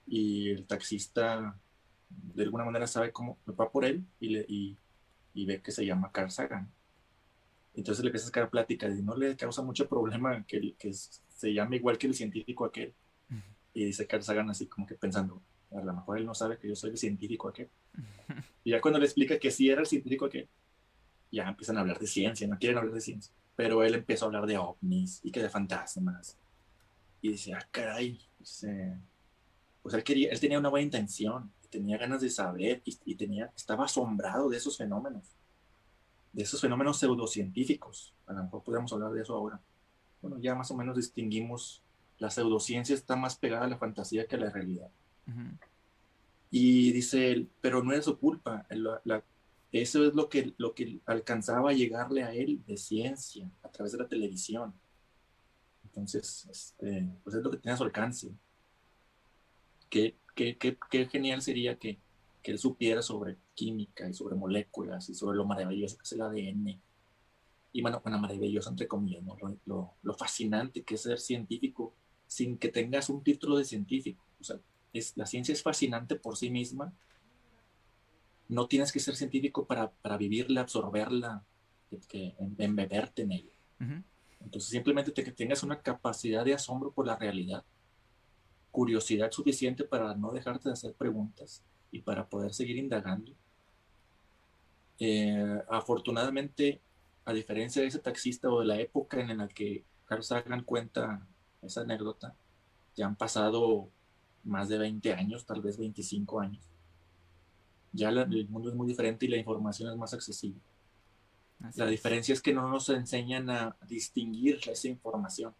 y 0.07 0.51
el 0.51 0.67
taxista 0.67 1.57
de 2.09 2.43
alguna 2.43 2.65
manera 2.65 2.87
sabe 2.87 3.13
cómo 3.13 3.39
va 3.49 3.71
por 3.71 3.85
él 3.85 4.05
y, 4.19 4.29
le, 4.31 4.45
y, 4.49 4.77
y 5.35 5.47
ve 5.47 5.63
que 5.63 5.71
se 5.71 5.87
llama 5.87 6.11
Carl 6.11 6.31
Sagan. 6.31 6.71
Entonces 7.75 8.03
le 8.03 8.09
empieza 8.09 8.27
a 8.27 8.29
sacar 8.29 8.51
plática 8.51 8.89
y 8.89 9.03
no 9.03 9.17
le 9.17 9.37
causa 9.37 9.63
mucho 9.63 9.89
problema 9.89 10.45
que, 10.47 10.75
que 10.77 10.93
se 10.93 11.55
llame 11.55 11.77
igual 11.77 11.97
que 11.97 12.09
el 12.09 12.15
científico 12.15 12.65
aquel. 12.65 12.93
Y 13.73 13.85
dice 13.85 14.07
Carl 14.07 14.25
Sagan 14.25 14.51
así 14.51 14.67
como 14.67 14.85
que 14.85 14.97
pensando, 14.97 15.41
a 15.71 15.81
lo 15.81 15.93
mejor 15.93 16.19
él 16.19 16.27
no 16.27 16.35
sabe 16.35 16.59
que 16.59 16.69
yo 16.69 16.75
soy 16.75 16.91
el 16.91 16.99
científico 16.99 17.49
aquel. 17.49 17.69
Y 18.63 18.73
ya 18.73 18.81
cuando 18.81 18.99
le 18.99 19.07
explica 19.07 19.39
que 19.39 19.51
sí 19.51 19.71
era 19.71 19.81
el 19.81 19.87
científico 19.87 20.27
aquel, 20.27 20.47
ya 21.31 21.49
empiezan 21.49 21.77
a 21.77 21.81
hablar 21.81 21.99
de 21.99 22.07
ciencia, 22.07 22.47
no 22.47 22.59
quieren 22.59 22.79
hablar 22.79 22.95
de 22.95 23.01
ciencia. 23.01 23.33
Pero 23.57 23.83
él 23.83 23.95
empezó 23.95 24.25
a 24.25 24.29
hablar 24.29 24.47
de 24.47 24.59
ovnis 24.59 25.21
y 25.23 25.31
que 25.31 25.43
de 25.43 25.51
fantasmas. 25.51 26.39
Y 27.21 27.33
dice, 27.33 27.55
ah, 27.55 27.67
caray, 27.71 28.21
pues, 28.39 28.65
eh, 28.65 28.97
pues 29.83 29.95
él, 29.95 30.03
quería, 30.03 30.31
él 30.31 30.41
tenía 30.41 30.59
una 30.59 30.71
buena 30.71 30.85
intención, 30.85 31.53
tenía 31.69 31.99
ganas 31.99 32.21
de 32.21 32.31
saber 32.31 32.83
y, 32.85 32.99
y, 33.05 33.15
tenía, 33.15 33.53
estaba 33.55 33.85
asombrado 33.85 34.49
de 34.49 34.57
esos 34.57 34.77
fenómenos, 34.77 35.37
de 36.33 36.43
esos 36.43 36.61
fenómenos 36.61 36.99
pseudocientíficos. 36.99 38.15
A 38.27 38.33
lo 38.33 38.45
mejor 38.45 38.63
podríamos 38.63 38.93
hablar 38.93 39.13
de 39.13 39.23
eso 39.23 39.35
ahora. 39.35 39.61
Bueno, 40.23 40.39
ya 40.39 40.55
más 40.55 40.71
o 40.71 40.77
menos 40.77 40.97
distinguimos, 40.97 41.83
la 42.19 42.31
pseudociencia 42.31 42.95
está 42.95 43.17
más 43.17 43.37
pegada 43.37 43.65
a 43.65 43.69
la 43.69 43.79
fantasía 43.79 44.27
que 44.27 44.37
a 44.37 44.41
la 44.41 44.51
realidad. 44.51 44.91
Y 46.51 46.91
dice 46.93 47.31
él, 47.31 47.49
pero 47.61 47.83
no 47.85 47.93
es 47.93 48.05
su 48.05 48.19
culpa, 48.19 48.67
la, 48.71 49.01
la, 49.05 49.23
eso 49.73 50.05
es 50.05 50.15
lo 50.15 50.29
que, 50.29 50.55
lo 50.59 50.75
que 50.75 51.01
alcanzaba 51.07 51.71
a 51.71 51.75
llegarle 51.75 52.25
a 52.25 52.35
él 52.35 52.63
de 52.67 52.77
ciencia 52.77 53.51
a 53.63 53.71
través 53.71 53.93
de 53.93 53.99
la 53.99 54.09
televisión. 54.09 54.75
Entonces, 55.85 56.47
este, 56.51 57.09
pues 57.23 57.37
es 57.37 57.43
lo 57.43 57.51
que 57.51 57.59
tiene 57.59 57.75
a 57.75 57.77
su 57.77 57.85
alcance. 57.85 58.33
Qué, 59.89 60.17
qué, 60.35 60.57
qué, 60.57 60.77
qué 60.91 61.07
genial 61.07 61.43
sería 61.43 61.79
que, 61.79 62.01
que, 62.43 62.51
él 62.53 62.59
supiera 62.59 63.03
sobre 63.03 63.39
química 63.55 64.09
y 64.09 64.15
sobre 64.15 64.35
moléculas 64.35 65.09
y 65.09 65.15
sobre 65.15 65.37
lo 65.37 65.45
maravilloso 65.45 65.97
que 65.97 66.03
es 66.03 66.13
el 66.13 66.23
ADN. 66.23 66.81
Y 67.73 67.83
bueno, 67.83 68.01
bueno 68.03 68.19
maravilloso 68.19 68.71
entre 68.71 68.89
comillas, 68.89 69.23
¿no? 69.23 69.37
lo, 69.65 69.95
lo, 70.03 70.15
fascinante 70.15 70.83
que 70.83 70.97
es 70.97 71.03
ser 71.03 71.21
científico 71.21 71.95
sin 72.27 72.59
que 72.59 72.69
tengas 72.69 73.09
un 73.09 73.23
título 73.23 73.57
de 73.57 73.65
científico. 73.65 74.25
O 74.41 74.45
sea, 74.45 74.61
es, 74.93 75.17
la 75.17 75.27
ciencia 75.27 75.53
es 75.53 75.63
fascinante 75.63 76.17
por 76.17 76.37
sí 76.37 76.51
misma 76.51 76.93
no 78.51 78.67
tienes 78.67 78.91
que 78.91 78.99
ser 78.99 79.15
científico 79.15 79.65
para, 79.65 79.91
para 79.91 80.17
vivirla, 80.17 80.63
absorberla, 80.63 81.45
que, 82.09 82.35
embeberte 82.59 83.23
en 83.23 83.33
ella. 83.33 83.53
Entonces 84.41 84.71
simplemente 84.71 85.13
te, 85.13 85.23
que 85.23 85.31
tengas 85.31 85.63
una 85.63 85.81
capacidad 85.81 86.45
de 86.45 86.55
asombro 86.55 86.91
por 86.91 87.07
la 87.07 87.17
realidad, 87.17 87.65
curiosidad 88.73 89.31
suficiente 89.31 89.85
para 89.85 90.15
no 90.17 90.33
dejarte 90.33 90.69
de 90.69 90.73
hacer 90.73 90.95
preguntas 90.95 91.63
y 91.93 92.01
para 92.01 92.27
poder 92.27 92.53
seguir 92.53 92.77
indagando. 92.77 93.33
Eh, 94.99 95.63
afortunadamente, 95.69 96.81
a 97.25 97.33
diferencia 97.33 97.83
de 97.83 97.89
ese 97.89 98.01
taxista 98.01 98.51
o 98.51 98.61
de 98.61 98.67
la 98.67 98.81
época 98.81 99.21
en 99.21 99.39
la 99.39 99.47
que 99.47 99.85
Carl 100.07 100.25
Sagan 100.25 100.65
cuenta 100.65 101.25
esa 101.63 101.83
anécdota, 101.83 102.35
ya 102.97 103.07
han 103.07 103.15
pasado 103.15 103.89
más 104.43 104.69
de 104.69 104.79
20 104.79 105.15
años, 105.15 105.47
tal 105.47 105.61
vez 105.63 105.79
25 105.79 106.41
años 106.41 106.70
ya 107.93 108.09
el 108.11 108.49
mundo 108.49 108.69
es 108.69 108.75
muy 108.75 108.87
diferente 108.87 109.27
y 109.27 109.29
la 109.29 109.37
información 109.37 109.91
es 109.91 109.97
más 109.97 110.15
accesible. 110.15 110.61
la 111.75 111.87
diferencia 111.87 112.33
es 112.33 112.41
que 112.41 112.55
no 112.55 112.69
nos 112.69 112.89
enseñan 112.89 113.51
a 113.51 113.77
distinguir 113.87 114.61
esa 114.67 114.89
información, 114.89 115.55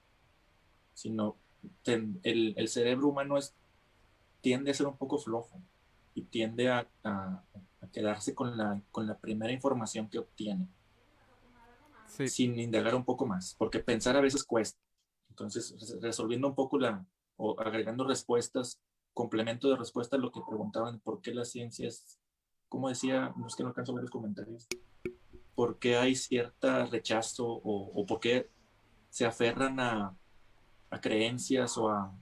sino 0.95 1.37
el, 1.85 2.55
el, 2.57 2.69
cerebro 2.69 3.09
humano 3.09 3.37
es, 3.37 3.55
tiende 4.41 4.71
a 4.71 4.75
ser 4.75 4.87
un 4.87 4.97
poco 4.97 5.19
flojo 5.19 5.61
y 6.15 6.23
tiende 6.23 6.71
a, 6.71 6.89
a, 7.05 7.45
quedarse 7.93 8.35
con 8.35 8.57
la, 8.57 8.81
con 8.93 9.07
la 9.07 9.19
primera 9.19 9.53
información 9.53 10.09
que 10.09 10.19
obtiene, 10.19 10.69
sin 12.07 12.59
indagar 12.59 12.95
un 12.95 13.05
poco 13.05 13.27
más, 13.27 13.55
porque 13.59 13.81
pensar 13.81 14.17
a 14.17 14.21
veces 14.21 14.45
cuesta. 14.45 14.79
Entonces, 15.29 15.75
resolviendo 16.01 16.49
un 16.49 16.55
poco 16.55 16.79
la, 16.79 17.05
o 17.37 17.59
agregando 17.59 18.07
respuestas, 18.07 18.81
complemento 19.15 19.69
de 19.69 19.77
respuesta 19.77 20.17
a 20.17 20.19
lo 20.19 20.31
que 20.31 20.41
preguntaban, 20.47 21.01
¿por 21.01 21.21
qué 21.21 21.35
la 21.35 21.45
ciencia 21.45 21.89
es 21.89 22.20
como 22.71 22.89
decía, 22.89 23.35
no 23.37 23.49
es 23.49 23.57
que 23.57 23.65
no 23.65 23.69
alcanzo 23.69 23.93
a 23.93 23.97
ver 23.97 24.05
los 24.05 24.11
comentarios, 24.11 24.67
por 25.55 25.79
qué 25.79 25.97
hay 25.97 26.15
cierta 26.15 26.87
rechazo 26.87 27.47
o, 27.47 27.93
o 27.95 28.07
por 28.07 28.21
qué 28.21 28.49
se 29.11 29.27
aferran 29.27 29.81
a, 29.81 30.17
a, 30.89 31.01
creencias 31.01 31.77
o 31.77 31.91
a, 31.91 32.17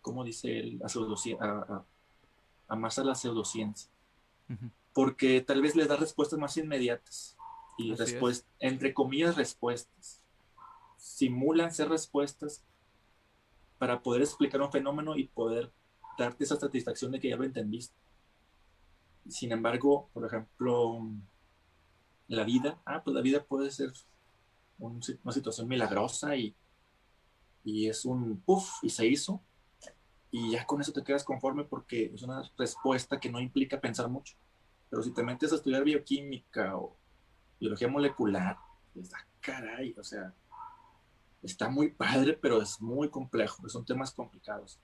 ¿cómo 0.00 0.24
dice 0.24 0.60
él? 0.60 0.80
A, 1.40 1.84
a, 2.68 2.76
más 2.76 2.98
a 2.98 3.04
la 3.04 3.16
pseudociencia. 3.16 3.90
Porque 4.94 5.40
tal 5.40 5.60
vez 5.60 5.74
les 5.76 5.88
da 5.88 5.96
respuestas 5.96 6.38
más 6.38 6.56
inmediatas 6.56 7.36
y 7.76 7.94
respuestas, 7.94 8.48
entre 8.60 8.94
comillas, 8.94 9.36
respuestas. 9.36 10.22
Simulan 10.96 11.74
ser 11.74 11.88
respuestas 11.88 12.64
para 13.78 14.00
poder 14.00 14.22
explicar 14.22 14.62
un 14.62 14.72
fenómeno 14.72 15.16
y 15.16 15.24
poder 15.24 15.72
darte 16.16 16.44
esa 16.44 16.56
satisfacción 16.56 17.10
de 17.10 17.20
que 17.20 17.30
ya 17.30 17.36
lo 17.36 17.44
entendiste. 17.44 17.94
Sin 19.28 19.52
embargo, 19.52 20.08
por 20.12 20.24
ejemplo, 20.24 21.06
la 22.28 22.44
vida, 22.44 22.80
ah, 22.84 23.02
pues 23.02 23.14
la 23.14 23.20
vida 23.20 23.44
puede 23.44 23.70
ser 23.70 23.92
una 24.78 25.32
situación 25.32 25.68
milagrosa 25.68 26.36
y, 26.36 26.54
y 27.64 27.88
es 27.88 28.04
un 28.04 28.40
puff 28.40 28.82
y 28.82 28.90
se 28.90 29.06
hizo. 29.06 29.42
Y 30.30 30.52
ya 30.52 30.66
con 30.66 30.80
eso 30.80 30.92
te 30.92 31.02
quedas 31.02 31.24
conforme 31.24 31.64
porque 31.64 32.12
es 32.14 32.22
una 32.22 32.42
respuesta 32.56 33.18
que 33.18 33.30
no 33.30 33.40
implica 33.40 33.80
pensar 33.80 34.08
mucho. 34.08 34.36
Pero 34.90 35.02
si 35.02 35.12
te 35.12 35.22
metes 35.22 35.52
a 35.52 35.56
estudiar 35.56 35.84
bioquímica 35.84 36.76
o 36.76 36.96
biología 37.58 37.88
molecular, 37.88 38.58
pues 38.94 39.12
ah, 39.14 39.26
caray, 39.40 39.94
o 39.98 40.04
sea, 40.04 40.34
está 41.42 41.68
muy 41.68 41.90
padre, 41.90 42.34
pero 42.34 42.60
es 42.60 42.80
muy 42.80 43.10
complejo, 43.10 43.68
son 43.68 43.84
temas 43.84 44.12
complicados. 44.12 44.78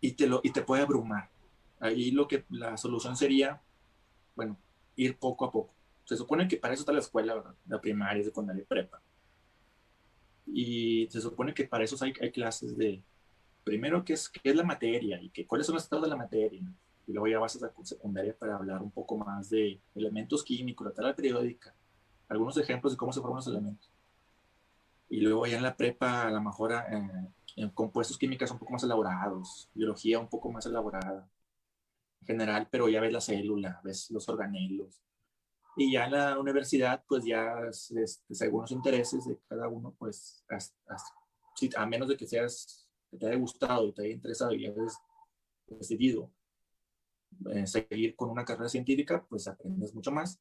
Y 0.00 0.12
te, 0.12 0.26
lo, 0.26 0.40
y 0.42 0.50
te 0.50 0.62
puede 0.62 0.82
abrumar. 0.82 1.30
Ahí 1.78 2.10
lo 2.10 2.26
que 2.26 2.44
la 2.50 2.76
solución 2.76 3.16
sería, 3.16 3.60
bueno, 4.34 4.56
ir 4.96 5.18
poco 5.18 5.44
a 5.44 5.52
poco. 5.52 5.72
Se 6.04 6.16
supone 6.16 6.48
que 6.48 6.56
para 6.56 6.74
eso 6.74 6.82
está 6.82 6.92
la 6.92 7.00
escuela, 7.00 7.34
¿verdad? 7.34 7.54
La 7.66 7.80
primaria, 7.80 8.24
secundaria, 8.24 8.64
prepa. 8.66 9.00
Y 10.46 11.08
se 11.10 11.20
supone 11.20 11.52
que 11.52 11.64
para 11.64 11.84
eso 11.84 12.02
hay, 12.02 12.14
hay 12.20 12.30
clases 12.30 12.76
de, 12.76 13.02
primero, 13.64 14.04
qué 14.04 14.12
es, 14.12 14.28
qué 14.28 14.40
es 14.44 14.56
la 14.56 14.62
materia 14.62 15.20
y 15.20 15.28
que, 15.30 15.44
cuáles 15.44 15.66
son 15.66 15.74
los 15.74 15.82
estados 15.82 16.04
de 16.04 16.10
la 16.10 16.16
materia. 16.16 16.62
Y 17.06 17.12
luego 17.12 17.26
ya 17.26 17.38
vas 17.38 17.56
a 17.56 17.66
la 17.66 17.72
secundaria 17.84 18.36
para 18.36 18.56
hablar 18.56 18.80
un 18.80 18.90
poco 18.90 19.16
más 19.16 19.50
de 19.50 19.80
elementos 19.94 20.44
químicos, 20.44 20.86
la 20.86 20.94
tabla 20.94 21.14
periódica, 21.14 21.74
algunos 22.28 22.56
ejemplos 22.58 22.92
de 22.92 22.96
cómo 22.96 23.12
se 23.12 23.20
forman 23.20 23.38
los 23.38 23.48
elementos. 23.48 23.90
Y 25.08 25.20
luego 25.20 25.46
ya 25.46 25.56
en 25.56 25.62
la 25.62 25.76
prepa, 25.76 26.28
a 26.28 26.30
lo 26.30 26.40
mejor 26.40 26.72
eh, 26.72 27.28
en 27.56 27.70
compuestos 27.70 28.18
químicos 28.18 28.50
un 28.50 28.58
poco 28.58 28.72
más 28.72 28.82
elaborados, 28.82 29.68
biología 29.74 30.18
un 30.18 30.28
poco 30.28 30.50
más 30.50 30.66
elaborada 30.66 31.28
general, 32.24 32.68
pero 32.70 32.88
ya 32.88 33.00
ves 33.00 33.12
la 33.12 33.20
célula, 33.20 33.80
ves 33.84 34.10
los 34.10 34.28
organelos. 34.28 35.02
Y 35.76 35.92
ya 35.92 36.06
en 36.06 36.12
la 36.12 36.38
universidad, 36.38 37.04
pues 37.06 37.24
ya 37.24 37.60
este, 37.68 38.06
según 38.34 38.62
los 38.62 38.72
intereses 38.72 39.26
de 39.26 39.38
cada 39.46 39.68
uno, 39.68 39.94
pues 39.98 40.44
a 41.76 41.86
menos 41.86 42.08
de 42.08 42.16
que 42.16 42.26
seas, 42.26 42.88
te 43.18 43.26
haya 43.26 43.36
gustado 43.36 43.86
y 43.86 43.92
te 43.92 44.02
haya 44.02 44.14
interesado 44.14 44.54
y 44.54 44.66
hayas 44.66 44.98
decidido 45.66 46.32
eh, 47.50 47.66
seguir 47.66 48.16
con 48.16 48.30
una 48.30 48.44
carrera 48.44 48.68
científica, 48.68 49.24
pues 49.28 49.46
aprendes 49.48 49.94
mucho 49.94 50.10
más. 50.10 50.40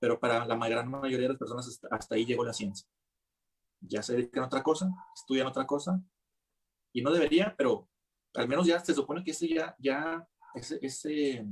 Pero 0.00 0.20
para 0.20 0.44
la 0.44 0.68
gran 0.68 0.90
mayoría 0.90 1.28
de 1.28 1.32
las 1.32 1.38
personas 1.38 1.80
hasta 1.90 2.14
ahí 2.14 2.26
llegó 2.26 2.44
la 2.44 2.52
ciencia. 2.52 2.86
Ya 3.80 4.02
se 4.02 4.14
dedican 4.14 4.44
a 4.44 4.46
otra 4.46 4.62
cosa, 4.62 4.90
estudian 5.14 5.46
otra 5.46 5.66
cosa, 5.66 6.02
y 6.92 7.02
no 7.02 7.10
debería, 7.10 7.54
pero 7.56 7.88
al 8.34 8.48
menos 8.48 8.66
ya 8.66 8.80
se 8.80 8.94
supone 8.94 9.22
que 9.22 9.32
ese 9.32 9.48
ya 9.78 10.26
ese, 10.54 10.78
ese, 10.82 11.44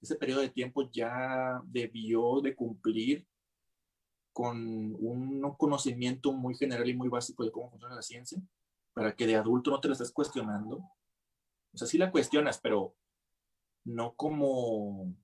ese 0.00 0.16
periodo 0.16 0.40
de 0.40 0.50
tiempo 0.50 0.90
ya 0.90 1.60
debió 1.64 2.40
de 2.40 2.54
cumplir 2.54 3.26
con 4.32 4.56
un 4.98 5.54
conocimiento 5.58 6.32
muy 6.32 6.54
general 6.54 6.88
y 6.88 6.94
muy 6.94 7.08
básico 7.08 7.44
de 7.44 7.52
cómo 7.52 7.70
funciona 7.70 7.94
la 7.94 8.02
ciencia, 8.02 8.40
para 8.94 9.14
que 9.14 9.26
de 9.26 9.36
adulto 9.36 9.70
no 9.70 9.80
te 9.80 9.88
lo 9.88 9.92
estés 9.92 10.10
cuestionando. 10.10 10.78
O 11.72 11.78
sea, 11.78 11.86
sí 11.86 11.98
la 11.98 12.10
cuestionas, 12.10 12.58
pero 12.60 12.96
no 13.84 14.14
como, 14.14 15.14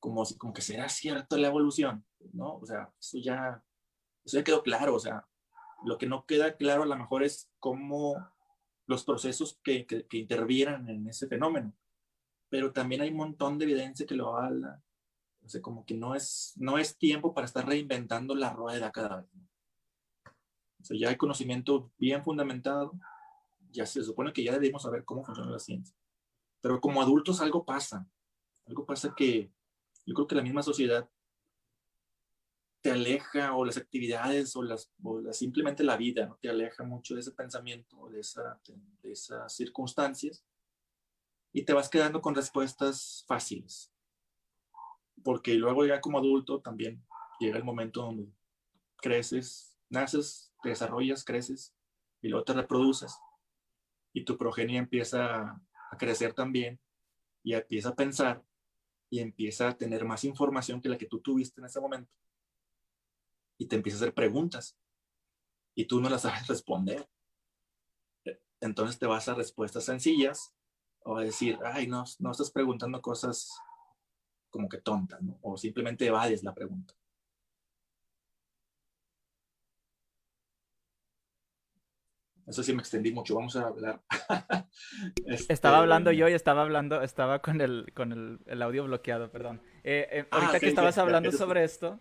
como, 0.00 0.24
como 0.38 0.52
que 0.52 0.62
será 0.62 0.88
cierto 0.88 1.36
la 1.36 1.48
evolución, 1.48 2.04
¿no? 2.32 2.56
O 2.56 2.66
sea, 2.66 2.92
eso 2.98 3.18
ya, 3.18 3.62
eso 4.24 4.38
ya 4.38 4.44
quedó 4.44 4.62
claro, 4.62 4.94
o 4.94 5.00
sea, 5.00 5.26
lo 5.84 5.98
que 5.98 6.06
no 6.06 6.26
queda 6.26 6.56
claro 6.56 6.82
a 6.82 6.86
lo 6.86 6.96
mejor 6.96 7.22
es 7.22 7.50
cómo 7.58 8.16
los 8.88 9.04
procesos 9.04 9.60
que, 9.62 9.86
que, 9.86 10.16
intervieran 10.16 10.88
en 10.88 11.06
ese 11.06 11.28
fenómeno. 11.28 11.74
Pero 12.48 12.72
también 12.72 13.02
hay 13.02 13.10
un 13.10 13.18
montón 13.18 13.58
de 13.58 13.66
evidencia 13.66 14.06
que 14.06 14.14
lo 14.14 14.36
habla. 14.36 14.82
O 15.44 15.48
sea, 15.48 15.60
como 15.60 15.84
que 15.84 15.94
no 15.94 16.14
es, 16.14 16.54
no 16.56 16.78
es 16.78 16.96
tiempo 16.96 17.34
para 17.34 17.44
estar 17.44 17.66
reinventando 17.66 18.34
la 18.34 18.50
rueda 18.50 18.90
cada 18.90 19.20
vez. 19.20 19.30
O 20.80 20.84
sea, 20.84 20.98
ya 20.98 21.10
hay 21.10 21.16
conocimiento 21.16 21.92
bien 21.98 22.24
fundamentado. 22.24 22.98
Ya 23.70 23.84
se 23.84 24.02
supone 24.02 24.32
que 24.32 24.42
ya 24.42 24.52
debemos 24.52 24.82
saber 24.82 25.04
cómo 25.04 25.22
funciona 25.22 25.50
la 25.50 25.58
ciencia. 25.58 25.94
Pero 26.62 26.80
como 26.80 27.02
adultos 27.02 27.42
algo 27.42 27.66
pasa. 27.66 28.08
Algo 28.64 28.86
pasa 28.86 29.12
que 29.14 29.52
yo 30.06 30.14
creo 30.14 30.26
que 30.26 30.34
la 30.34 30.42
misma 30.42 30.62
sociedad 30.62 31.06
te 32.80 32.92
aleja 32.92 33.54
o 33.54 33.64
las 33.64 33.76
actividades 33.76 34.54
o, 34.56 34.62
las, 34.62 34.92
simplemente 35.32 35.82
la 35.82 35.96
vida, 35.96 36.26
¿no? 36.26 36.36
te 36.36 36.48
aleja 36.48 36.84
mucho 36.84 37.14
de 37.14 37.20
ese 37.20 37.32
pensamiento, 37.32 38.08
de, 38.08 38.20
esa, 38.20 38.60
de 39.02 39.12
esas 39.12 39.54
circunstancias 39.54 40.44
y 41.52 41.64
te 41.64 41.72
vas 41.72 41.88
quedando 41.88 42.20
con 42.20 42.34
respuestas 42.34 43.24
fáciles. 43.26 43.92
Porque 45.24 45.54
luego 45.54 45.84
ya 45.84 46.00
como 46.00 46.18
adulto 46.18 46.60
también 46.60 47.04
llega 47.40 47.56
el 47.56 47.64
momento 47.64 48.02
donde 48.02 48.28
creces, 48.96 49.76
naces, 49.88 50.52
te 50.62 50.68
desarrollas, 50.68 51.24
creces 51.24 51.74
y 52.22 52.28
luego 52.28 52.44
te 52.44 52.52
reproduces 52.52 53.16
y 54.12 54.24
tu 54.24 54.36
progenie 54.36 54.78
empieza 54.78 55.60
a 55.90 55.96
crecer 55.98 56.32
también 56.32 56.80
y 57.42 57.54
empieza 57.54 57.90
a 57.90 57.94
pensar 57.96 58.42
y 59.10 59.20
empieza 59.20 59.68
a 59.68 59.76
tener 59.76 60.04
más 60.04 60.24
información 60.24 60.80
que 60.80 60.88
la 60.88 60.98
que 60.98 61.06
tú 61.06 61.20
tuviste 61.20 61.60
en 61.60 61.66
ese 61.66 61.80
momento 61.80 62.12
y 63.58 63.66
te 63.66 63.76
empieza 63.76 63.98
a 63.98 64.00
hacer 64.00 64.14
preguntas 64.14 64.78
y 65.74 65.86
tú 65.86 66.00
no 66.00 66.08
las 66.08 66.22
sabes 66.22 66.46
responder. 66.46 67.08
Entonces 68.60 68.98
te 68.98 69.06
vas 69.06 69.28
a 69.28 69.34
respuestas 69.34 69.84
sencillas 69.84 70.54
o 71.04 71.16
a 71.16 71.22
decir, 71.22 71.58
ay, 71.64 71.86
no, 71.86 72.04
no 72.18 72.30
estás 72.30 72.50
preguntando 72.50 73.00
cosas 73.00 73.52
como 74.50 74.68
que 74.68 74.78
tontas, 74.78 75.20
¿no? 75.22 75.38
O 75.42 75.56
simplemente 75.56 76.06
evades 76.06 76.42
la 76.42 76.54
pregunta. 76.54 76.94
Eso 82.48 82.62
sí 82.62 82.72
me 82.72 82.80
extendí 82.80 83.12
mucho, 83.12 83.34
vamos 83.34 83.56
a 83.56 83.66
hablar. 83.66 84.02
Este, 85.26 85.52
estaba 85.52 85.78
hablando 85.78 86.12
yo 86.12 86.28
y 86.28 86.32
estaba 86.32 86.62
hablando, 86.62 87.02
estaba 87.02 87.40
con 87.40 87.60
el, 87.60 87.92
con 87.94 88.40
el, 88.46 88.62
audio 88.62 88.84
bloqueado, 88.84 89.30
perdón. 89.30 89.60
Eh, 89.82 90.08
eh, 90.10 90.28
ahorita 90.30 90.56
ah, 90.56 90.60
que 90.60 90.68
estabas 90.68 90.96
hablando 90.98 91.30
sobre 91.32 91.64
esto, 91.64 92.00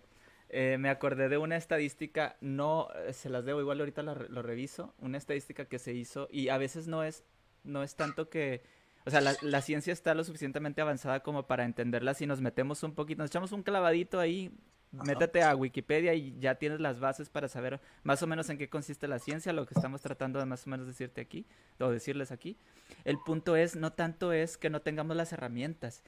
eh, 0.49 0.77
me 0.79 0.89
acordé 0.89 1.27
de 1.27 1.37
una 1.37 1.57
estadística, 1.57 2.37
no 2.39 2.87
eh, 2.95 3.13
se 3.13 3.29
las 3.29 3.43
debo, 3.43 3.59
igual 3.59 3.79
ahorita 3.79 4.01
lo 4.03 4.41
reviso, 4.41 4.93
una 4.99 5.17
estadística 5.17 5.65
que 5.65 5.77
se 5.77 5.93
hizo 5.93 6.27
y 6.31 6.49
a 6.49 6.57
veces 6.57 6.87
no 6.87 7.03
es, 7.03 7.25
no 7.63 7.83
es 7.83 7.95
tanto 7.95 8.29
que, 8.29 8.61
o 9.05 9.09
sea, 9.09 9.21
la, 9.21 9.61
ciencia 9.61 9.91
está 9.91 10.13
lo 10.13 10.23
suficientemente 10.23 10.81
avanzada 10.81 11.21
como 11.21 11.47
para 11.47 11.65
entenderla 11.65 12.13
si 12.13 12.25
nos 12.25 12.41
metemos 12.41 12.83
un 12.83 12.93
poquito, 12.93 13.23
nos 13.23 13.29
echamos 13.31 13.51
un 13.51 13.63
clavadito 13.63 14.19
ahí, 14.21 14.51
métete 14.91 15.43
a 15.43 15.53
Wikipedia 15.55 16.13
y 16.13 16.37
ya 16.39 16.55
tienes 16.55 16.79
las 16.79 16.99
bases 16.99 17.29
para 17.29 17.49
saber 17.49 17.81
más 18.03 18.23
o 18.23 18.27
menos 18.27 18.49
en 18.49 18.57
qué 18.57 18.69
consiste 18.69 19.07
la 19.09 19.19
ciencia, 19.19 19.51
lo 19.51 19.65
que 19.65 19.73
estamos 19.75 20.01
tratando 20.01 20.39
de 20.39 20.45
más 20.45 20.65
o 20.65 20.69
menos 20.69 20.87
decirte 20.87 21.19
aquí, 21.19 21.45
o 21.79 21.89
decirles 21.89 22.31
aquí. 22.31 22.57
El 23.03 23.17
punto 23.19 23.57
es, 23.57 23.75
no 23.75 23.91
tanto 23.91 24.31
es 24.31 24.57
que 24.57 24.69
no 24.69 24.81
tengamos 24.81 25.17
las 25.17 25.33
herramientas, 25.33 26.03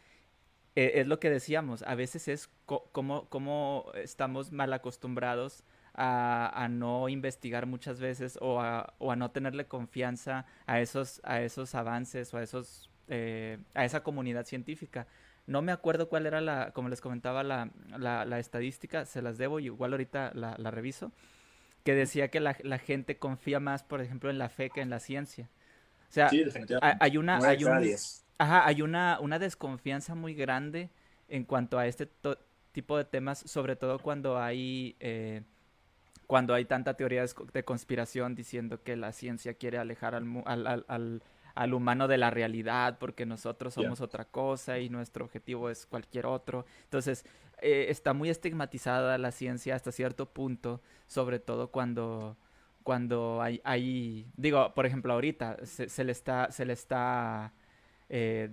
eh, 0.80 1.02
es 1.02 1.08
lo 1.08 1.20
que 1.20 1.30
decíamos, 1.30 1.84
a 1.84 1.94
veces 1.94 2.30
es 2.30 2.50
como, 2.66 3.92
estamos 3.96 4.54
mal 4.54 4.72
acostumbrados 4.72 5.66
a, 5.94 6.70
no 6.72 7.10
investigar 7.10 7.66
muchas 7.66 8.00
veces 8.00 8.38
o 8.40 8.62
a, 8.62 8.96
no 9.18 9.30
tenerle 9.32 9.66
confianza 9.66 10.46
a 10.68 10.80
esos, 10.80 11.20
a 11.26 11.42
esos 11.42 11.76
avances 11.76 12.34
o 12.34 12.38
a, 12.38 12.44
esos, 12.44 12.90
eh, 13.10 13.58
a 13.74 13.84
esa 13.84 14.04
comunidad 14.04 14.46
científica. 14.46 15.06
No 15.48 15.62
me 15.62 15.74
acuerdo 15.74 16.08
cuál 16.08 16.26
era 16.26 16.40
la, 16.40 16.72
como 16.72 16.88
les 16.88 17.02
comentaba, 17.02 17.44
la, 17.44 17.70
la, 17.98 18.40
estadística, 18.40 19.04
se 19.04 19.22
las 19.22 19.38
debo, 19.38 19.60
y 19.60 19.66
igual 19.66 19.92
ahorita 19.92 20.32
la, 20.34 20.72
reviso, 20.72 21.12
que 21.84 21.94
decía 21.94 22.30
que 22.30 22.40
la, 22.40 22.54
gente 22.78 23.18
confía 23.18 23.60
más, 23.60 23.84
por 23.84 24.00
ejemplo, 24.00 24.30
en 24.30 24.38
la 24.38 24.48
fe 24.48 24.70
que 24.70 24.80
en 24.80 24.90
la 24.90 25.02
ciencia. 25.02 25.50
O 26.08 26.12
sea, 26.14 26.30
hay 27.02 27.18
una, 27.18 27.40
hay 27.40 27.66
un, 27.66 27.84
Ajá, 28.40 28.66
hay 28.66 28.82
una, 28.82 29.20
una 29.20 29.38
desconfianza 29.38 30.16
muy 30.16 30.34
grande 30.34 30.90
en 31.28 31.44
cuanto 31.44 31.78
a 31.78 31.86
este 31.88 32.10
tipo 32.72 32.98
de 32.98 33.04
temas, 33.04 33.40
sobre 33.40 33.76
todo 33.76 34.00
cuando 34.00 34.40
hay, 34.40 34.96
eh, 35.02 35.44
cuando 36.26 36.54
hay 36.54 36.64
tanta 36.64 36.94
teoría 36.94 37.26
de 37.54 37.64
conspiración 37.66 38.36
diciendo 38.36 38.82
que 38.82 38.96
la 38.96 39.12
ciencia 39.12 39.56
quiere 39.56 39.78
alejar 39.78 40.16
al, 40.16 40.26
al, 40.46 40.86
al, 40.88 41.22
al 41.54 41.74
humano 41.74 42.08
de 42.08 42.18
la 42.18 42.30
realidad 42.30 42.98
porque 42.98 43.26
nosotros 43.26 43.74
somos 43.74 44.00
otra 44.00 44.24
cosa 44.24 44.80
y 44.80 44.88
nuestro 44.88 45.26
objetivo 45.26 45.70
es 45.70 45.86
cualquier 45.86 46.26
otro. 46.26 46.66
Entonces, 46.86 47.26
eh, 47.62 47.88
está 47.90 48.14
muy 48.14 48.30
estigmatizada 48.30 49.18
la 49.18 49.32
ciencia 49.32 49.76
hasta 49.76 49.92
cierto 49.92 50.28
punto, 50.30 50.82
sobre 51.08 51.40
todo 51.40 51.72
cuando 51.72 52.38
cuando 52.84 53.42
hay, 53.42 53.60
hay 53.66 54.26
digo, 54.38 54.74
por 54.74 54.86
ejemplo, 54.86 55.12
ahorita 55.14 55.58
se, 55.66 55.90
se 55.90 56.04
le 56.06 56.14
está, 56.14 56.50
se 56.52 56.66
le 56.66 56.74
está 56.74 57.52
eh, 58.10 58.50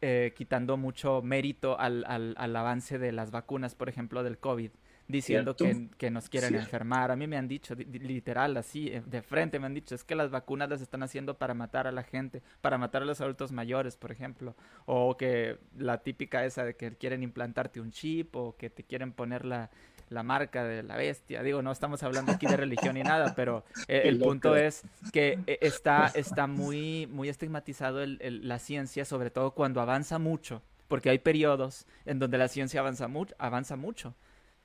eh, 0.00 0.32
quitando 0.36 0.76
mucho 0.76 1.22
mérito 1.22 1.78
al, 1.78 2.04
al, 2.06 2.56
avance 2.56 2.98
de 2.98 3.10
las 3.10 3.32
vacunas, 3.32 3.74
por 3.74 3.88
ejemplo, 3.88 4.22
del 4.22 4.38
COVID, 4.38 4.70
diciendo 5.08 5.56
que, 5.56 5.88
que, 5.96 6.10
nos 6.10 6.28
quieren 6.28 6.54
enfermar. 6.54 7.10
A 7.10 7.16
mí 7.16 7.26
me 7.26 7.36
han 7.36 7.48
dicho, 7.48 7.74
literal, 7.74 8.56
así, 8.56 8.88
eh, 8.88 9.02
de 9.04 9.22
frente 9.22 9.58
me 9.58 9.66
han 9.66 9.74
dicho, 9.74 9.96
es 9.96 10.04
que 10.04 10.14
las 10.14 10.30
vacunas 10.30 10.68
las 10.68 10.82
están 10.82 11.02
haciendo 11.02 11.36
para 11.36 11.54
matar 11.54 11.88
a 11.88 11.92
la 11.92 12.04
gente, 12.04 12.42
para 12.60 12.78
matar 12.78 13.02
a 13.02 13.06
los 13.06 13.20
adultos 13.20 13.50
mayores, 13.50 13.96
por 13.96 14.12
ejemplo, 14.12 14.54
o 14.86 15.16
que 15.16 15.58
la 15.76 15.98
típica 16.02 16.44
esa 16.44 16.64
de 16.64 16.76
que 16.76 16.96
quieren 16.96 17.24
implantarte 17.24 17.80
un 17.80 17.90
chip 17.90 18.36
o 18.36 18.56
que 18.56 18.70
te 18.70 18.84
quieren 18.84 19.12
poner 19.12 19.44
la 19.44 19.70
la 20.10 20.22
marca 20.22 20.64
de 20.64 20.82
la 20.82 20.96
bestia. 20.96 21.42
Digo, 21.42 21.62
no 21.62 21.72
estamos 21.72 22.02
hablando 22.02 22.32
aquí 22.32 22.46
de 22.46 22.56
religión 22.56 22.94
ni 22.94 23.02
nada, 23.02 23.34
pero 23.34 23.64
eh, 23.88 24.02
el, 24.04 24.18
punto 24.18 24.56
es 24.56 24.82
que 25.12 25.38
eh, 25.46 25.58
está, 25.60 26.10
está 26.14 26.46
muy, 26.46 27.06
muy 27.06 27.28
estigmatizado 27.28 28.04
la 28.06 28.58
ciencia, 28.58 29.04
sobre 29.04 29.30
todo 29.30 29.52
cuando 29.52 29.80
avanza 29.80 30.18
mucho, 30.18 30.62
porque 30.88 31.10
hay 31.10 31.18
periodos 31.18 31.86
en 32.06 32.18
donde 32.18 32.38
la 32.38 32.48
ciencia 32.48 32.80
avanza, 32.80 33.08
avanza 33.38 33.76
mucho. 33.76 34.14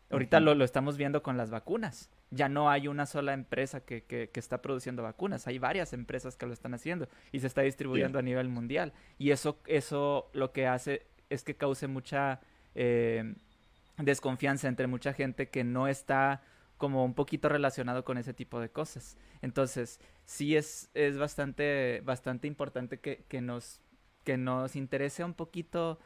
Ahorita 0.10 0.40
lo, 0.40 0.54
lo, 0.54 0.64
estamos 0.64 0.96
viendo 0.96 1.24
con 1.24 1.38
las 1.38 1.50
vacunas. 1.50 2.10
Ya 2.30 2.48
no 2.48 2.70
hay 2.70 2.88
una 2.88 3.06
sola 3.06 3.34
empresa 3.34 3.82
que, 3.82 4.04
que, 4.04 4.30
está 4.36 4.62
produciendo 4.62 5.02
vacunas, 5.02 5.48
hay 5.48 5.58
varias 5.58 5.94
empresas 5.94 6.36
que 6.36 6.46
lo 6.46 6.54
están 6.54 6.74
haciendo 6.74 7.08
y 7.32 7.40
se 7.40 7.48
está 7.48 7.62
distribuyendo 7.62 8.20
a 8.20 8.22
nivel 8.22 8.48
mundial. 8.48 8.94
Y 9.18 9.32
eso, 9.32 9.60
eso 9.66 10.30
lo 10.34 10.52
que 10.52 10.68
hace 10.68 11.06
es 11.30 11.44
que 11.44 11.56
cause 11.56 11.88
mucha... 11.88 12.42
Eh, 12.76 13.36
desconfianza 13.98 14.68
entre 14.68 14.88
mucha 14.88 15.14
gente 15.14 15.50
que 15.50 15.64
no 15.64 15.88
está 15.88 16.42
como 16.78 17.06
un 17.06 17.14
poquito 17.14 17.50
relacionado 17.50 18.04
con 18.04 18.18
ese 18.18 18.34
tipo 18.34 18.60
de 18.60 18.70
cosas. 18.70 19.18
Entonces, 19.42 20.00
sí 20.26 20.56
es, 20.56 20.90
es 20.94 21.18
bastante, 21.18 22.02
bastante 22.04 22.48
importante 22.48 23.00
que, 23.00 23.24
que, 23.28 23.42
nos, 23.42 23.82
que 24.24 24.38
nos 24.38 24.76
interese 24.76 25.24
un 25.24 25.34
poquito 25.34 26.00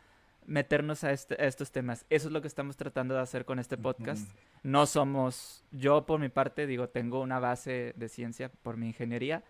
meternos 0.45 1.03
a, 1.03 1.11
este, 1.11 1.35
a, 1.41 1.45
estos 1.45 1.71
temas. 1.71 2.05
Eso 2.09 2.27
es 2.27 2.33
lo 2.33 2.41
que 2.41 2.47
estamos 2.47 2.77
tratando 2.77 3.15
de 3.15 3.21
hacer 3.21 3.45
con 3.45 3.59
este 3.59 3.77
podcast. 3.77 4.31
No 4.63 4.85
somos, 4.85 5.63
yo 5.71 6.05
por 6.05 6.19
mi 6.19 6.29
parte 6.29 6.67
digo, 6.67 6.89
tengo 6.89 7.21
una 7.21 7.39
base 7.39 7.93
de 7.95 8.09
ciencia 8.09 8.49
por 8.63 8.77
mi 8.77 8.87
ingeniería, 8.87 9.43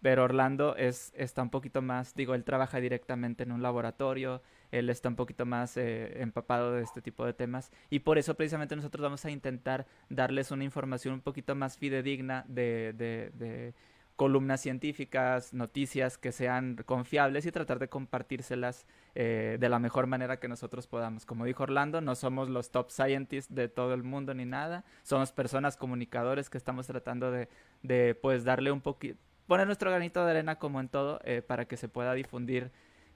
pero 0.00 0.24
Orlando 0.24 0.76
es, 0.76 1.12
está 1.16 1.42
un 1.42 1.50
poquito 1.50 1.80
más, 1.80 2.14
digo, 2.14 2.34
él 2.34 2.44
trabaja 2.44 2.78
directamente 2.78 3.42
en 3.42 3.52
un 3.52 3.62
laboratorio, 3.62 4.42
él 4.78 4.90
está 4.90 5.08
un 5.08 5.16
poquito 5.16 5.46
más 5.46 5.76
eh, 5.76 6.20
empapado 6.20 6.72
de 6.72 6.82
este 6.82 7.00
tipo 7.00 7.24
de 7.24 7.32
temas 7.32 7.70
y 7.90 8.00
por 8.00 8.18
eso 8.18 8.34
precisamente 8.34 8.76
nosotros 8.76 9.02
vamos 9.02 9.24
a 9.24 9.30
intentar 9.30 9.86
darles 10.08 10.50
una 10.50 10.64
información 10.64 11.14
un 11.14 11.20
poquito 11.20 11.54
más 11.54 11.78
fidedigna 11.78 12.44
de, 12.48 12.92
de, 12.96 13.30
de 13.34 13.74
columnas 14.16 14.60
científicas, 14.60 15.52
noticias 15.52 16.18
que 16.18 16.32
sean 16.32 16.76
confiables 16.86 17.46
y 17.46 17.52
tratar 17.52 17.78
de 17.78 17.88
compartírselas 17.88 18.86
eh, 19.14 19.56
de 19.58 19.68
la 19.68 19.78
mejor 19.78 20.06
manera 20.06 20.38
que 20.38 20.48
nosotros 20.48 20.86
podamos. 20.86 21.26
Como 21.26 21.44
dijo 21.44 21.64
Orlando, 21.64 22.00
no 22.00 22.14
somos 22.14 22.48
los 22.48 22.70
top 22.70 22.90
scientists 22.90 23.52
de 23.54 23.68
todo 23.68 23.94
el 23.94 24.02
mundo 24.02 24.34
ni 24.34 24.44
nada, 24.44 24.84
somos 25.02 25.32
personas 25.32 25.76
comunicadores 25.76 26.48
que 26.48 26.58
estamos 26.58 26.86
tratando 26.86 27.32
de, 27.32 28.14
pues 28.20 28.44
darle 28.44 28.70
un 28.70 28.80
poquito 28.80 29.18
poner 29.46 29.66
nuestro 29.66 29.90
granito 29.90 30.24
de 30.24 30.30
arena 30.30 30.58
como 30.58 30.80
en 30.80 30.88
todo 30.88 31.20
eh, 31.22 31.42
para 31.42 31.66
que 31.66 31.76
se 31.76 31.86
pueda 31.86 32.14
difundir 32.14 32.70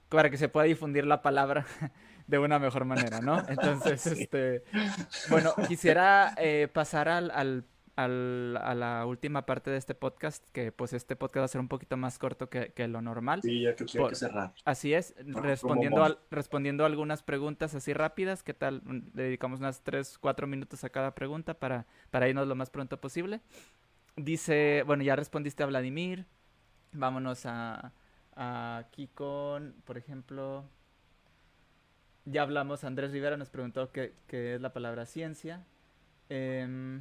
para 0.08 0.30
que 0.30 0.36
se 0.36 0.48
pueda 0.48 0.66
difundir 0.66 1.06
la 1.06 1.22
palabra 1.22 1.66
de 2.26 2.38
una 2.38 2.58
mejor 2.58 2.84
manera, 2.84 3.20
¿no? 3.20 3.42
Entonces, 3.48 4.06
este, 4.06 4.64
bueno, 5.30 5.52
quisiera 5.66 6.34
eh, 6.36 6.68
pasar 6.72 7.08
al, 7.08 7.30
al, 7.30 7.64
al, 7.96 8.58
a 8.62 8.74
la 8.74 9.06
última 9.06 9.44
parte 9.46 9.70
de 9.70 9.76
este 9.76 9.94
podcast, 9.94 10.46
que 10.50 10.72
pues 10.72 10.92
este 10.92 11.16
podcast 11.16 11.40
va 11.42 11.44
a 11.44 11.48
ser 11.48 11.60
un 11.60 11.68
poquito 11.68 11.96
más 11.96 12.18
corto 12.18 12.48
que, 12.48 12.72
que 12.72 12.86
lo 12.88 13.02
normal. 13.02 13.40
Sí, 13.42 13.62
ya 13.62 13.74
que 13.74 13.84
hay 13.84 14.08
que 14.08 14.14
cerrar. 14.14 14.54
Así 14.64 14.94
es, 14.94 15.14
respondiendo, 15.18 16.04
a, 16.04 16.18
respondiendo 16.30 16.84
algunas 16.84 17.22
preguntas 17.22 17.74
así 17.74 17.92
rápidas, 17.92 18.42
¿qué 18.42 18.54
tal? 18.54 18.82
Le 19.14 19.24
dedicamos 19.24 19.60
unas 19.60 19.82
3, 19.82 20.18
4 20.18 20.46
minutos 20.46 20.84
a 20.84 20.90
cada 20.90 21.14
pregunta 21.14 21.54
para, 21.54 21.86
para 22.10 22.28
irnos 22.28 22.46
lo 22.46 22.54
más 22.54 22.70
pronto 22.70 23.00
posible. 23.00 23.40
Dice, 24.16 24.82
bueno, 24.84 25.02
ya 25.04 25.16
respondiste 25.16 25.62
a 25.62 25.66
Vladimir. 25.66 26.26
Vámonos 26.92 27.46
a, 27.46 27.92
aquí 28.38 29.08
con, 29.08 29.74
por 29.84 29.98
ejemplo, 29.98 30.64
ya 32.24 32.42
hablamos, 32.42 32.84
Andrés 32.84 33.12
Rivera 33.12 33.36
nos 33.36 33.50
preguntó 33.50 33.90
qué, 33.92 34.14
qué 34.26 34.54
es 34.54 34.60
la 34.60 34.72
palabra 34.72 35.06
ciencia. 35.06 35.64
Eh, 36.28 37.00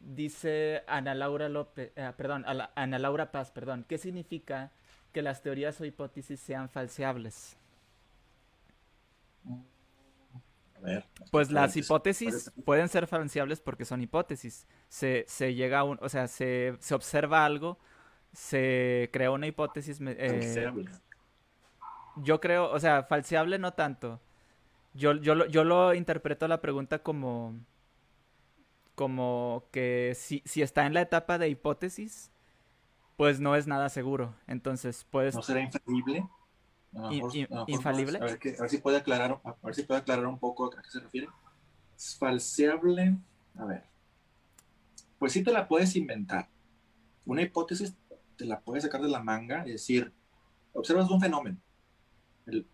dice 0.00 0.82
Ana 0.86 1.14
Laura 1.14 1.48
López, 1.48 1.92
eh, 1.96 2.12
perdón, 2.16 2.44
Ana 2.46 2.98
Laura 2.98 3.32
Paz, 3.32 3.50
perdón, 3.50 3.84
¿qué 3.88 3.98
significa 3.98 4.70
que 5.12 5.22
las 5.22 5.42
teorías 5.42 5.80
o 5.80 5.84
hipótesis 5.84 6.40
sean 6.40 6.68
falseables? 6.68 7.56
pues 11.32 11.50
las 11.50 11.76
hipótesis 11.76 12.52
pueden 12.64 12.88
ser 12.88 13.08
falseables 13.08 13.60
porque 13.60 13.84
son 13.84 14.02
hipótesis. 14.02 14.66
Se, 14.88 15.24
se 15.26 15.54
llega 15.54 15.80
a 15.80 15.84
un, 15.84 15.98
o 16.00 16.08
sea, 16.08 16.28
se, 16.28 16.76
se 16.78 16.94
observa 16.94 17.44
algo, 17.44 17.78
se 18.36 19.08
crea 19.14 19.30
una 19.30 19.46
hipótesis. 19.46 19.98
Eh, 20.02 20.84
yo 22.16 22.38
creo, 22.38 22.70
o 22.70 22.78
sea, 22.78 23.04
falseable 23.04 23.58
no 23.58 23.72
tanto. 23.72 24.20
Yo, 24.92 25.14
yo, 25.14 25.46
yo 25.46 25.64
lo 25.64 25.94
interpreto 25.94 26.46
la 26.46 26.60
pregunta 26.60 26.98
como, 26.98 27.54
como 28.94 29.64
que 29.72 30.12
si, 30.14 30.42
si 30.44 30.60
está 30.60 30.84
en 30.84 30.92
la 30.92 31.00
etapa 31.00 31.38
de 31.38 31.48
hipótesis, 31.48 32.30
pues 33.16 33.40
no 33.40 33.56
es 33.56 33.66
nada 33.66 33.88
seguro. 33.88 34.34
Entonces, 34.46 35.06
pues... 35.10 35.34
¿No 35.34 35.42
será 35.42 35.60
infalible? 35.62 36.28
infalible. 37.68 38.18
A 38.18 38.24
ver, 38.24 38.38
a 38.58 38.60
ver, 38.62 38.70
si 38.70 38.78
puede 38.78 38.98
aclarar, 38.98 39.40
a 39.44 39.54
ver 39.62 39.74
si 39.74 39.82
puede 39.82 40.00
aclarar 40.00 40.26
un 40.26 40.38
poco 40.38 40.66
a 40.66 40.82
qué 40.82 40.90
se 40.90 41.00
refiere. 41.00 41.28
Es 41.96 42.16
falseable. 42.18 43.16
A 43.56 43.64
ver. 43.64 43.84
Pues 45.18 45.32
sí 45.32 45.42
te 45.42 45.52
la 45.52 45.66
puedes 45.66 45.96
inventar. 45.96 46.48
Una 47.24 47.42
hipótesis 47.42 47.96
te 48.36 48.44
la 48.44 48.60
puedes 48.60 48.84
sacar 48.84 49.00
de 49.00 49.08
la 49.08 49.22
manga 49.22 49.66
y 49.66 49.72
decir, 49.72 50.12
observas 50.72 51.10
un 51.10 51.20
fenómeno, 51.20 51.58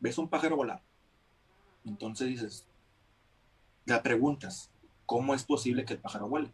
ves 0.01 0.19
un 0.19 0.29
pájaro 0.29 0.57
volar. 0.57 0.83
Entonces 1.85 2.29
dices, 2.29 2.67
la 3.87 4.03
preguntas, 4.03 4.71
¿cómo 5.07 5.35
es 5.35 5.45
posible 5.45 5.85
que 5.85 5.95
el 5.95 6.01
pájaro 6.01 6.29
vuele? 6.29 6.53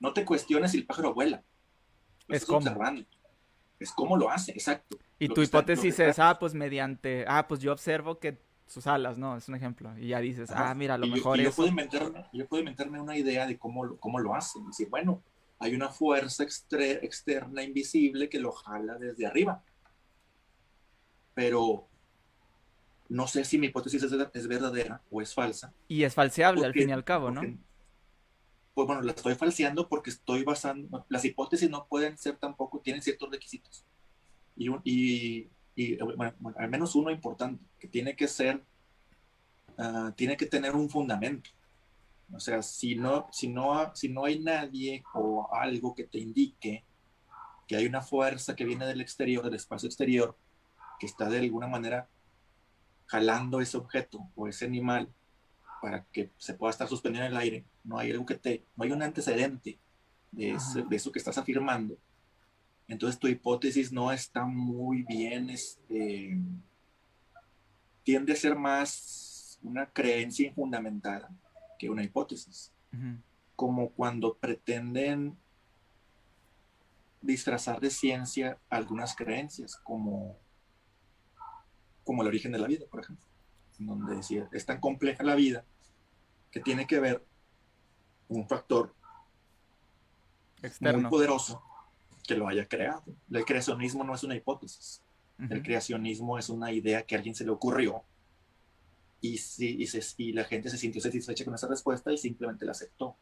No 0.00 0.12
te 0.12 0.24
cuestiones 0.24 0.72
si 0.72 0.78
el 0.78 0.86
pájaro 0.86 1.14
vuela. 1.14 1.42
es 2.28 2.44
como. 2.44 2.58
Observando. 2.58 3.04
Es 3.80 3.92
cómo 3.92 4.16
lo 4.16 4.28
hace, 4.28 4.52
exacto. 4.52 4.98
Y 5.20 5.28
tu 5.28 5.40
hipótesis 5.40 5.98
es, 6.00 6.18
ah, 6.18 6.36
pues 6.38 6.52
mediante, 6.52 7.24
ah, 7.28 7.46
pues 7.46 7.60
yo 7.60 7.72
observo 7.72 8.18
que 8.18 8.40
sus 8.66 8.86
alas, 8.86 9.18
¿no? 9.18 9.36
Es 9.36 9.48
un 9.48 9.54
ejemplo. 9.54 9.96
Y 9.98 10.08
ya 10.08 10.18
dices, 10.18 10.50
ah, 10.52 10.74
mira, 10.74 10.94
a 10.94 10.98
lo 10.98 11.06
mejor 11.06 11.36
yo, 11.36 11.44
yo, 11.44 11.52
puedo 11.52 11.68
inventarme, 11.68 12.24
yo 12.32 12.46
puedo 12.46 12.60
inventarme 12.60 13.00
una 13.00 13.16
idea 13.16 13.46
de 13.46 13.56
cómo, 13.56 13.96
cómo 13.98 14.18
lo 14.18 14.34
hace. 14.34 14.58
decir, 14.66 14.88
bueno, 14.88 15.22
hay 15.58 15.74
una 15.74 15.88
fuerza 15.88 16.44
externa 16.44 17.62
invisible 17.62 18.28
que 18.28 18.38
lo 18.38 18.52
jala 18.52 18.96
desde 18.98 19.26
arriba. 19.26 19.62
Pero 21.34 21.88
no 23.08 23.26
sé 23.26 23.44
si 23.44 23.58
mi 23.58 23.68
hipótesis 23.68 24.02
es, 24.02 24.48
verdadera 24.48 25.02
o 25.10 25.22
es 25.22 25.34
falsa. 25.34 25.72
Y 25.88 26.02
es 26.02 26.14
falseable 26.14 26.64
al 26.64 26.72
fin 26.72 26.90
y 26.90 26.92
al 26.92 27.04
cabo, 27.04 27.30
¿no? 27.30 27.42
pues 28.74 28.86
bueno, 28.86 29.02
la 29.02 29.10
estoy 29.10 29.34
falseando 29.34 29.88
porque 29.88 30.10
estoy 30.10 30.44
basando, 30.44 31.04
las 31.08 31.24
hipótesis 31.24 31.68
no 31.68 31.88
pueden 31.88 32.16
ser 32.16 32.36
tampoco, 32.36 32.78
tienen 32.78 33.02
ciertos 33.02 33.28
requisitos 33.28 33.84
y, 34.58 35.48
y, 35.74 35.96
bueno, 35.96 36.34
al 36.56 36.68
menos 36.68 36.94
uno 36.94 37.10
importante, 37.10 37.64
que 37.78 37.88
tiene 37.88 38.16
que 38.16 38.26
ser, 38.26 38.62
uh, 39.78 40.10
tiene 40.12 40.36
que 40.36 40.46
tener 40.46 40.74
un 40.74 40.90
fundamento. 40.90 41.50
O 42.32 42.40
sea, 42.40 42.62
si 42.62 42.94
no, 42.94 43.26
si, 43.32 43.48
no, 43.48 43.94
si 43.94 44.08
no 44.08 44.24
hay 44.24 44.38
nadie 44.38 45.02
o 45.14 45.48
algo 45.52 45.94
que 45.94 46.04
te 46.04 46.18
indique 46.18 46.84
que 47.66 47.76
hay 47.76 47.86
una 47.86 48.00
fuerza 48.00 48.56
que 48.56 48.64
viene 48.64 48.86
del 48.86 49.00
exterior, 49.00 49.44
del 49.44 49.54
espacio 49.54 49.86
exterior, 49.86 50.36
que 50.98 51.06
está 51.06 51.28
de 51.28 51.38
alguna 51.38 51.66
manera 51.66 52.08
jalando 53.06 53.60
ese 53.60 53.76
objeto 53.76 54.26
o 54.34 54.48
ese 54.48 54.64
animal 54.64 55.08
para 55.80 56.04
que 56.04 56.30
se 56.38 56.54
pueda 56.54 56.70
estar 56.70 56.88
suspendido 56.88 57.24
en 57.24 57.32
el 57.32 57.38
aire, 57.38 57.64
no 57.84 57.98
hay 57.98 58.10
algo 58.10 58.26
que 58.26 58.36
te, 58.36 58.64
no 58.74 58.84
hay 58.84 58.92
un 58.92 59.02
antecedente 59.02 59.78
de, 60.32 60.58
de 60.88 60.96
eso 60.96 61.12
que 61.12 61.18
estás 61.18 61.38
afirmando, 61.38 61.96
entonces 62.88 63.20
tu 63.20 63.28
hipótesis 63.28 63.92
no 63.92 64.10
está 64.10 64.44
muy 64.44 65.02
bien, 65.02 65.50
este, 65.50 66.38
tiende 68.02 68.32
a 68.32 68.36
ser 68.36 68.56
más 68.56 69.58
una 69.62 69.86
creencia 69.86 70.48
infundamentada 70.48 71.30
que 71.78 71.90
una 71.90 72.02
hipótesis. 72.02 72.72
Como 73.56 73.90
cuando 73.90 74.34
pretenden 74.34 75.36
disfrazar 77.20 77.80
de 77.80 77.90
ciencia 77.90 78.58
algunas 78.70 79.14
creencias, 79.14 79.76
como, 79.76 80.36
como 82.04 82.22
el 82.22 82.28
origen 82.28 82.52
de 82.52 82.58
la 82.58 82.66
vida, 82.66 82.86
por 82.90 83.00
ejemplo, 83.00 83.26
donde 83.78 84.16
decía, 84.16 84.48
es 84.52 84.66
tan 84.66 84.80
compleja 84.80 85.22
la 85.24 85.34
vida 85.34 85.64
que 86.50 86.60
tiene 86.60 86.86
que 86.86 87.00
ver 87.00 87.24
un 88.28 88.46
factor 88.46 88.94
externo 90.62 91.02
muy 91.02 91.10
poderoso 91.10 91.62
que 92.26 92.36
lo 92.36 92.48
haya 92.48 92.66
creado. 92.66 93.04
El 93.30 93.44
creacionismo 93.44 94.04
no 94.04 94.14
es 94.14 94.22
una 94.22 94.34
hipótesis. 94.34 95.02
El 95.38 95.62
creacionismo 95.62 96.36
es 96.36 96.48
una 96.48 96.72
idea 96.72 97.04
que 97.04 97.14
a 97.14 97.18
alguien 97.18 97.34
se 97.34 97.44
le 97.44 97.50
ocurrió 97.50 98.02
y, 99.20 99.38
si, 99.38 99.84
y, 100.16 100.32
la 100.32 100.44
gente 100.44 100.70
se 100.70 100.78
sintió 100.78 101.00
satisfecha 101.00 101.44
con 101.44 101.54
esa 101.54 101.66
respuesta 101.66 102.12
y 102.12 102.18
simplemente 102.18 102.64
la 102.64 102.72
aceptó. 102.72 103.16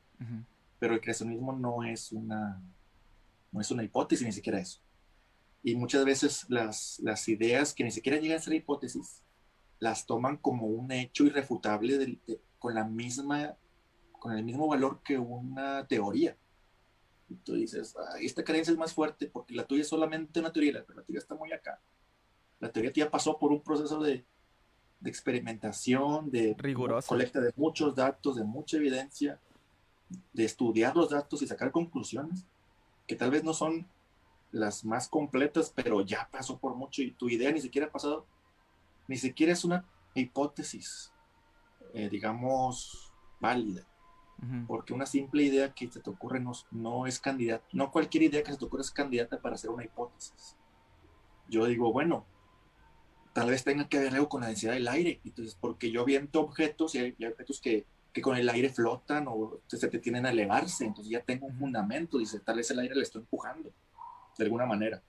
Pero 0.78 0.94
el 0.94 1.00
creacionismo 1.00 1.52
no 1.52 1.84
es 1.84 2.12
una, 2.12 2.62
no 3.52 3.60
es 3.60 3.70
una 3.70 3.82
hipótesis, 3.82 4.26
ni 4.26 4.32
siquiera 4.32 4.60
eso. 4.60 4.80
Y 5.62 5.74
muchas 5.74 6.04
veces 6.04 6.46
las, 6.48 7.00
las 7.00 7.28
ideas 7.28 7.72
que 7.72 7.84
ni 7.84 7.90
siquiera 7.90 8.18
llegan 8.18 8.38
a 8.38 8.42
ser 8.42 8.54
hipótesis, 8.54 9.22
las 9.78 10.06
toman 10.06 10.36
como 10.36 10.66
un 10.66 10.92
hecho 10.92 11.24
irrefutable 11.24 12.18
con 12.58 12.74
la 12.74 12.84
misma 12.84 13.56
con 14.18 14.32
el 14.32 14.44
mismo 14.44 14.66
valor 14.66 15.02
que 15.04 15.18
una 15.18 15.86
teoría. 15.86 16.36
Y 17.28 17.34
tú 17.36 17.54
dices, 17.54 17.94
esta 18.20 18.44
creencia 18.44 18.72
es 18.72 18.78
más 18.78 18.92
fuerte 18.92 19.26
porque 19.26 19.54
la 19.54 19.66
tuya 19.66 19.82
es 19.82 19.88
solamente 19.88 20.40
una 20.40 20.52
teoría, 20.52 20.84
pero 20.86 21.00
la 21.00 21.04
teoría 21.04 21.20
está 21.20 21.34
muy 21.34 21.52
acá. 21.52 21.80
La 22.58 22.72
teoría 22.72 22.92
ya 22.92 23.10
pasó 23.10 23.38
por 23.38 23.52
un 23.52 23.62
proceso 23.62 24.00
de, 24.00 24.24
de 25.06 25.10
experimentación, 25.10 26.30
de 26.30 26.56
Riguroso. 26.58 27.08
colecta 27.08 27.40
de 27.40 27.52
muchos 27.56 27.94
datos, 27.94 28.34
de 28.34 28.44
mucha 28.44 28.76
evidencia, 28.76 29.38
de 30.32 30.44
estudiar 30.44 30.96
los 30.96 31.10
datos 31.10 31.42
y 31.42 31.46
sacar 31.46 31.70
conclusiones 31.70 32.44
que 33.06 33.14
tal 33.14 33.30
vez 33.30 33.44
no 33.44 33.54
son 33.54 33.86
las 34.50 34.84
más 34.84 35.08
completas, 35.08 35.72
pero 35.74 36.00
ya 36.00 36.28
pasó 36.30 36.58
por 36.58 36.74
mucho 36.74 37.02
y 37.02 37.12
tu 37.12 37.28
idea 37.28 37.52
ni 37.52 37.60
siquiera 37.60 37.86
ha 37.86 37.90
pasado, 37.92 38.26
ni 39.06 39.16
siquiera 39.16 39.52
es 39.52 39.64
una 39.64 39.84
hipótesis, 40.14 41.12
eh, 41.94 42.08
digamos, 42.08 43.12
válida 43.38 43.86
Porque 44.66 44.92
una 44.92 45.06
simple 45.06 45.44
idea 45.44 45.72
que 45.72 45.88
se 45.88 46.00
te 46.00 46.10
ocurre 46.10 46.40
no, 46.40 46.52
no 46.72 47.06
es 47.06 47.20
candidata, 47.20 47.64
no 47.72 47.92
cualquier 47.92 48.24
idea 48.24 48.42
que 48.42 48.52
se 48.52 48.58
te 48.58 48.64
ocurre 48.64 48.82
es 48.82 48.90
candidata 48.90 49.40
para 49.40 49.54
hacer 49.54 49.70
una 49.70 49.84
hipótesis. 49.84 50.56
Yo 51.48 51.64
digo, 51.66 51.92
bueno, 51.92 52.24
tal 53.36 53.50
vez 53.50 53.64
tenga 53.64 53.86
que 53.86 53.98
ver 53.98 54.14
algo 54.14 54.30
con 54.30 54.40
la 54.40 54.46
densidad 54.46 54.72
del 54.72 54.88
aire. 54.88 55.20
Entonces, 55.22 55.54
porque 55.60 55.90
yo 55.90 56.06
viento 56.06 56.40
objetos 56.40 56.94
y 56.94 57.00
hay, 57.00 57.26
objetos 57.26 57.60
que, 57.60 57.84
que, 58.14 58.22
con 58.22 58.34
el 58.34 58.48
aire 58.48 58.70
flotan 58.70 59.26
o 59.28 59.60
se 59.66 59.88
te 59.88 59.98
tienen 59.98 60.24
a 60.24 60.30
elevarse. 60.30 60.86
Entonces 60.86 61.10
ya 61.10 61.20
tengo 61.20 61.44
un 61.44 61.58
fundamento. 61.58 62.16
Dice, 62.16 62.40
tal 62.40 62.56
vez 62.56 62.70
el 62.70 62.78
aire 62.78 62.94
le 62.94 63.02
estoy 63.02 63.20
empujando 63.20 63.70
de 64.38 64.44
alguna 64.44 64.64
manera. 64.64 65.02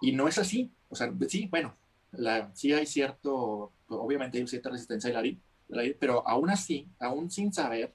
Y 0.00 0.12
no 0.12 0.28
es 0.28 0.38
así. 0.38 0.72
O 0.88 0.96
sea, 0.96 1.12
sí, 1.28 1.46
bueno, 1.50 1.74
la, 2.12 2.50
sí 2.54 2.72
hay 2.72 2.86
cierto, 2.86 3.70
obviamente 3.88 4.38
hay 4.38 4.46
cierta 4.46 4.70
resistencia 4.70 5.10
al 5.10 5.22
aire, 5.22 5.38
aire, 5.76 5.96
pero 6.00 6.26
aún 6.26 6.48
así, 6.48 6.88
aún 6.98 7.30
sin 7.30 7.52
saber, 7.52 7.92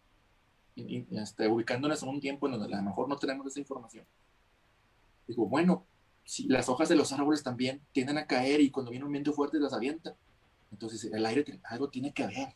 este, 0.76 1.47
ubicándonos 1.47 2.03
en 2.03 2.09
un 2.09 2.21
tiempo 2.21 2.45
en 2.45 2.59
donde 2.59 2.76
a 2.76 2.78
lo 2.78 2.84
mejor 2.84 3.09
no 3.09 3.17
tenemos 3.17 3.47
esa 3.47 3.59
información, 3.59 4.05
digo, 5.28 5.47
bueno, 5.47 5.84
las 6.47 6.69
hojas 6.69 6.89
de 6.89 6.95
los 6.95 7.11
árboles 7.11 7.43
también 7.43 7.82
tienden 7.91 8.17
a 8.17 8.28
caer 8.28 8.61
y 8.61 8.71
cuando 8.71 8.91
viene 8.91 9.05
un 9.05 9.11
viento 9.11 9.34
fuerte 9.34 9.59
las 9.59 9.74
avienta, 9.74 10.15
entonces 10.71 11.03
el 11.05 11.26
aire 11.26 11.59
algo 11.65 11.89
tiene 11.89 12.13
que 12.13 12.24
haber. 12.24 12.55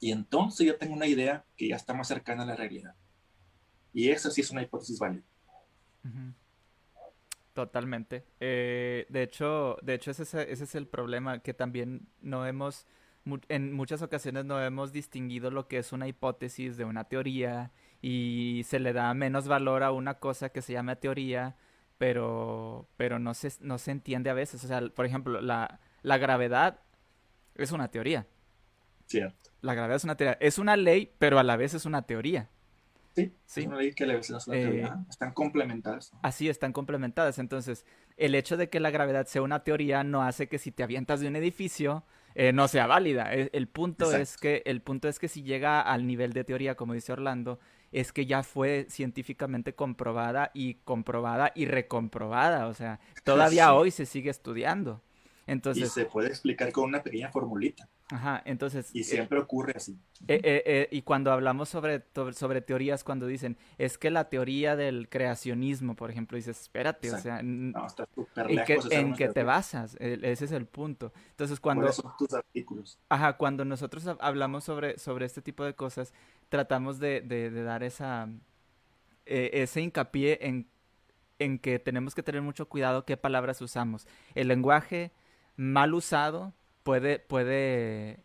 Y 0.00 0.12
entonces 0.12 0.66
ya 0.66 0.78
tengo 0.78 0.94
una 0.94 1.06
idea 1.06 1.44
que 1.56 1.68
ya 1.68 1.76
está 1.76 1.94
más 1.94 2.08
cercana 2.08 2.42
a 2.42 2.46
la 2.46 2.56
realidad. 2.56 2.94
Y 3.92 4.10
esa 4.10 4.30
sí 4.30 4.40
es 4.40 4.50
una 4.50 4.62
hipótesis 4.62 4.98
válida. 4.98 5.22
Totalmente. 7.54 8.24
Eh, 8.40 9.06
de 9.08 9.22
hecho, 9.22 9.76
de 9.82 9.94
hecho 9.94 10.10
ese, 10.10 10.22
ese, 10.22 10.64
es 10.64 10.74
el 10.74 10.86
problema, 10.86 11.38
que 11.38 11.54
también 11.54 12.08
no 12.20 12.46
hemos, 12.46 12.86
en 13.48 13.72
muchas 13.72 14.02
ocasiones 14.02 14.44
no 14.44 14.60
hemos 14.60 14.92
distinguido 14.92 15.50
lo 15.50 15.68
que 15.68 15.78
es 15.78 15.92
una 15.92 16.08
hipótesis 16.08 16.76
de 16.76 16.84
una 16.84 17.04
teoría 17.04 17.70
y 18.02 18.62
se 18.64 18.80
le 18.80 18.92
da 18.92 19.14
menos 19.14 19.46
valor 19.46 19.84
a 19.84 19.92
una 19.92 20.18
cosa 20.18 20.48
que 20.48 20.62
se 20.62 20.72
llama 20.72 20.96
teoría, 20.96 21.56
pero, 21.98 22.88
pero 22.96 23.18
no, 23.18 23.34
se, 23.34 23.52
no 23.60 23.78
se 23.78 23.90
entiende 23.90 24.30
a 24.30 24.34
veces. 24.34 24.64
O 24.64 24.68
sea, 24.68 24.80
por 24.88 25.06
ejemplo, 25.06 25.40
la, 25.40 25.80
la 26.02 26.18
gravedad 26.18 26.80
es 27.54 27.72
una 27.72 27.88
teoría. 27.88 28.26
Cierto. 29.06 29.50
La 29.60 29.74
gravedad 29.74 29.96
es 29.96 30.04
una 30.04 30.16
teoría. 30.16 30.38
Es 30.40 30.58
una 30.58 30.76
ley, 30.76 31.12
pero 31.18 31.38
a 31.38 31.42
la 31.42 31.56
vez 31.56 31.74
es 31.74 31.86
una 31.86 32.02
teoría. 32.02 32.48
Sí, 33.14 33.32
sí. 33.46 33.68
que 33.94 34.06
le 34.06 34.20
eh, 34.52 34.90
Están 35.08 35.32
complementadas. 35.32 36.12
Así, 36.22 36.48
están 36.48 36.72
complementadas. 36.72 37.38
Entonces, 37.38 37.86
el 38.16 38.34
hecho 38.34 38.56
de 38.56 38.68
que 38.68 38.80
la 38.80 38.90
gravedad 38.90 39.26
sea 39.26 39.42
una 39.42 39.62
teoría 39.62 40.02
no 40.02 40.22
hace 40.22 40.48
que 40.48 40.58
si 40.58 40.72
te 40.72 40.82
avientas 40.82 41.20
de 41.20 41.28
un 41.28 41.36
edificio 41.36 42.04
eh, 42.34 42.52
no 42.52 42.66
sea 42.66 42.88
válida. 42.88 43.32
E, 43.32 43.50
el, 43.52 43.68
punto 43.68 44.12
es 44.12 44.36
que, 44.36 44.62
el 44.66 44.82
punto 44.82 45.08
es 45.08 45.20
que 45.20 45.28
si 45.28 45.44
llega 45.44 45.80
al 45.80 46.06
nivel 46.06 46.32
de 46.32 46.42
teoría, 46.42 46.74
como 46.74 46.94
dice 46.94 47.12
Orlando, 47.12 47.60
es 47.94 48.12
que 48.12 48.26
ya 48.26 48.42
fue 48.42 48.86
científicamente 48.90 49.74
comprobada 49.74 50.50
y 50.52 50.74
comprobada 50.84 51.52
y 51.54 51.66
recomprobada. 51.66 52.66
O 52.66 52.74
sea, 52.74 52.98
todavía 53.22 53.72
hoy 53.72 53.92
se 53.92 54.04
sigue 54.04 54.30
estudiando. 54.30 55.00
Entonces, 55.46 55.84
y 55.84 55.86
se 55.88 56.06
puede 56.06 56.28
explicar 56.28 56.72
con 56.72 56.84
una 56.84 57.02
pequeña 57.02 57.30
formulita. 57.30 57.88
Ajá, 58.10 58.42
entonces... 58.44 58.90
Y 58.94 59.00
eh, 59.00 59.04
siempre 59.04 59.38
ocurre 59.38 59.74
así. 59.76 59.98
Eh, 60.28 60.40
eh, 60.44 60.88
y 60.90 61.02
cuando 61.02 61.32
hablamos 61.32 61.68
sobre, 61.68 62.04
sobre 62.32 62.60
teorías, 62.60 63.04
cuando 63.04 63.26
dicen, 63.26 63.56
es 63.78 63.98
que 63.98 64.10
la 64.10 64.28
teoría 64.28 64.76
del 64.76 65.08
creacionismo, 65.08 65.96
por 65.96 66.10
ejemplo, 66.10 66.36
dices, 66.36 66.60
espérate, 66.60 67.12
o 67.12 67.18
sea... 67.18 67.42
No, 67.42 67.86
está 67.86 68.08
¿En, 68.36 68.64
que, 68.64 68.78
¿en 68.90 69.14
qué 69.14 69.28
te 69.28 69.42
basas? 69.42 69.96
ese 70.00 70.44
es 70.44 70.52
el 70.52 70.66
punto. 70.66 71.12
Entonces, 71.30 71.60
cuando... 71.60 71.90
son 71.92 72.12
tus 72.18 72.32
artículos? 72.34 72.98
Ajá, 73.08 73.36
cuando 73.36 73.64
nosotros 73.64 74.06
hablamos 74.20 74.64
sobre, 74.64 74.98
sobre 74.98 75.26
este 75.26 75.42
tipo 75.42 75.64
de 75.64 75.74
cosas, 75.74 76.12
tratamos 76.48 76.98
de, 76.98 77.20
de, 77.20 77.50
dar 77.50 77.82
esa... 77.82 78.28
ese 79.24 79.80
hincapié 79.80 80.38
en, 80.46 80.68
en 81.38 81.58
que 81.58 81.78
tenemos 81.78 82.14
que 82.14 82.22
tener 82.22 82.42
mucho 82.42 82.68
cuidado 82.68 83.04
qué 83.04 83.16
palabras 83.16 83.60
usamos. 83.60 84.06
El 84.34 84.48
lenguaje 84.48 85.12
mal 85.56 85.94
usado 85.94 86.52
puede, 86.82 87.18
puede 87.18 88.20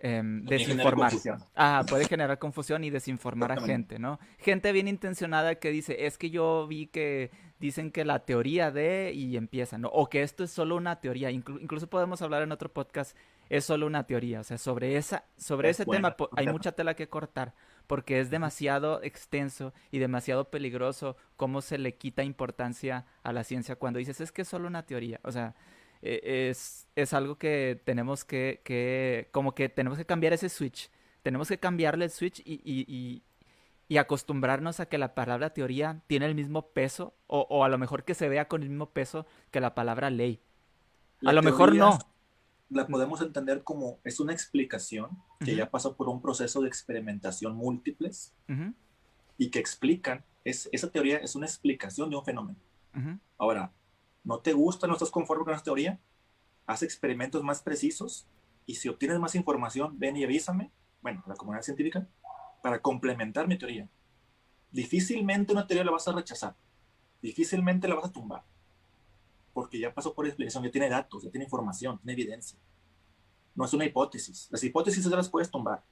em, 0.00 0.44
desinformar. 0.44 1.12
Ah, 1.54 1.84
puede 1.88 2.06
generar 2.06 2.38
confusión 2.38 2.84
y 2.84 2.90
desinformar 2.90 3.52
a 3.52 3.60
gente, 3.60 3.98
¿no? 3.98 4.18
Gente 4.38 4.72
bien 4.72 4.88
intencionada 4.88 5.54
que 5.54 5.70
dice, 5.70 6.06
es 6.06 6.18
que 6.18 6.30
yo 6.30 6.66
vi 6.66 6.88
que 6.88 7.30
dicen 7.58 7.92
que 7.92 8.04
la 8.04 8.18
teoría 8.24 8.70
de 8.70 9.12
y 9.14 9.36
empieza, 9.36 9.78
¿no? 9.78 9.88
O 9.88 10.08
que 10.08 10.22
esto 10.22 10.44
es 10.44 10.50
solo 10.50 10.76
una 10.76 11.00
teoría. 11.00 11.30
incluso 11.30 11.86
podemos 11.88 12.20
hablar 12.20 12.42
en 12.42 12.52
otro 12.52 12.72
podcast, 12.72 13.16
es 13.48 13.64
solo 13.64 13.86
una 13.86 14.04
teoría. 14.04 14.40
O 14.40 14.44
sea, 14.44 14.58
sobre, 14.58 14.96
esa, 14.96 15.24
sobre 15.36 15.70
ese 15.70 15.86
tema 15.86 16.16
hay 16.36 16.48
mucha 16.48 16.72
tela 16.72 16.94
que 16.94 17.08
cortar 17.08 17.54
porque 17.86 18.20
es 18.20 18.30
demasiado 18.30 19.02
extenso 19.02 19.72
y 19.90 19.98
demasiado 19.98 20.50
peligroso 20.50 21.16
cómo 21.36 21.60
se 21.60 21.78
le 21.78 21.94
quita 21.96 22.24
importancia 22.24 23.06
a 23.22 23.32
la 23.32 23.44
ciencia 23.44 23.76
cuando 23.76 23.98
dices, 23.98 24.20
es 24.20 24.32
que 24.32 24.42
es 24.42 24.48
solo 24.48 24.66
una 24.66 24.84
teoría. 24.84 25.20
O 25.22 25.32
sea, 25.32 25.54
es, 26.02 26.88
es 26.96 27.12
algo 27.14 27.36
que 27.36 27.80
tenemos 27.84 28.24
que, 28.24 28.60
que, 28.64 29.28
como 29.32 29.54
que 29.54 29.68
tenemos 29.68 29.98
que 29.98 30.04
cambiar 30.04 30.32
ese 30.32 30.48
switch. 30.48 30.90
Tenemos 31.22 31.48
que 31.48 31.58
cambiarle 31.58 32.06
el 32.06 32.10
switch 32.10 32.40
y, 32.40 32.60
y, 32.64 33.22
y, 33.88 33.96
acostumbrarnos 33.98 34.80
a 34.80 34.86
que 34.86 34.96
la 34.98 35.14
palabra 35.14 35.50
teoría 35.50 36.00
tiene 36.06 36.26
el 36.26 36.34
mismo 36.34 36.68
peso 36.68 37.14
o, 37.26 37.46
o, 37.48 37.62
a 37.62 37.68
lo 37.68 37.76
mejor 37.76 38.04
que 38.04 38.14
se 38.14 38.28
vea 38.28 38.48
con 38.48 38.62
el 38.62 38.70
mismo 38.70 38.86
peso 38.86 39.26
que 39.50 39.60
la 39.60 39.74
palabra 39.74 40.10
ley. 40.10 40.40
a 41.24 41.32
lo 41.32 41.42
mejor 41.42 41.74
no. 41.74 41.98
La 42.70 42.86
podemos 42.86 43.20
entender 43.20 43.62
como 43.62 43.98
es 44.02 44.18
una 44.18 44.32
explicación 44.32 45.10
que 45.44 45.54
ya 45.54 45.70
pasó 45.70 45.94
por 45.94 46.08
un 46.08 46.22
proceso 46.22 46.62
de 46.62 46.68
experimentación 46.68 47.54
múltiples 47.54 48.32
y 49.36 49.50
que 49.50 49.58
explican, 49.58 50.24
es, 50.42 50.70
esa 50.72 50.90
teoría 50.90 51.18
es 51.18 51.36
una 51.36 51.44
explicación 51.46 52.08
de 52.08 52.16
un 52.16 52.24
fenómeno. 52.24 52.58
Ahora, 53.36 53.72
no 54.24 54.40
te 54.40 54.52
gusta, 54.52 54.86
no 54.86 54.94
estás 54.94 55.10
conforme 55.10 55.44
con 55.44 55.54
esa 55.54 55.64
teoría, 55.64 56.00
haz 56.66 56.82
experimentos 56.82 57.42
más 57.42 57.62
precisos 57.62 58.26
y 58.66 58.76
si 58.76 58.88
obtienes 58.88 59.18
más 59.18 59.34
información, 59.34 59.98
ven 59.98 60.16
y 60.16 60.24
avísame, 60.24 60.70
bueno, 61.00 61.22
la 61.26 61.34
comunidad 61.34 61.62
científica, 61.62 62.06
para 62.62 62.80
complementar 62.80 63.48
mi 63.48 63.58
teoría. 63.58 63.88
Difícilmente 64.70 65.52
una 65.52 65.66
teoría 65.66 65.84
la 65.84 65.90
vas 65.90 66.06
a 66.08 66.12
rechazar, 66.12 66.56
difícilmente 67.20 67.88
la 67.88 67.96
vas 67.96 68.04
a 68.06 68.12
tumbar, 68.12 68.44
porque 69.52 69.78
ya 69.78 69.92
pasó 69.92 70.14
por 70.14 70.26
explicación, 70.26 70.64
ya 70.64 70.70
tiene 70.70 70.88
datos, 70.88 71.24
ya 71.24 71.30
tiene 71.30 71.44
información, 71.44 71.98
tiene 71.98 72.12
evidencia. 72.12 72.58
No 73.54 73.66
es 73.66 73.74
una 73.74 73.84
hipótesis. 73.84 74.48
Las 74.50 74.64
hipótesis 74.64 75.04
ya 75.04 75.14
las 75.16 75.28
puedes 75.28 75.50
tumbar, 75.50 75.84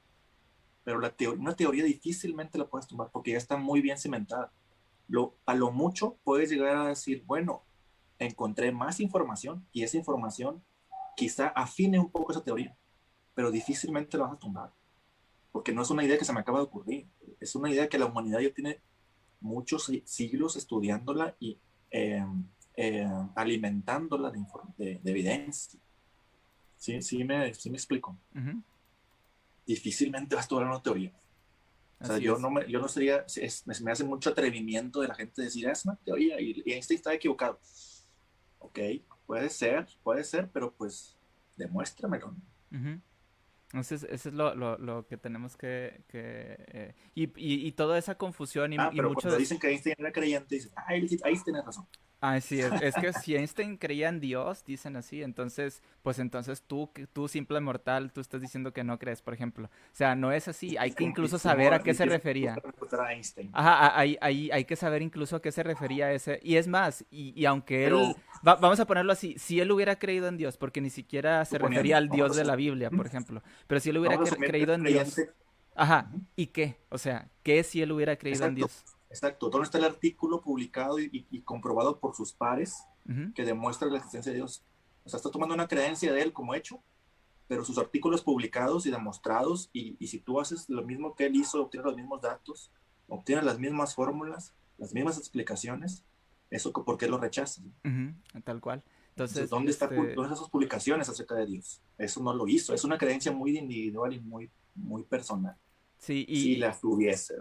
pero 0.83 0.99
la 0.99 1.15
una 1.37 1.55
teoría 1.55 1.85
difícilmente 1.85 2.57
la 2.57 2.67
puedes 2.67 2.87
tumbar 2.87 3.11
porque 3.13 3.33
ya 3.33 3.39
está 3.39 3.57
muy 3.57 3.81
bien 3.83 3.99
cimentada. 3.99 4.53
A 5.45 5.55
lo 5.55 5.73
mucho 5.73 6.17
puedes 6.25 6.51
llegar 6.51 6.77
a 6.77 6.87
decir, 6.87 7.25
bueno, 7.27 7.65
encontré 8.21 8.71
más 8.71 9.01
información 9.01 9.67
y 9.73 9.83
esa 9.83 9.97
información 9.97 10.63
quizá 11.17 11.49
afine 11.49 11.99
un 11.99 12.11
poco 12.11 12.33
esa 12.33 12.45
teoría, 12.45 12.77
pero 13.35 13.51
difícilmente 13.51 14.17
la 14.17 14.25
vas 14.25 14.35
a 14.35 14.39
tumbar, 14.39 14.73
porque 15.53 15.73
no 15.73 15.83
es 15.83 15.91
una 15.91 16.05
idea 16.05 16.19
que 16.19 16.25
se 16.25 16.33
me 16.33 16.41
acaba 16.41 16.59
de 16.59 16.65
ocurrir, 16.65 17.07
es 17.41 17.55
una 17.55 17.71
idea 17.71 17.89
que 17.89 17.99
la 17.99 18.07
humanidad 18.07 18.41
ya 18.41 18.53
tiene 18.53 18.81
muchos 19.41 19.91
siglos 20.05 20.57
estudiándola 20.57 21.35
y 21.41 21.59
eh, 21.91 22.25
eh, 22.77 23.09
alimentándola 23.35 24.31
de, 24.31 25.01
evidencia. 25.05 25.81
¿Sí, 26.77 27.03
sí, 27.03 27.25
me, 27.25 27.53
sí 27.55 27.71
me 27.71 27.77
explico. 27.77 28.17
Difícilmente 29.67 30.37
vas 30.37 30.47
a 30.47 30.49
tomar 30.49 30.67
una 30.67 30.83
teoría. 30.83 31.13
O 32.01 32.07
sea, 32.07 32.17
yo 32.17 32.39
no, 32.39 32.51
me, 32.51 32.71
yo 32.71 32.81
no 32.81 32.89
sería, 32.89 33.27
me 33.83 33.93
hace 33.93 34.05
mucho 34.05 34.31
atrevimiento 34.31 35.03
de 35.03 35.09
la 35.09 35.15
gente 35.15 35.43
decir, 35.43 35.69
ah, 35.69 35.73
es 35.73 35.85
una 35.85 35.97
teoría 35.97 36.41
y, 36.41 36.63
y 36.65 36.73
Einstein 36.73 36.97
está 36.97 37.13
equivocado 37.13 37.59
ok, 38.61 38.79
puede 39.27 39.51
ser, 39.51 39.87
puede 40.03 40.25
ser, 40.25 40.49
pero 40.51 40.73
pues 40.73 41.17
demuéstramelo. 41.57 42.35
Entonces, 43.73 44.05
eso 44.09 44.29
es 44.29 44.35
lo, 44.35 44.55
lo, 44.55 44.79
lo, 44.79 45.07
que 45.07 45.17
tenemos 45.17 45.57
que... 45.57 46.03
que 46.09 46.57
eh, 46.69 46.95
y, 47.15 47.25
y, 47.37 47.67
y, 47.67 47.73
toda 47.73 47.99
esa 47.99 48.17
confusión 48.17 48.73
y, 48.73 48.77
ah, 48.79 48.91
y 48.93 48.97
pero 48.97 49.15
cuando 49.15 49.37
dicen 49.37 49.61
que 49.61 49.69
Einstein 49.69 49.95
era 49.99 50.13
creyente, 50.13 50.57
dicen, 50.57 50.73
ah, 50.75 50.95
Einstein 50.95 51.43
tiene 51.45 51.63
razón. 51.63 51.87
Ah, 52.23 52.39
sí, 52.41 52.61
es, 52.61 52.95
que 52.95 53.13
si 53.25 53.35
Einstein 53.35 53.79
creía 53.79 54.09
en 54.09 54.21
Dios, 54.21 54.63
dicen 54.65 54.97
así, 54.97 55.23
entonces, 55.23 55.83
pues 56.03 56.19
entonces 56.19 56.63
tú, 56.63 56.91
tú 57.13 57.29
simple 57.29 57.61
mortal, 57.61 58.13
tú 58.13 58.21
estás 58.21 58.43
diciendo 58.43 58.73
que 58.73 58.85
no 58.85 58.99
crees, 58.99 59.23
por 59.23 59.33
ejemplo. 59.33 59.69
O 59.69 59.95
sea, 59.95 60.15
no 60.15 60.31
es 60.31 60.47
así, 60.47 60.77
hay 60.77 60.93
que 60.93 61.05
incluso 61.05 61.39
saber 61.39 61.73
a 61.73 61.81
qué 61.81 61.95
se 61.95 62.05
refería. 62.05 62.57
Ajá, 63.53 63.99
hay, 63.99 64.19
hay, 64.21 64.51
hay 64.51 64.65
que 64.65 64.77
saber 64.77 65.01
incluso 65.01 65.37
a 65.37 65.43
qué 65.43 65.51
se 65.51 65.63
refería 65.63 66.13
ese. 66.13 66.41
Y 66.43 66.57
es 66.57 66.69
más, 66.69 67.05
y, 67.11 67.33
y 67.41 67.47
aunque 67.47 67.87
él, 67.87 68.15
vamos 68.43 68.81
a 68.81 68.87
ponerlo 68.87 69.13
así, 69.13 69.37
si 69.39 69.61
él 69.61 69.73
hubiera 69.73 69.99
creído 69.99 70.29
en 70.29 70.37
Dios, 70.37 70.59
porque 70.59 70.83
ni 70.83 70.91
siquiera 70.91 71.45
se 71.47 71.59
refería 71.59 71.97
al 71.97 72.11
Dios 72.11 72.37
de 72.37 72.45
la 72.45 72.55
Biblia, 72.57 72.91
por 72.91 73.07
ejemplo, 73.07 73.43
pero 73.67 73.81
si 73.81 73.91
él 73.91 73.99
hubiera 73.99 74.19
creído 74.19 74.75
en 74.75 74.85
Dios... 74.85 75.21
Ajá, 75.75 76.11
¿y 76.37 76.49
qué? 76.49 76.77
O 76.91 76.99
sea, 76.99 77.29
¿qué 77.43 77.63
si 77.63 77.81
él 77.81 77.93
hubiera 77.93 78.17
creído 78.17 78.45
en 78.45 78.57
Dios? 78.57 78.85
Exacto. 79.11 79.51
¿Dónde 79.51 79.67
está 79.67 79.79
el 79.79 79.85
artículo 79.85 80.41
publicado 80.41 80.99
y, 80.99 81.43
comprobado 81.45 81.99
por 81.99 82.15
sus 82.15 82.33
pares 82.33 82.85
que 83.35 83.45
demuestra 83.45 83.89
la 83.89 83.99
existencia 83.99 84.33
de 84.33 84.39
Dios? 84.39 84.65
O 85.05 85.09
sea, 85.09 85.19
está 85.19 85.31
tomando 85.31 85.55
una 85.55 85.69
creencia 85.69 86.13
de 86.13 86.23
él 86.23 86.33
como 86.33 86.55
hecho 86.55 86.83
pero 87.51 87.65
sus 87.65 87.79
artículos 87.79 88.23
publicados 88.23 88.87
y 88.87 88.93
demostrados, 88.93 89.71
y, 89.73 89.97
y, 89.99 90.07
si 90.07 90.21
tú 90.21 90.39
haces 90.39 90.71
lo 90.71 90.85
mismo 90.85 91.17
que 91.17 91.27
él 91.27 91.35
hizo, 91.35 91.61
obtienes 91.61 91.85
los 91.85 91.97
mismos 91.97 92.21
datos, 92.21 92.71
obtienes 93.09 93.45
las 93.45 93.59
mismas 93.59 93.97
fórmulas, 93.97 94.55
las 94.79 94.95
mismas 94.95 95.19
explicaciones, 95.19 96.05
eso 96.49 96.73
por 96.73 96.97
qué 96.97 97.09
lo 97.09 97.19
rechazas. 97.19 97.65
tal 98.45 98.61
cual. 98.61 98.85
Entonces, 99.11 99.51
¿dónde, 99.51 99.73
están 99.73 99.91
sus 100.37 100.49
publicaciones 100.49 101.09
acerca 101.09 101.35
de 101.35 101.47
Dios? 101.47 101.83
Eso 101.99 102.23
no 102.23 102.33
lo 102.33 102.47
hizo, 102.47 102.73
es 102.73 102.85
una 102.85 102.97
creencia 102.97 103.33
muy 103.33 103.59
individual 103.59 104.13
y 104.13 104.21
muy, 104.21 104.49
muy 104.77 105.03
personal. 105.03 105.57
Sí, 106.01 106.25
y 106.27 106.43
si 106.43 106.57
las 106.57 106.81
tuviese. 106.81 107.35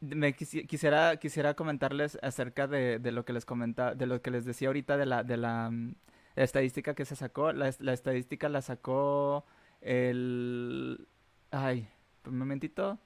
Me 0.00 0.34
quisiera, 0.34 1.16
quisiera 1.16 1.54
comentarles 1.54 2.16
acerca 2.22 2.68
de, 2.68 3.00
de, 3.00 3.10
lo 3.10 3.24
que 3.24 3.32
les 3.32 3.44
comentaba, 3.44 3.96
de 3.96 4.06
lo 4.06 4.22
que 4.22 4.30
les 4.30 4.44
decía 4.44 4.68
ahorita 4.68 4.96
de 4.96 5.04
la, 5.04 5.24
de 5.24 5.36
la, 5.36 5.68
mm, 5.68 5.96
estadística 6.36 6.94
que 6.94 7.04
se 7.04 7.16
sacó. 7.16 7.52
La, 7.52 7.74
la, 7.80 7.92
estadística 7.92 8.48
la 8.48 8.62
sacó 8.62 9.44
el 9.80 11.08
ay, 11.50 11.88
un 12.26 12.38
momentito. 12.38 13.00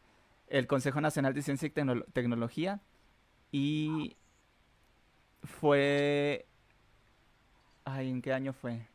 El 0.48 0.66
Consejo 0.66 1.00
Nacional 1.00 1.32
de 1.32 1.42
Ciencia 1.42 1.66
y 1.66 1.70
Tecnología. 2.12 2.80
Y 3.50 4.14
fue. 5.42 6.46
Ay, 7.86 8.10
¿en 8.10 8.20
qué 8.20 8.34
año 8.34 8.52
fue? 8.52 8.86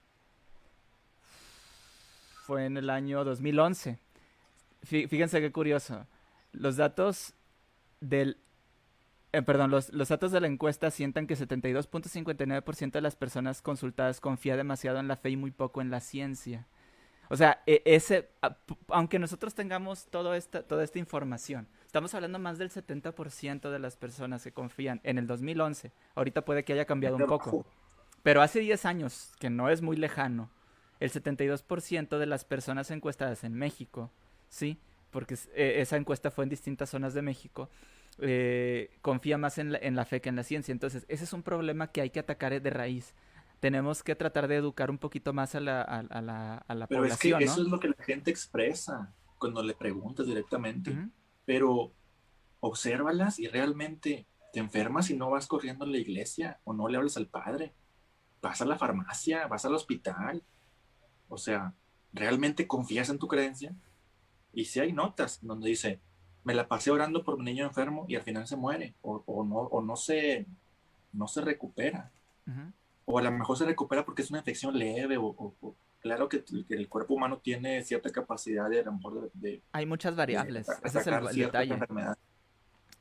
Fue 2.46 2.66
en 2.66 2.78
el 2.78 2.92
año 2.92 3.24
2011. 3.24 4.03
Fíjense 4.84 5.42
qué 5.42 5.52
curioso. 5.52 6.06
Los 6.52 6.78
datos 6.78 7.34
del... 8.02 8.38
Eh, 9.32 9.42
perdón, 9.42 9.72
los, 9.72 9.92
los, 9.92 10.10
datos 10.10 10.32
de 10.32 10.42
la 10.42 10.48
encuesta 10.48 10.92
sientan 10.92 11.26
que 11.26 11.36
72.59% 11.36 12.92
de 12.92 13.02
las 13.02 13.16
personas 13.16 13.64
consultadas 13.64 14.20
confía 14.20 14.56
demasiado 14.56 15.00
en 15.00 15.08
la 15.08 15.16
fe 15.16 15.32
y 15.32 15.38
muy 15.38 15.50
poco 15.50 15.82
en 15.82 15.90
la 15.90 16.02
ciencia. 16.02 16.68
O 17.30 17.36
sea, 17.36 17.64
e, 17.66 17.82
ese, 17.86 18.30
aunque 18.90 19.18
nosotros 19.18 19.56
tengamos 19.56 20.06
todo 20.08 20.36
esta, 20.36 20.62
toda 20.62 20.84
esta 20.84 21.00
información, 21.00 21.68
estamos 21.84 22.14
hablando 22.14 22.38
más 22.38 22.60
del 22.60 22.70
70% 22.70 23.72
de 23.72 23.80
las 23.80 23.98
personas 23.98 24.44
que 24.44 24.52
confían 24.52 25.02
en 25.04 25.18
el 25.18 25.26
2011. 25.26 25.92
Ahorita 26.14 26.46
puede 26.46 26.64
que 26.64 26.74
haya 26.74 26.86
cambiado 26.86 27.16
un 27.16 27.26
poco. 27.26 27.66
Pero 28.22 28.44
hace 28.44 28.60
10 28.60 28.86
años, 28.86 29.32
que 29.40 29.50
no 29.50 29.70
es 29.70 29.82
muy 29.82 29.98
lejano, 29.98 30.52
el 31.00 31.12
72% 31.12 32.20
de 32.20 32.26
las 32.28 32.46
personas 32.46 32.92
encuestadas 32.92 33.44
en 33.44 33.54
México 33.56 34.12
¿sí? 34.54 34.78
Porque 35.10 35.36
eh, 35.56 35.82
esa 35.82 35.98
encuesta 35.98 36.32
fue 36.32 36.44
en 36.44 36.50
distintas 36.50 36.90
zonas 36.90 37.14
de 37.14 37.22
México. 37.22 37.70
Eh, 38.20 38.92
confía 39.02 39.38
más 39.38 39.58
en 39.58 39.72
la, 39.72 40.06
fe 40.06 40.22
que 40.22 40.30
en 40.30 40.36
la 40.36 40.44
ciencia. 40.44 40.72
Entonces, 40.72 41.06
ese 41.08 41.24
es 41.24 41.34
un 41.34 41.42
problema 41.42 41.92
que 41.92 42.02
hay 42.02 42.12
que 42.12 42.20
atacar 42.20 42.62
de 42.62 42.70
raíz. 42.70 43.16
Tenemos 43.60 44.04
que 44.04 44.16
tratar 44.16 44.48
de 44.48 44.56
educar 44.58 44.92
un 44.92 45.00
poquito 45.00 45.34
más 45.34 45.56
a 45.56 45.60
la, 45.60 45.82
a, 45.82 46.22
la, 46.22 46.58
a 46.58 46.76
la 46.76 46.88
Pero 46.88 47.06
es 47.06 47.18
que 47.18 47.30
eso 47.40 47.62
es 47.62 47.68
lo 47.68 47.80
que 47.80 47.90
la 47.90 48.04
gente 48.04 48.30
expresa 48.30 49.14
cuando 49.40 49.64
le 49.64 49.74
preguntas 49.74 50.28
directamente. 50.28 50.96
Pero 51.46 51.92
obsérvalas 52.60 53.40
y 53.40 53.48
realmente 53.48 54.28
te 54.52 54.60
enfermas 54.60 55.10
y 55.10 55.18
no 55.18 55.32
vas 55.32 55.48
corriendo 55.48 55.86
a 55.86 55.88
la 55.88 55.98
iglesia 55.98 56.60
o 56.64 56.74
no 56.74 56.88
le 56.88 56.98
hablas 56.98 57.18
al 57.18 57.28
padre. 57.28 57.74
Vas 58.42 58.62
a 58.62 58.66
la 58.66 58.78
farmacia, 58.78 59.48
vas 59.48 59.66
al 59.66 59.74
hospital. 59.74 60.44
O 61.28 61.38
sea, 61.38 61.74
¿realmente 62.12 62.68
confías 62.68 63.10
en 63.10 63.18
tu 63.18 63.28
creencia? 63.28 63.76
Y 64.54 64.66
si 64.66 64.80
hay 64.80 64.94
notas 64.94 65.40
donde 65.42 65.70
dice, 65.70 66.00
me 66.44 66.54
la 66.54 66.68
pasé 66.68 66.92
orando 66.92 67.24
por 67.24 67.36
un 67.36 67.46
niño 67.46 67.66
enfermo 67.66 68.06
y 68.08 68.16
al 68.16 68.22
final 68.22 68.48
se 68.48 68.56
muere, 68.56 68.94
o, 69.02 69.24
o 69.26 69.44
no, 69.44 69.56
o 69.56 69.82
no, 69.82 69.96
se, 69.96 70.46
no 71.14 71.28
se 71.28 71.42
recupera. 71.42 72.12
O 73.06 73.20
a 73.20 73.22
lo 73.22 73.32
mejor 73.32 73.58
se 73.58 73.66
recupera 73.66 74.06
porque 74.06 74.22
es 74.22 74.30
una 74.30 74.40
infección 74.40 74.78
leve, 74.78 75.18
o, 75.18 75.56
claro 76.02 76.28
que, 76.30 76.44
el 76.70 76.88
cuerpo 76.90 77.16
humano 77.16 77.38
tiene 77.38 77.82
cierta 77.84 78.12
capacidad 78.12 78.70
de, 78.70 78.82
a 78.82 78.84
lo 78.84 78.94
mejor 78.94 79.32
de, 79.34 79.62
hay 79.72 79.86
muchas 79.86 80.16
variables, 80.16 80.68
ese 80.84 81.00
es 81.00 81.08
el, 81.08 81.26
detalle. 81.36 81.80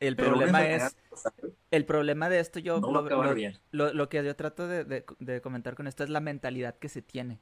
El 0.00 0.16
problema 0.16 0.66
es, 0.66 0.96
el 1.70 1.84
problema 1.84 2.28
de 2.28 2.40
esto 2.40 2.58
yo, 2.58 2.80
lo, 2.80 3.92
lo, 3.92 4.08
que 4.08 4.24
yo 4.24 4.34
trato 4.34 4.66
de, 4.66 5.04
de 5.18 5.40
comentar 5.40 5.76
con 5.76 5.86
esto 5.86 6.02
es 6.02 6.10
la 6.10 6.20
mentalidad 6.20 6.76
que 6.76 6.88
se 6.88 7.02
tiene. 7.02 7.38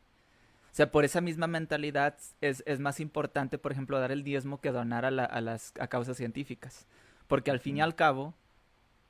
O 0.70 0.74
sea, 0.74 0.90
por 0.90 1.04
esa 1.04 1.20
misma 1.20 1.46
mentalidad 1.46 2.16
es, 2.40 2.62
es 2.66 2.80
más 2.80 3.00
importante, 3.00 3.58
por 3.58 3.72
ejemplo, 3.72 3.98
dar 3.98 4.12
el 4.12 4.22
diezmo 4.22 4.60
que 4.60 4.70
donar 4.70 5.04
a, 5.04 5.08
a 5.08 5.40
las 5.40 5.72
a 5.80 5.88
causas 5.88 6.16
científicas. 6.16 6.86
Porque 7.26 7.50
al 7.50 7.60
fin 7.60 7.78
y 7.78 7.80
al 7.80 7.94
cabo, 7.94 8.34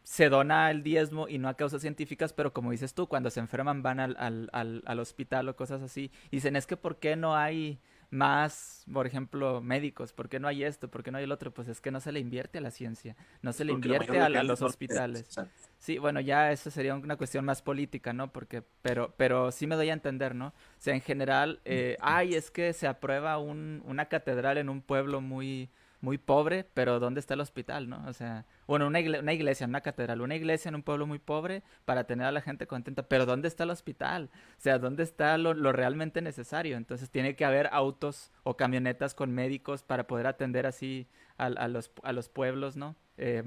se 0.03 0.29
dona 0.29 0.71
el 0.71 0.83
diezmo 0.83 1.29
y 1.29 1.39
no 1.39 1.49
a 1.49 1.55
causas 1.55 1.83
científicas, 1.83 2.33
pero 2.33 2.53
como 2.53 2.71
dices 2.71 2.95
tú, 2.95 3.07
cuando 3.07 3.31
se 3.31 3.41
enferman 3.41 3.83
van 3.83 4.01
al, 4.01 4.17
al, 4.19 4.49
al, 4.53 4.83
al 4.87 4.99
hospital 4.99 5.49
o 5.49 5.57
cosas 5.57 5.83
así. 5.83 6.11
Y 6.31 6.37
dicen, 6.37 6.57
es 6.57 6.67
que 6.67 6.77
¿por 6.77 6.99
qué 6.99 7.17
no 7.17 7.37
hay 7.37 7.79
más, 8.11 8.85
por 8.93 9.07
ejemplo, 9.07 9.61
médicos? 9.61 10.13
¿Por 10.13 10.29
qué 10.29 10.41
no 10.41 10.49
hay 10.49 10.65
esto? 10.65 10.89
¿Por 10.89 11.03
qué 11.03 11.11
no 11.11 11.19
hay 11.19 11.25
el 11.25 11.33
otro? 11.33 11.53
Pues 11.53 11.69
es 11.69 11.81
que 11.81 11.91
no 11.91 12.01
se 12.01 12.13
le 12.13 12.21
invierte 12.21 12.59
a 12.59 12.61
la 12.61 12.71
ciencia, 12.71 13.17
no 13.43 13.53
se 13.53 13.65
le 13.65 13.73
invierte 13.73 14.19
a, 14.21 14.29
los 14.29 14.63
hospitales. 14.63 15.39
Sí, 15.81 15.97
bueno, 15.97 16.21
ya 16.21 16.53
eso 16.53 16.71
sería 16.71 16.95
una 16.95 17.17
cuestión 17.17 17.47
más 17.47 17.63
política, 17.63 18.13
¿no? 18.13 18.31
Porque, 18.31 18.63
pero, 18.83 19.15
pero 19.17 19.51
sí 19.51 19.67
me 19.67 19.77
doy 19.77 19.89
a 19.89 19.95
entender, 19.95 20.35
¿no? 20.35 20.49
O 20.49 20.53
sea, 20.77 20.95
en 20.95 21.01
general, 21.01 21.61
eh, 21.65 21.97
ay, 22.03 22.35
es 22.35 22.51
que 22.51 22.75
se 22.75 22.87
aprueba 22.87 23.39
un, 23.39 23.83
una 23.87 24.05
catedral 24.05 24.59
en 24.59 24.69
un 24.69 24.83
pueblo 24.83 25.23
muy, 25.23 25.71
muy 26.03 26.19
pobre, 26.19 26.65
pero 26.75 27.01
¿dónde 27.01 27.21
está 27.21 27.33
el 27.33 27.41
hospital, 27.41 27.89
no? 27.89 28.05
O 28.07 28.13
sea, 28.13 28.45
bueno, 28.67 28.87
una, 28.87 29.01
una 29.21 29.33
iglesia, 29.33 29.67
una 29.67 29.81
catedral, 29.81 30.21
una 30.21 30.37
iglesia 30.37 30.69
en 30.69 30.75
un 30.75 30.83
pueblo 30.83 31.07
muy 31.07 31.19
pobre 31.19 31.63
para 31.87 32.05
tener 32.05 32.27
a 32.27 32.33
la 32.33 32.43
gente 32.43 32.67
contenta, 32.67 33.05
pero 33.09 33.25
¿dónde 33.25 33.49
está 33.49 33.65
el 33.65 33.71
hospital? 33.71 34.29
O 34.59 34.61
sea, 34.61 34.79
¿dónde 34.79 35.03
está 35.03 35.39
lo, 35.39 35.55
lo 35.55 35.73
realmente 35.73 36.21
necesario? 36.21 36.77
Entonces 36.77 37.09
tiene 37.09 37.37
que 37.37 37.47
haber 37.47 37.71
autos 37.73 38.33
o 38.43 38.55
camionetas 38.55 39.15
con 39.15 39.33
médicos 39.33 39.83
para 39.83 40.07
poder 40.07 40.27
atender 40.27 40.67
así 40.67 41.09
a, 41.39 41.47
a, 41.47 41.69
los, 41.69 41.91
a 42.03 42.13
los 42.13 42.29
pueblos, 42.29 42.77
¿no? 42.77 42.97
Eh, 43.23 43.43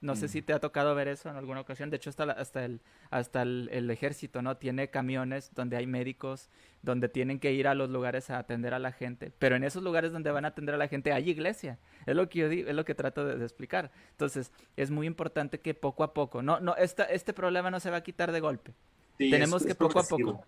no 0.00 0.14
sé 0.14 0.28
si 0.28 0.40
te 0.40 0.52
ha 0.52 0.60
tocado 0.60 0.94
ver 0.94 1.08
eso 1.08 1.28
en 1.28 1.34
alguna 1.34 1.58
ocasión. 1.58 1.90
De 1.90 1.96
hecho, 1.96 2.10
hasta, 2.10 2.22
hasta, 2.30 2.64
el, 2.64 2.80
hasta 3.10 3.42
el, 3.42 3.90
ejército, 3.90 4.40
¿no? 4.40 4.56
Tiene 4.56 4.88
camiones 4.88 5.52
donde 5.52 5.76
hay 5.76 5.88
médicos, 5.88 6.48
donde 6.80 7.08
tienen 7.08 7.40
que 7.40 7.52
ir 7.52 7.66
a 7.66 7.74
los 7.74 7.90
lugares 7.90 8.30
a 8.30 8.38
atender 8.38 8.72
a 8.72 8.78
la 8.78 8.92
gente. 8.92 9.32
Pero 9.36 9.56
en 9.56 9.64
esos 9.64 9.82
lugares 9.82 10.12
donde 10.12 10.30
van 10.30 10.44
a 10.44 10.48
atender 10.48 10.76
a 10.76 10.78
la 10.78 10.86
gente 10.86 11.12
hay 11.12 11.28
iglesia. 11.28 11.80
Es 12.06 12.14
lo 12.14 12.28
que 12.28 12.38
yo 12.38 12.48
digo, 12.48 12.68
es 12.68 12.76
lo 12.76 12.84
que 12.84 12.94
trato 12.94 13.24
de, 13.24 13.42
explicar. 13.42 13.90
Entonces, 14.12 14.52
es 14.76 14.92
muy 14.92 15.08
importante 15.08 15.58
que 15.58 15.74
poco 15.74 16.04
a 16.04 16.14
poco, 16.14 16.40
no, 16.40 16.60
no, 16.60 16.76
esta, 16.76 17.02
este 17.02 17.32
problema 17.32 17.68
no 17.68 17.80
se 17.80 17.90
va 17.90 17.96
a 17.96 18.02
quitar 18.04 18.30
de 18.30 18.38
golpe. 18.38 18.74
Tenemos 19.18 19.66
que 19.66 19.74
poco 19.74 19.98
a 19.98 20.04
poco 20.04 20.44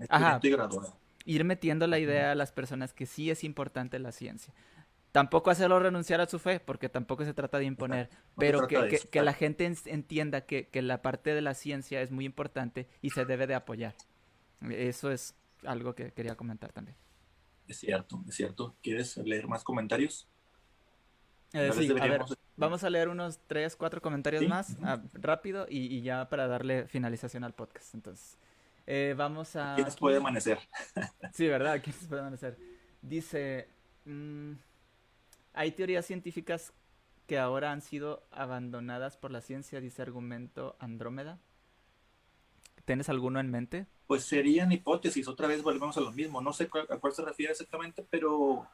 ir 1.24 1.42
metiendo 1.42 1.88
la 1.88 1.98
idea 1.98 2.30
a 2.30 2.34
las 2.36 2.52
personas 2.52 2.92
que 2.94 3.06
sí 3.06 3.28
es 3.28 3.42
importante 3.42 3.98
la 3.98 4.12
ciencia 4.12 4.54
tampoco 5.12 5.50
hacerlo 5.50 5.78
renunciar 5.78 6.20
a 6.20 6.26
su 6.26 6.38
fe, 6.38 6.60
porque 6.60 6.88
tampoco 6.88 7.24
se 7.24 7.34
trata 7.34 7.58
de 7.58 7.64
imponer, 7.64 8.10
pero 8.36 8.66
que, 8.66 9.00
que, 9.10 9.22
la 9.22 9.32
gente 9.32 9.72
entienda 9.86 10.42
que, 10.42 10.68
que, 10.68 10.82
la 10.82 11.02
parte 11.02 11.34
de 11.34 11.40
la 11.40 11.54
ciencia 11.54 12.02
es 12.02 12.10
muy 12.10 12.24
importante 12.24 12.88
y 13.02 13.10
se 13.10 13.24
debe 13.24 13.46
de 13.46 13.54
apoyar. 13.54 13.94
Eso 14.70 15.10
es 15.10 15.34
algo 15.64 15.94
que 15.94 16.12
quería 16.12 16.36
comentar 16.36 16.72
también. 16.72 16.96
Es 17.66 17.78
cierto, 17.78 18.24
es 18.28 18.34
cierto. 18.34 18.74
¿Quieres 18.82 19.16
leer 19.18 19.46
más 19.46 19.62
comentarios? 19.62 20.26
Eh, 21.52 21.70
sí, 21.74 21.90
a 21.90 22.06
ver, 22.06 22.22
vamos 22.56 22.84
a 22.84 22.90
leer 22.90 23.08
unos 23.08 23.40
tres, 23.46 23.74
cuatro 23.74 24.02
comentarios 24.02 24.46
más 24.46 24.76
ah, 24.82 25.02
rápido 25.14 25.66
y, 25.68 26.02
ya 26.02 26.28
para 26.28 26.46
darle 26.46 26.86
finalización 26.88 27.44
al 27.44 27.54
podcast. 27.54 27.94
Entonces, 27.94 28.36
eh, 28.86 29.14
vamos 29.16 29.56
a... 29.56 29.74
¿Quiénes 29.74 29.96
puede 29.96 30.18
amanecer? 30.18 30.58
sí, 31.32 31.46
¿verdad? 31.46 31.80
¿Quiénes 31.82 32.04
puede 32.06 32.20
amanecer? 32.20 32.58
Dice... 33.00 33.68
Mm, 34.04 34.52
hay 35.58 35.72
teorías 35.72 36.06
científicas 36.06 36.72
que 37.26 37.36
ahora 37.36 37.72
han 37.72 37.82
sido 37.82 38.22
abandonadas 38.30 39.16
por 39.16 39.32
la 39.32 39.40
ciencia, 39.40 39.80
dice 39.80 40.02
argumento 40.02 40.76
Andrómeda. 40.78 41.40
¿Tienes 42.84 43.08
alguno 43.08 43.40
en 43.40 43.50
mente? 43.50 43.86
Pues 44.06 44.22
serían 44.24 44.70
hipótesis, 44.70 45.26
otra 45.26 45.48
vez 45.48 45.64
volvemos 45.64 45.96
a 45.96 46.00
lo 46.00 46.12
mismo, 46.12 46.40
no 46.40 46.52
sé 46.52 46.70
a 46.88 46.96
cuál 46.98 47.12
se 47.12 47.24
refiere 47.24 47.50
exactamente, 47.50 48.06
pero 48.08 48.68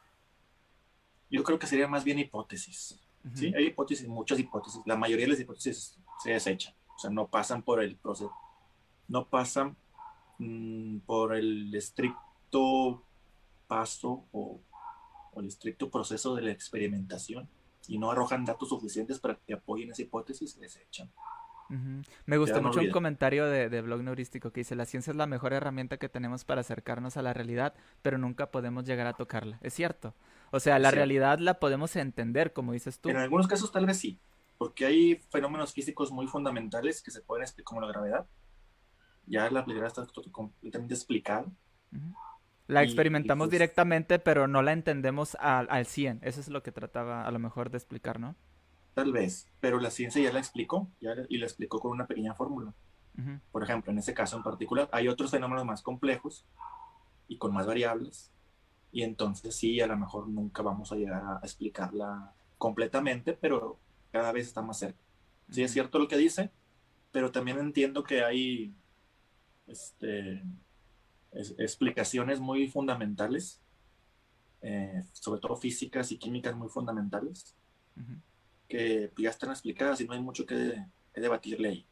yo 1.30 1.42
creo 1.42 1.58
que 1.58 1.66
sería 1.66 1.88
más 1.88 2.04
bien 2.04 2.18
hipótesis. 2.18 3.00
Sí, 3.32 3.50
hay 3.56 3.68
hipótesis, 3.68 4.06
muchas 4.06 4.38
hipótesis, 4.38 4.82
la 4.84 4.96
mayoría 4.96 5.24
de 5.24 5.32
las 5.32 5.40
hipótesis 5.40 5.98
se 6.22 6.32
desechan, 6.32 6.74
o 6.94 6.98
sea, 6.98 7.08
no 7.08 7.28
pasan 7.28 7.62
por 7.62 7.82
el 7.82 7.96
proceso, 7.96 8.30
no 9.08 9.26
pasan 9.26 9.74
mm, 10.38 10.98
por 10.98 11.34
el 11.34 11.74
estricto 11.74 13.02
paso 13.66 14.26
o 14.32 14.60
el 15.40 15.48
estricto 15.48 15.90
proceso 15.90 16.34
de 16.34 16.42
la 16.42 16.50
experimentación 16.50 17.48
y 17.86 17.98
no 17.98 18.10
arrojan 18.10 18.44
datos 18.44 18.68
suficientes 18.68 19.18
para 19.18 19.36
que 19.36 19.54
apoyen 19.54 19.90
esa 19.90 20.02
hipótesis, 20.02 20.56
les 20.56 20.76
echan. 20.76 21.10
Me 22.26 22.36
gustó 22.36 22.62
mucho 22.62 22.80
un 22.80 22.90
comentario 22.90 23.46
de, 23.46 23.68
de, 23.68 23.80
Blog 23.80 24.02
Neurístico 24.02 24.52
que 24.52 24.60
dice, 24.60 24.76
la 24.76 24.84
ciencia 24.84 25.10
es 25.10 25.16
la 25.16 25.26
mejor 25.26 25.52
herramienta 25.52 25.96
que 25.96 26.08
tenemos 26.08 26.44
para 26.44 26.60
acercarnos 26.60 27.16
a 27.16 27.22
la 27.22 27.32
realidad, 27.32 27.74
pero 28.02 28.18
nunca 28.18 28.50
podemos 28.50 28.84
llegar 28.84 29.06
a 29.06 29.14
tocarla. 29.14 29.58
Es 29.62 29.74
cierto. 29.74 30.14
O 30.50 30.60
sea, 30.60 30.78
la 30.78 30.90
realidad 30.90 31.38
la 31.38 31.58
podemos 31.58 31.96
entender, 31.96 32.52
como 32.52 32.72
dices 32.72 33.00
tú. 33.00 33.08
En 33.08 33.16
algunos 33.16 33.48
casos 33.48 33.72
tal 33.72 33.86
vez 33.86 33.98
sí, 33.98 34.18
porque 34.58 34.86
hay 34.86 35.16
fenómenos 35.30 35.72
físicos 35.72 36.12
muy 36.12 36.26
fundamentales 36.26 37.02
que 37.02 37.10
se 37.10 37.22
pueden 37.22 37.42
explicar 37.42 37.64
como 37.64 37.80
la 37.80 37.88
gravedad. 37.88 38.26
Ya 39.26 39.50
la 39.50 39.62
realidad 39.62 39.88
está 39.88 40.06
completamente 40.30 40.94
explicada. 40.94 41.46
La 42.66 42.82
experimentamos 42.82 43.46
pues 43.46 43.52
directamente, 43.52 44.18
pero 44.18 44.48
no 44.48 44.62
la 44.62 44.72
entendemos 44.72 45.36
al, 45.40 45.66
al 45.70 45.86
100. 45.86 46.20
Eso 46.22 46.40
es 46.40 46.48
lo 46.48 46.62
que 46.62 46.72
trataba 46.72 47.26
a 47.26 47.30
lo 47.30 47.38
mejor 47.38 47.70
de 47.70 47.78
explicar, 47.78 48.18
¿no? 48.18 48.36
Tal 48.94 49.12
vez, 49.12 49.48
pero 49.60 49.80
la 49.80 49.90
ciencia 49.90 50.22
ya 50.22 50.32
la 50.32 50.38
explicó 50.38 50.88
ya, 51.00 51.14
y 51.28 51.38
la 51.38 51.46
explicó 51.46 51.80
con 51.80 51.90
una 51.90 52.06
pequeña 52.06 52.34
fórmula. 52.34 52.72
Por 53.52 53.62
ejemplo, 53.62 53.92
en 53.92 53.98
ese 53.98 54.12
caso 54.12 54.36
en 54.36 54.42
particular, 54.42 54.88
hay 54.90 55.06
otros 55.06 55.30
fenómenos 55.30 55.64
más 55.64 55.82
complejos 55.82 56.44
y 57.28 57.38
con 57.38 57.52
más 57.54 57.64
variables, 57.64 58.32
y 58.90 59.02
entonces 59.02 59.54
sí, 59.54 59.80
a 59.80 59.86
lo 59.86 59.96
mejor 59.96 60.28
nunca 60.28 60.62
vamos 60.62 60.90
a 60.90 60.96
llegar 60.96 61.22
a 61.22 61.40
explicarla 61.42 62.32
completamente, 62.58 63.32
pero 63.32 63.78
cada 64.10 64.32
vez 64.32 64.46
está 64.46 64.62
más 64.62 64.78
cerca. 64.78 64.98
Sí, 65.50 65.62
es 65.62 65.72
cierto 65.72 65.98
lo 65.98 66.08
que 66.08 66.16
dice, 66.16 66.50
pero 67.12 67.30
también 67.30 67.58
entiendo 67.58 68.02
que 68.04 68.24
hay 68.24 68.74
este, 69.66 70.42
explicaciones 71.34 72.40
muy 72.40 72.68
fundamentales, 72.68 73.60
eh, 74.62 75.02
sobre 75.12 75.40
todo 75.40 75.56
físicas 75.56 76.12
y 76.12 76.18
químicas 76.18 76.56
muy 76.56 76.68
fundamentales, 76.68 77.54
que 78.68 79.12
ya 79.16 79.30
están 79.30 79.50
explicadas 79.50 80.00
y 80.00 80.06
no 80.06 80.14
hay 80.14 80.20
mucho 80.20 80.46
que, 80.46 80.84
debatirle 81.14 81.68
ahí. 81.68 81.86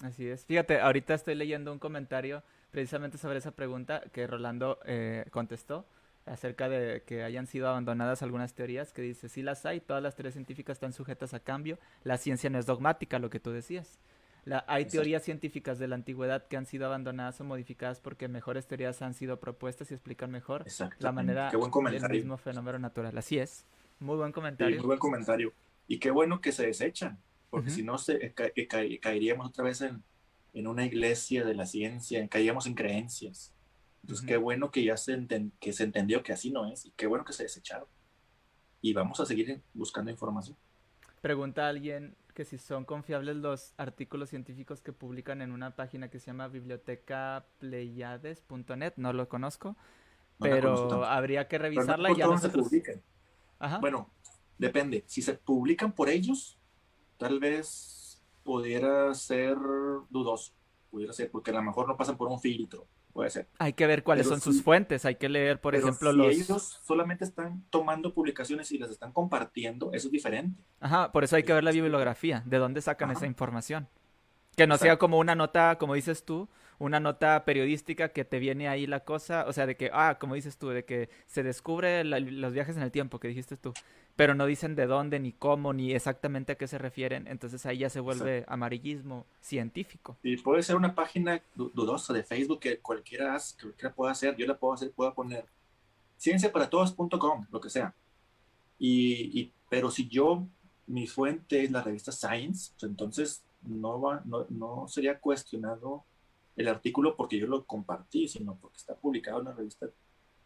Así 0.00 0.28
es. 0.28 0.44
Fíjate, 0.44 0.80
ahorita 0.80 1.14
estoy 1.14 1.34
leyendo 1.34 1.72
un 1.72 1.78
comentario 1.78 2.42
precisamente 2.70 3.16
sobre 3.16 3.38
esa 3.38 3.52
pregunta 3.52 4.02
que 4.12 4.26
Rolando 4.26 4.78
eh, 4.84 5.24
contestó 5.30 5.86
acerca 6.26 6.68
de 6.68 7.02
que 7.06 7.22
hayan 7.22 7.46
sido 7.46 7.68
abandonadas 7.68 8.22
algunas 8.22 8.52
teorías, 8.52 8.92
que 8.92 9.00
dice, 9.00 9.28
sí 9.28 9.42
las 9.42 9.64
hay, 9.64 9.80
todas 9.80 10.02
las 10.02 10.16
teorías 10.16 10.34
científicas 10.34 10.76
están 10.76 10.92
sujetas 10.92 11.32
a 11.32 11.40
cambio, 11.40 11.78
la 12.02 12.18
ciencia 12.18 12.50
no 12.50 12.58
es 12.58 12.66
dogmática, 12.66 13.18
lo 13.18 13.30
que 13.30 13.40
tú 13.40 13.52
decías. 13.52 13.98
La, 14.46 14.64
hay 14.68 14.84
teorías 14.84 15.24
científicas 15.24 15.80
de 15.80 15.88
la 15.88 15.96
antigüedad 15.96 16.46
que 16.46 16.56
han 16.56 16.66
sido 16.66 16.86
abandonadas 16.86 17.40
o 17.40 17.44
modificadas 17.44 17.98
porque 17.98 18.28
mejores 18.28 18.68
teorías 18.68 19.02
han 19.02 19.12
sido 19.12 19.40
propuestas 19.40 19.90
y 19.90 19.94
explican 19.94 20.30
mejor 20.30 20.64
la 21.00 21.10
manera 21.10 21.50
del 21.50 22.10
mismo 22.10 22.38
fenómeno 22.38 22.78
natural. 22.78 23.18
Así 23.18 23.38
es. 23.38 23.64
Muy 23.98 24.16
buen 24.16 24.30
comentario. 24.30 24.76
muy 24.76 24.86
buen 24.86 24.98
comentario. 25.00 25.52
Y 25.88 25.98
qué 25.98 26.12
bueno 26.12 26.40
que 26.40 26.52
se 26.52 26.64
desechan, 26.64 27.18
porque 27.50 27.70
si 27.70 27.82
no 27.82 27.98
se, 27.98 28.34
caeríamos 29.00 29.48
otra 29.48 29.64
vez 29.64 29.80
en, 29.80 30.04
en, 30.54 30.68
una 30.68 30.84
iglesia 30.84 31.44
de 31.44 31.54
la 31.54 31.66
ciencia, 31.66 32.26
caeríamos 32.28 32.66
en 32.66 32.74
creencias. 32.74 33.52
Entonces, 34.02 34.24
qué 34.24 34.36
bueno 34.36 34.70
que 34.70 34.84
ya 34.84 34.96
se, 34.96 35.26
que 35.58 35.72
se 35.72 35.82
entendió 35.82 36.22
que 36.22 36.32
así 36.32 36.52
no 36.52 36.70
es, 36.70 36.86
y 36.86 36.92
qué 36.92 37.08
bueno 37.08 37.24
que 37.24 37.32
se 37.32 37.42
desecharon. 37.42 37.88
Y 38.80 38.92
vamos 38.92 39.18
a 39.18 39.26
seguir 39.26 39.60
buscando 39.74 40.12
información. 40.12 40.56
Pregunta 41.20 41.66
a 41.66 41.70
alguien 41.70 42.14
que 42.36 42.44
si 42.44 42.58
son 42.58 42.84
confiables 42.84 43.34
los 43.36 43.72
artículos 43.78 44.28
científicos 44.28 44.82
que 44.82 44.92
publican 44.92 45.40
en 45.40 45.52
una 45.52 45.74
página 45.74 46.10
que 46.10 46.18
se 46.20 46.26
llama 46.26 46.48
bibliotecapleiades.net, 46.48 48.92
no 48.96 49.14
lo 49.14 49.30
conozco, 49.30 49.74
pero 50.38 51.06
habría 51.06 51.48
que 51.48 51.56
revisarla 51.56 52.12
y 52.12 52.16
ya 52.16 52.26
nosotros... 52.26 52.68
Bueno, 53.80 54.10
depende. 54.58 55.02
Si 55.06 55.22
se 55.22 55.32
publican 55.32 55.92
por 55.92 56.10
ellos, 56.10 56.58
tal 57.16 57.40
vez 57.40 58.22
pudiera 58.44 59.14
ser 59.14 59.56
dudoso. 60.10 60.52
Pudiera 60.90 61.14
ser, 61.14 61.30
porque 61.30 61.52
a 61.52 61.54
lo 61.54 61.62
mejor 61.62 61.88
no 61.88 61.96
pasan 61.96 62.18
por 62.18 62.28
un 62.28 62.38
filtro. 62.38 62.86
Puede 63.16 63.30
ser. 63.30 63.48
Hay 63.58 63.72
que 63.72 63.86
ver 63.86 64.02
cuáles 64.02 64.26
son 64.26 64.42
sus 64.42 64.62
fuentes. 64.62 65.06
Hay 65.06 65.14
que 65.14 65.30
leer, 65.30 65.58
por 65.58 65.74
ejemplo, 65.74 66.12
si 66.12 66.20
ellos 66.42 66.82
solamente 66.84 67.24
están 67.24 67.64
tomando 67.70 68.12
publicaciones 68.12 68.70
y 68.72 68.78
las 68.78 68.90
están 68.90 69.10
compartiendo, 69.10 69.90
eso 69.94 70.08
es 70.08 70.12
diferente. 70.12 70.62
Ajá, 70.80 71.12
por 71.12 71.24
eso 71.24 71.34
hay 71.34 71.42
que 71.42 71.54
ver 71.54 71.64
la 71.64 71.70
bibliografía. 71.70 72.42
¿De 72.44 72.58
dónde 72.58 72.82
sacan 72.82 73.10
esa 73.10 73.24
información? 73.24 73.88
Que 74.54 74.66
no 74.66 74.76
sea 74.76 74.98
como 74.98 75.18
una 75.18 75.34
nota, 75.34 75.78
como 75.78 75.94
dices 75.94 76.26
tú, 76.26 76.50
una 76.78 77.00
nota 77.00 77.46
periodística 77.46 78.10
que 78.10 78.26
te 78.26 78.38
viene 78.38 78.68
ahí 78.68 78.86
la 78.86 79.00
cosa, 79.00 79.46
o 79.48 79.52
sea, 79.54 79.64
de 79.64 79.78
que, 79.78 79.88
ah, 79.94 80.18
como 80.20 80.34
dices 80.34 80.58
tú, 80.58 80.68
de 80.68 80.84
que 80.84 81.08
se 81.26 81.42
descubre 81.42 82.04
los 82.04 82.52
viajes 82.52 82.76
en 82.76 82.82
el 82.82 82.90
tiempo, 82.90 83.18
que 83.18 83.28
dijiste 83.28 83.56
tú, 83.56 83.72
pero 84.16 84.34
no 84.34 84.46
dicen 84.46 84.74
de 84.74 84.86
dónde, 84.86 85.20
ni 85.20 85.32
cómo, 85.32 85.74
ni 85.74 85.92
exactamente 85.92 86.52
a 86.52 86.54
qué 86.56 86.66
se 86.66 86.78
refieren, 86.78 87.26
entonces 87.28 87.64
ahí 87.66 87.78
ya 87.78 87.90
se 87.90 88.00
vuelve 88.00 88.44
amarillismo 88.48 89.26
científico. 89.40 90.16
Y 90.22 90.38
puede 90.38 90.62
ser 90.62 90.76
una 90.76 90.94
página 90.94 91.42
dudosa 91.54 92.14
de 92.14 92.24
Facebook 92.24 92.60
que 92.60 92.78
cualquiera, 92.78 93.36
cualquiera 93.60 93.94
pueda 93.94 94.12
hacer, 94.12 94.34
yo 94.36 94.46
la 94.46 94.58
puedo 94.58 94.72
hacer, 94.72 94.90
puedo 94.90 95.14
poner 95.14 95.44
cienciaparatodos.com, 96.18 97.46
lo 97.50 97.60
que 97.60 97.68
sea. 97.68 97.94
Y, 98.78 99.40
y, 99.40 99.52
pero 99.68 99.90
si 99.90 100.08
yo, 100.08 100.46
mi 100.86 101.06
fuente 101.06 101.64
es 101.64 101.70
la 101.70 101.82
revista 101.82 102.10
Science, 102.10 102.72
pues 102.72 102.90
entonces 102.90 103.44
no, 103.62 104.00
va, 104.00 104.22
no, 104.24 104.46
no 104.48 104.88
sería 104.88 105.18
cuestionado 105.18 106.04
el 106.56 106.68
artículo 106.68 107.16
porque 107.16 107.38
yo 107.38 107.46
lo 107.46 107.64
compartí, 107.66 108.28
sino 108.28 108.56
porque 108.56 108.78
está 108.78 108.94
publicado 108.94 109.40
en 109.40 109.48
una 109.48 109.56
revista 109.56 109.86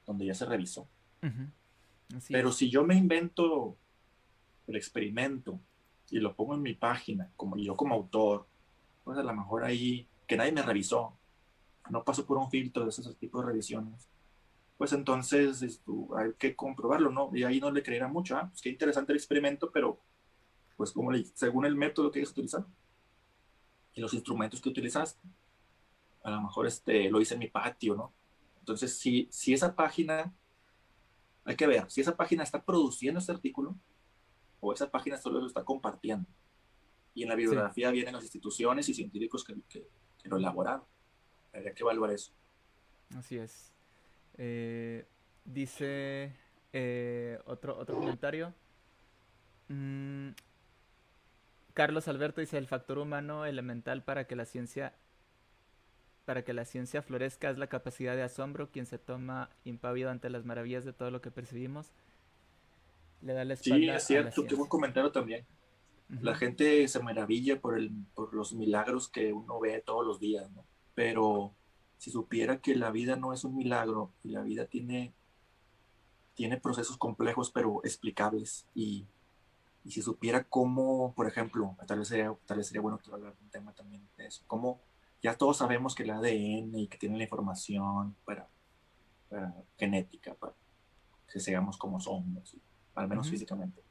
donde 0.07 0.27
ya 0.27 0.35
se 0.35 0.45
revisó. 0.45 0.89
Pero 2.29 2.53
si 2.53 2.71
yo 2.71 2.85
me 2.85 2.95
invento 2.95 3.77
el 4.67 4.77
experimento 4.77 5.61
y 6.11 6.19
lo 6.19 6.35
pongo 6.35 6.55
en 6.55 6.63
mi 6.63 6.75
página, 6.75 7.31
como 7.37 7.57
yo 7.57 7.77
como 7.77 7.95
autor, 7.95 8.47
pues 9.05 9.19
a 9.19 9.23
lo 9.23 9.35
mejor 9.35 9.65
ahí, 9.65 10.09
que 10.27 10.37
nadie 10.37 10.53
me 10.53 10.63
revisó, 10.63 11.17
no 11.89 12.05
pasó 12.05 12.27
por 12.27 12.37
un 12.37 12.51
filtro 12.51 12.85
de 12.85 12.91
esos 12.91 13.17
tipos 13.17 13.43
de 13.43 13.49
revisiones, 13.49 14.09
pues 14.77 14.93
entonces 14.93 15.63
esto, 15.63 16.09
hay 16.17 16.33
que 16.39 16.57
comprobarlo, 16.57 17.11
¿no? 17.11 17.31
Y 17.35 17.45
ahí 17.45 17.61
no 17.61 17.71
le 17.71 17.83
creerá 17.83 18.09
mucho, 18.09 18.37
ah, 18.37 18.49
pues 18.49 18.63
qué 18.63 18.71
interesante 18.71 19.13
el 19.13 19.19
experimento, 19.19 19.71
pero 19.71 20.01
pues 20.77 20.93
como 20.93 21.13
le, 21.13 21.25
según 21.25 21.67
el 21.67 21.77
método 21.77 22.11
que 22.11 22.21
hayas 22.21 22.31
utilizado 22.31 22.67
y 23.93 24.01
los 24.01 24.15
instrumentos 24.15 24.61
que 24.61 24.69
utilizaste 24.69 25.21
a 26.23 26.31
lo 26.31 26.43
mejor 26.43 26.67
este, 26.67 27.11
lo 27.11 27.21
hice 27.21 27.35
en 27.35 27.41
mi 27.41 27.49
patio, 27.49 27.95
¿no? 27.95 28.13
Entonces, 28.59 28.99
si, 28.99 29.29
si 29.31 29.53
esa 29.53 29.75
página, 29.75 30.35
hay 31.45 31.57
que 31.57 31.67
ver, 31.67 31.91
si 31.91 32.01
esa 32.01 32.17
página 32.17 32.43
está 32.43 32.63
produciendo 32.63 33.19
este 33.19 33.33
artículo 33.33 33.77
o 34.61 34.73
esa 34.73 34.91
página 34.91 35.17
solo 35.17 35.41
lo 35.41 35.47
está 35.47 35.65
compartiendo. 35.65 36.29
Y 37.15 37.23
en 37.23 37.29
la 37.29 37.35
bibliografía 37.35 37.91
vienen 37.91 38.15
las 38.15 38.23
instituciones 38.23 38.89
y 38.89 38.95
científicos 38.95 39.45
que, 39.45 39.57
que, 39.69 39.85
lo 40.25 40.37
elaboraron. 40.37 40.85
Habría 41.53 41.75
que 41.75 41.83
evaluar 41.83 42.13
eso. 42.13 42.33
Así 43.17 43.37
es. 43.37 43.73
Eh, 44.37 45.07
dice 45.45 46.37
eh, 46.73 47.41
otro, 47.47 47.77
otro 47.79 47.97
comentario. 47.97 48.55
Mm, 49.69 50.31
Carlos 51.75 52.09
Alberto 52.09 52.41
dice, 52.41 52.59
el 52.59 52.67
factor 52.67 52.99
humano 52.99 53.45
elemental 53.47 54.03
para 54.05 54.27
que 54.27 54.37
la 54.37 54.45
ciencia 54.45 54.95
para 56.31 56.45
que 56.45 56.53
la 56.53 56.65
ciencia 56.65 57.03
florezca 57.03 57.51
es 57.51 57.59
la 57.59 57.67
capacidad 57.67 58.15
de 58.15 58.23
asombro, 58.23 58.71
quien 58.71 58.87
se 58.87 58.99
toma 58.99 59.51
impávido 59.65 60.11
ante 60.11 60.31
las 60.31 60.45
maravillas 60.45 60.85
de 60.85 60.93
todo 60.93 61.11
lo 61.11 61.21
que 61.21 61.33
percibimos. 61.33 61.91
Le 63.21 63.33
da 63.33 63.45
la 63.45 63.55
espalda. 63.55 63.77
Sí, 63.79 63.89
es 63.89 64.05
cierto, 64.05 64.45
tengo 64.45 64.63
un 64.63 64.69
comentario 64.69 65.11
también. 65.11 65.45
La 66.23 66.37
gente 66.37 66.87
se 66.87 67.01
maravilla 67.01 67.61
por, 67.61 67.77
el, 67.77 67.91
por 68.15 68.33
los 68.33 68.53
milagros 68.53 69.09
que 69.09 69.33
uno 69.33 69.59
ve 69.59 69.83
todos 69.85 70.07
los 70.07 70.21
días, 70.21 70.49
¿no? 70.53 70.65
Pero 70.95 71.53
si 71.99 72.13
supiera 72.13 72.61
que 72.61 72.77
la 72.77 72.93
vida 72.93 73.17
no 73.17 73.33
es 73.33 73.43
un 73.43 73.57
milagro 73.57 74.13
y 74.23 74.29
la 74.29 74.43
vida 74.43 74.67
tiene, 74.67 75.13
tiene 76.35 76.59
procesos 76.59 76.97
complejos 76.97 77.51
pero 77.51 77.81
explicables 77.83 78.69
y, 78.73 79.05
y 79.85 79.91
si 79.91 80.01
supiera 80.01 80.45
cómo, 80.45 81.13
por 81.17 81.27
ejemplo, 81.27 81.77
tal 81.89 81.99
vez 81.99 82.07
sería, 82.07 82.33
tal 82.47 82.59
vez 82.59 82.69
sería 82.69 82.83
bueno 82.83 83.01
hablar 83.13 83.35
un 83.43 83.51
tema 83.51 83.73
también 83.73 84.09
de 84.17 84.27
eso, 84.27 84.45
cómo 84.47 84.81
ya 85.23 85.37
todos 85.37 85.59
sabemos 85.59 85.95
que 85.95 86.03
el 86.03 86.11
ADN 86.11 86.79
y 86.79 86.89
que 86.89 86.99
tiene 86.99 87.17
la 87.19 87.25
información 87.25 88.17
para, 88.25 88.49
genética, 89.77 90.35
para 90.35 90.55
que 91.31 91.41
seamos 91.41 91.77
como 91.77 92.01
somos, 92.01 92.57
al 92.95 93.09
menos 93.09 93.29
físicamente. 93.29 93.83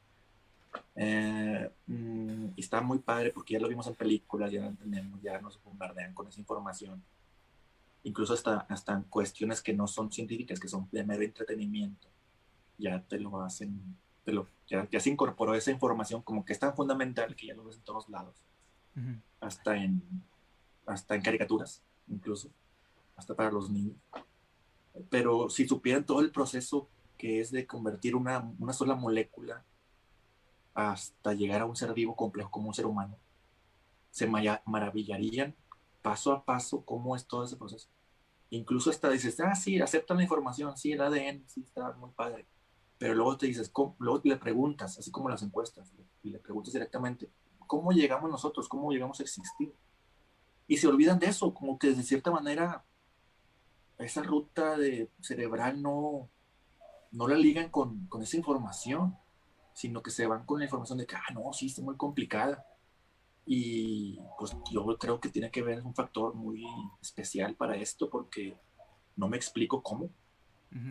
Eh, 0.95 1.71
mm, 1.87 2.45
y 2.55 2.61
está 2.61 2.81
muy 2.81 2.99
padre 2.99 3.31
porque 3.31 3.53
ya 3.53 3.59
lo 3.59 3.67
vimos 3.67 3.87
en 3.87 3.95
películas, 3.95 4.51
ya 4.51 4.61
lo 4.61 4.67
entendemos, 4.67 5.21
ya 5.21 5.39
nos 5.39 5.61
bombardean 5.63 6.13
con 6.13 6.27
esa 6.27 6.39
información. 6.39 7.03
Incluso 8.03 8.33
hasta, 8.33 8.59
hasta 8.61 8.93
en 8.93 9.03
cuestiones 9.03 9.61
que 9.61 9.73
no 9.73 9.87
son 9.87 10.11
científicas, 10.11 10.59
que 10.59 10.67
son 10.67 10.87
de 10.91 11.03
mero 11.03 11.23
entretenimiento, 11.23 12.07
ya 12.77 13.01
te 13.01 13.19
lo 13.19 13.41
hacen, 13.41 13.97
te 14.23 14.31
lo, 14.31 14.47
ya, 14.67 14.87
ya, 14.89 14.99
se 14.99 15.09
incorporó 15.09 15.53
esa 15.53 15.71
información 15.71 16.21
como 16.21 16.45
que 16.45 16.53
es 16.53 16.59
tan 16.59 16.75
fundamental 16.75 17.35
que 17.35 17.47
ya 17.47 17.53
lo 17.53 17.65
ves 17.65 17.77
en 17.77 17.83
todos 17.83 18.09
lados. 18.09 18.35
Hasta 19.39 19.77
en 19.77 20.03
hasta 20.89 21.15
en 21.15 21.21
caricaturas, 21.21 21.83
incluso, 22.07 22.49
hasta 23.15 23.35
para 23.35 23.51
los 23.51 23.69
niños. 23.69 23.95
Pero 25.09 25.49
si 25.49 25.67
supieran 25.67 26.05
todo 26.05 26.19
el 26.19 26.31
proceso 26.31 26.89
que 27.17 27.39
es 27.39 27.51
de 27.51 27.67
convertir 27.67 28.15
una, 28.15 28.51
una 28.59 28.73
sola 28.73 28.95
molécula 28.95 29.63
hasta 30.73 31.33
llegar 31.33 31.61
a 31.61 31.65
un 31.65 31.75
ser 31.75 31.93
vivo 31.93 32.15
complejo 32.15 32.49
como 32.49 32.69
un 32.69 32.73
ser 32.73 32.85
humano, 32.85 33.17
se 34.09 34.27
maravillarían 34.27 35.55
paso 36.01 36.31
a 36.31 36.43
paso 36.43 36.83
cómo 36.83 37.15
es 37.15 37.25
todo 37.27 37.43
ese 37.43 37.55
proceso. 37.55 37.87
Incluso 38.49 38.89
hasta 38.89 39.09
dices, 39.09 39.39
ah, 39.41 39.53
sí, 39.53 39.79
aceptan 39.79 40.17
la 40.17 40.23
información, 40.23 40.75
sí, 40.75 40.91
el 40.91 41.01
ADN, 41.01 41.43
sí, 41.47 41.61
está 41.61 41.91
muy 41.93 42.09
padre. 42.11 42.47
Pero 42.97 43.13
luego 43.13 43.37
te 43.37 43.45
dices, 43.45 43.71
luego 43.99 44.21
le 44.23 44.37
preguntas, 44.37 44.97
así 44.97 45.11
como 45.11 45.29
las 45.29 45.43
encuestas, 45.43 45.93
y 46.23 46.31
le 46.31 46.39
preguntas 46.39 46.73
directamente, 46.73 47.29
¿cómo 47.67 47.91
llegamos 47.91 48.29
nosotros? 48.31 48.67
¿Cómo 48.67 48.91
llegamos 48.91 49.19
a 49.19 49.23
existir? 49.23 49.71
Y 50.69 50.77
se 50.77 50.87
olvidan 50.87 51.17
de 51.17 51.25
eso, 51.25 51.51
como 51.51 51.79
que 51.79 51.93
de 51.93 52.03
cierta 52.03 52.29
manera 52.29 52.85
esa 53.97 54.21
ruta 54.21 54.77
de 54.77 55.09
cerebral 55.19 55.81
no, 55.81 56.29
no 57.11 57.27
la 57.27 57.35
ligan 57.35 57.69
con, 57.69 58.05
con, 58.05 58.21
esa 58.21 58.37
información, 58.37 59.17
sino 59.73 60.03
que 60.03 60.11
se 60.11 60.27
van 60.27 60.45
con 60.45 60.59
la 60.59 60.65
información 60.65 60.99
de 60.99 61.07
que, 61.07 61.15
ah, 61.15 61.33
no, 61.33 61.51
sí, 61.53 61.65
está 61.65 61.81
muy 61.81 61.97
complicada. 61.97 62.67
Y 63.47 64.19
pues 64.37 64.55
yo 64.71 64.85
creo 64.99 65.19
que 65.19 65.29
tiene 65.29 65.49
que 65.49 65.63
ver 65.63 65.81
un 65.81 65.95
factor 65.95 66.35
muy 66.35 66.63
especial 67.01 67.55
para 67.55 67.75
esto 67.75 68.07
porque 68.07 68.55
no 69.15 69.27
me 69.27 69.37
explico 69.37 69.81
cómo. 69.81 70.11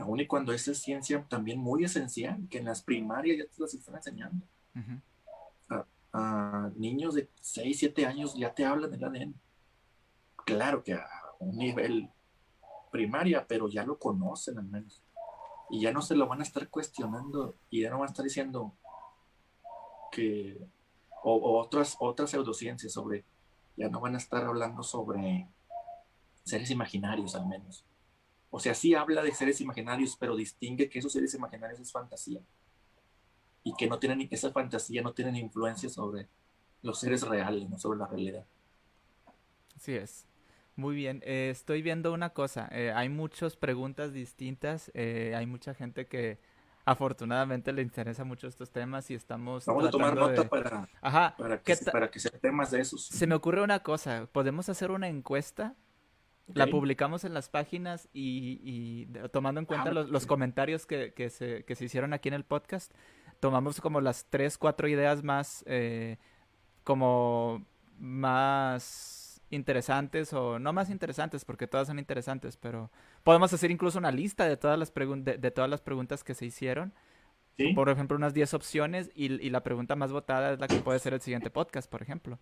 Aún 0.00 0.18
y 0.18 0.26
cuando 0.26 0.52
esa 0.52 0.72
es 0.72 0.78
ciencia 0.78 1.24
también 1.28 1.60
muy 1.60 1.84
esencial, 1.84 2.48
que 2.50 2.58
en 2.58 2.64
las 2.64 2.82
primarias 2.82 3.38
ya 3.38 3.44
te 3.44 3.62
las 3.62 3.74
están 3.74 3.94
enseñando. 3.94 4.44
a, 6.12 6.70
niños 6.74 7.14
de 7.14 7.28
6, 7.42 7.78
7 7.78 8.06
años 8.06 8.34
ya 8.34 8.52
te 8.52 8.64
hablan 8.64 8.90
del 8.90 9.04
ADN. 9.04 9.47
Claro 10.48 10.82
que 10.82 10.94
a 10.94 11.06
un 11.40 11.58
nivel 11.58 12.10
primaria, 12.90 13.46
pero 13.46 13.68
ya 13.68 13.84
lo 13.84 13.98
conocen 13.98 14.56
al 14.58 14.64
menos. 14.64 15.02
Y 15.68 15.82
ya 15.82 15.92
no 15.92 16.00
se 16.00 16.16
lo 16.16 16.26
van 16.26 16.40
a 16.40 16.42
estar 16.42 16.70
cuestionando 16.70 17.54
y 17.68 17.82
ya 17.82 17.90
no 17.90 17.98
van 17.98 18.08
a 18.08 18.10
estar 18.10 18.24
diciendo 18.24 18.72
que, 20.10 20.58
o, 21.22 21.58
otras, 21.60 21.96
otras 22.00 22.30
pseudociencias 22.30 22.94
sobre, 22.94 23.26
ya 23.76 23.90
no 23.90 24.00
van 24.00 24.14
a 24.14 24.18
estar 24.18 24.42
hablando 24.42 24.82
sobre 24.82 25.46
seres 26.44 26.70
imaginarios 26.70 27.34
al 27.34 27.46
menos. 27.46 27.84
O 28.50 28.58
sea, 28.58 28.72
sí 28.72 28.94
habla 28.94 29.22
de 29.22 29.34
seres 29.34 29.60
imaginarios, 29.60 30.16
pero 30.16 30.34
distingue 30.34 30.88
que 30.88 31.00
esos 31.00 31.12
seres 31.12 31.34
imaginarios 31.34 31.78
es 31.78 31.92
fantasía. 31.92 32.40
Y 33.64 33.74
que 33.74 33.86
no 33.86 33.98
tienen, 33.98 34.26
esa 34.30 34.50
fantasía 34.50 35.02
no 35.02 35.12
tienen 35.12 35.36
influencia 35.36 35.90
sobre 35.90 36.26
los 36.80 36.98
seres 36.98 37.20
reales, 37.20 37.68
no 37.68 37.78
sobre 37.78 37.98
la 37.98 38.06
realidad. 38.06 38.46
Así 39.76 39.92
es. 39.92 40.27
Muy 40.78 40.94
bien, 40.94 41.24
eh, 41.26 41.48
estoy 41.50 41.82
viendo 41.82 42.12
una 42.12 42.30
cosa, 42.30 42.68
eh, 42.70 42.92
hay 42.94 43.08
muchas 43.08 43.56
preguntas 43.56 44.12
distintas, 44.12 44.92
eh, 44.94 45.34
hay 45.36 45.44
mucha 45.44 45.74
gente 45.74 46.06
que 46.06 46.38
afortunadamente 46.84 47.72
le 47.72 47.82
interesa 47.82 48.22
mucho 48.22 48.46
estos 48.46 48.70
temas 48.70 49.10
y 49.10 49.14
estamos... 49.14 49.66
Vamos 49.66 49.86
a 49.88 49.90
tomar 49.90 50.14
nota 50.14 50.48
para, 50.48 50.88
Ajá. 51.00 51.34
Para, 51.36 51.60
que, 51.60 51.76
para 51.90 52.08
que 52.12 52.20
sean 52.20 52.38
temas 52.40 52.70
de 52.70 52.82
esos. 52.82 53.06
Se 53.06 53.26
me 53.26 53.34
ocurre 53.34 53.60
una 53.60 53.80
cosa, 53.80 54.28
podemos 54.30 54.68
hacer 54.68 54.92
una 54.92 55.08
encuesta, 55.08 55.74
la 56.46 56.68
publicamos 56.68 57.24
en 57.24 57.34
las 57.34 57.48
páginas 57.48 58.08
y, 58.12 59.06
tomando 59.32 59.58
en 59.58 59.64
ah, 59.64 59.66
cuenta 59.66 59.90
los, 59.90 60.26
comentarios 60.26 60.86
que, 60.86 61.12
que, 61.12 61.28
se, 61.28 61.64
que 61.64 61.74
se 61.74 61.86
hicieron 61.86 62.12
aquí 62.12 62.28
en 62.28 62.34
el 62.34 62.44
podcast, 62.44 62.92
tomamos 63.40 63.80
como 63.80 64.00
las 64.00 64.26
tres, 64.30 64.56
cuatro 64.56 64.86
ideas 64.86 65.24
más, 65.24 65.64
como 66.84 67.66
más 67.98 69.17
interesantes 69.50 70.32
o 70.32 70.58
no 70.58 70.72
más 70.72 70.90
interesantes 70.90 71.44
porque 71.44 71.66
todas 71.66 71.86
son 71.86 71.98
interesantes, 71.98 72.56
pero 72.56 72.90
podemos 73.24 73.52
hacer 73.52 73.70
incluso 73.70 73.98
una 73.98 74.10
lista 74.10 74.46
de 74.46 74.56
todas 74.56 74.78
las, 74.78 74.92
de, 74.94 75.38
de, 75.38 75.50
todas 75.50 75.70
las 75.70 75.80
preguntas 75.80 76.24
que 76.24 76.34
se 76.34 76.46
hicieron. 76.46 76.92
Por 77.74 77.88
ejemplo, 77.88 78.16
unas 78.16 78.34
10 78.34 78.54
opciones 78.54 79.10
y, 79.16 79.32
y, 79.44 79.50
la 79.50 79.64
pregunta 79.64 79.96
más 79.96 80.12
votada 80.12 80.52
es 80.52 80.60
la 80.60 80.68
que 80.68 80.76
puede 80.76 81.00
ser 81.00 81.14
el 81.14 81.20
siguiente 81.20 81.50
podcast, 81.50 81.90
por 81.90 82.02
ejemplo. 82.02 82.38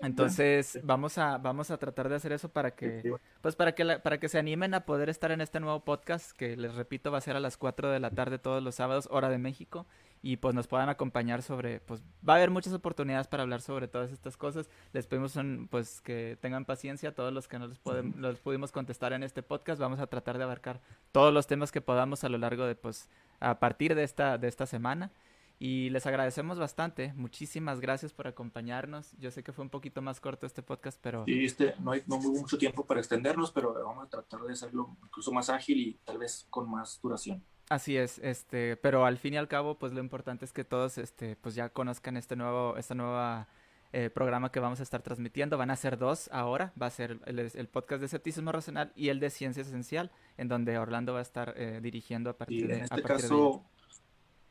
Entonces, 0.00 0.80
vamos 0.82 1.18
a, 1.18 1.38
vamos 1.38 1.70
a 1.70 1.78
tratar 1.78 2.08
de 2.08 2.16
hacer 2.16 2.32
eso 2.32 2.48
para 2.48 2.72
que, 2.72 3.14
pues 3.40 3.56
para 3.56 3.74
que, 3.74 3.84
para 4.02 4.18
que 4.18 4.28
se 4.28 4.38
animen 4.38 4.74
a 4.74 4.84
poder 4.84 5.08
estar 5.08 5.30
en 5.30 5.40
este 5.40 5.60
nuevo 5.60 5.84
podcast, 5.84 6.36
que 6.36 6.56
les 6.56 6.74
repito, 6.74 7.10
va 7.10 7.18
a 7.18 7.22
ser 7.22 7.36
a 7.36 7.40
las 7.40 7.56
4 7.56 7.90
de 7.90 8.00
la 8.00 8.10
tarde 8.10 8.38
todos 8.38 8.62
los 8.62 8.74
sábados, 8.74 9.08
hora 9.10 9.28
de 9.28 9.38
México, 9.38 9.86
y 10.24 10.38
pues 10.38 10.54
nos 10.54 10.66
puedan 10.66 10.88
acompañar 10.88 11.42
sobre, 11.42 11.80
pues 11.80 12.02
va 12.26 12.32
a 12.32 12.36
haber 12.36 12.48
muchas 12.48 12.72
oportunidades 12.72 13.28
para 13.28 13.42
hablar 13.42 13.60
sobre 13.60 13.88
todas 13.88 14.10
estas 14.10 14.38
cosas. 14.38 14.70
Les 14.94 15.06
pedimos 15.06 15.38
pues 15.68 16.00
que 16.00 16.38
tengan 16.40 16.64
paciencia, 16.64 17.10
a 17.10 17.12
todos 17.12 17.30
los 17.30 17.46
que 17.46 17.58
no 17.58 17.66
les, 17.66 17.78
podemos, 17.78 18.16
los 18.16 18.40
pudimos 18.40 18.72
contestar 18.72 19.12
en 19.12 19.22
este 19.22 19.42
podcast, 19.42 19.78
vamos 19.78 20.00
a 20.00 20.06
tratar 20.06 20.38
de 20.38 20.44
abarcar 20.44 20.80
todos 21.12 21.30
los 21.30 21.46
temas 21.46 21.70
que 21.70 21.82
podamos 21.82 22.24
a 22.24 22.30
lo 22.30 22.38
largo 22.38 22.64
de, 22.64 22.74
pues, 22.74 23.10
a 23.38 23.58
partir 23.58 23.94
de 23.94 24.02
esta, 24.02 24.38
de 24.38 24.48
esta 24.48 24.64
semana. 24.64 25.12
Y 25.58 25.90
les 25.90 26.06
agradecemos 26.06 26.58
bastante. 26.58 27.12
Muchísimas 27.16 27.80
gracias 27.80 28.14
por 28.14 28.26
acompañarnos. 28.26 29.12
Yo 29.18 29.30
sé 29.30 29.42
que 29.42 29.52
fue 29.52 29.62
un 29.62 29.70
poquito 29.70 30.00
más 30.00 30.20
corto 30.20 30.46
este 30.46 30.62
podcast, 30.62 30.98
pero... 31.02 31.26
Sí, 31.26 31.44
este, 31.44 31.74
no 31.80 31.92
hay 31.92 32.02
no 32.06 32.16
hubo 32.16 32.30
mucho 32.30 32.56
tiempo 32.56 32.86
para 32.86 32.98
extendernos, 32.98 33.52
pero 33.52 33.74
vamos 33.74 34.06
a 34.06 34.08
tratar 34.08 34.40
de 34.40 34.54
hacerlo 34.54 34.96
incluso 35.04 35.30
más 35.32 35.50
ágil 35.50 35.78
y 35.78 35.94
tal 36.02 36.16
vez 36.16 36.46
con 36.48 36.70
más 36.70 36.98
duración. 37.02 37.44
Así 37.68 37.96
es, 37.96 38.18
este, 38.18 38.76
pero 38.76 39.06
al 39.06 39.18
fin 39.18 39.34
y 39.34 39.36
al 39.38 39.48
cabo, 39.48 39.78
pues 39.78 39.92
lo 39.92 40.00
importante 40.00 40.44
es 40.44 40.52
que 40.52 40.64
todos, 40.64 40.98
este, 40.98 41.36
pues 41.36 41.54
ya 41.54 41.70
conozcan 41.70 42.16
este 42.16 42.36
nuevo, 42.36 42.76
esta 42.76 42.94
nueva 42.94 43.48
eh, 43.96 44.10
programa 44.10 44.50
que 44.50 44.58
vamos 44.58 44.80
a 44.80 44.82
estar 44.82 45.02
transmitiendo. 45.02 45.56
Van 45.56 45.70
a 45.70 45.76
ser 45.76 45.96
dos 45.96 46.28
ahora. 46.32 46.72
Va 46.80 46.86
a 46.86 46.90
ser 46.90 47.20
el, 47.26 47.68
podcast 47.68 48.00
de 48.00 48.06
escepticismo 48.06 48.50
racional 48.50 48.92
y 48.96 49.08
el 49.08 49.20
de 49.20 49.30
ciencia 49.30 49.62
esencial, 49.62 50.10
en 50.36 50.48
donde 50.48 50.76
Orlando 50.78 51.12
va 51.12 51.20
a 51.20 51.22
estar 51.22 51.54
eh, 51.56 51.78
dirigiendo 51.80 52.28
a 52.30 52.32
partir 52.32 52.66
de. 52.66 52.78
En 52.78 52.84
este 52.84 53.02
caso, 53.02 53.64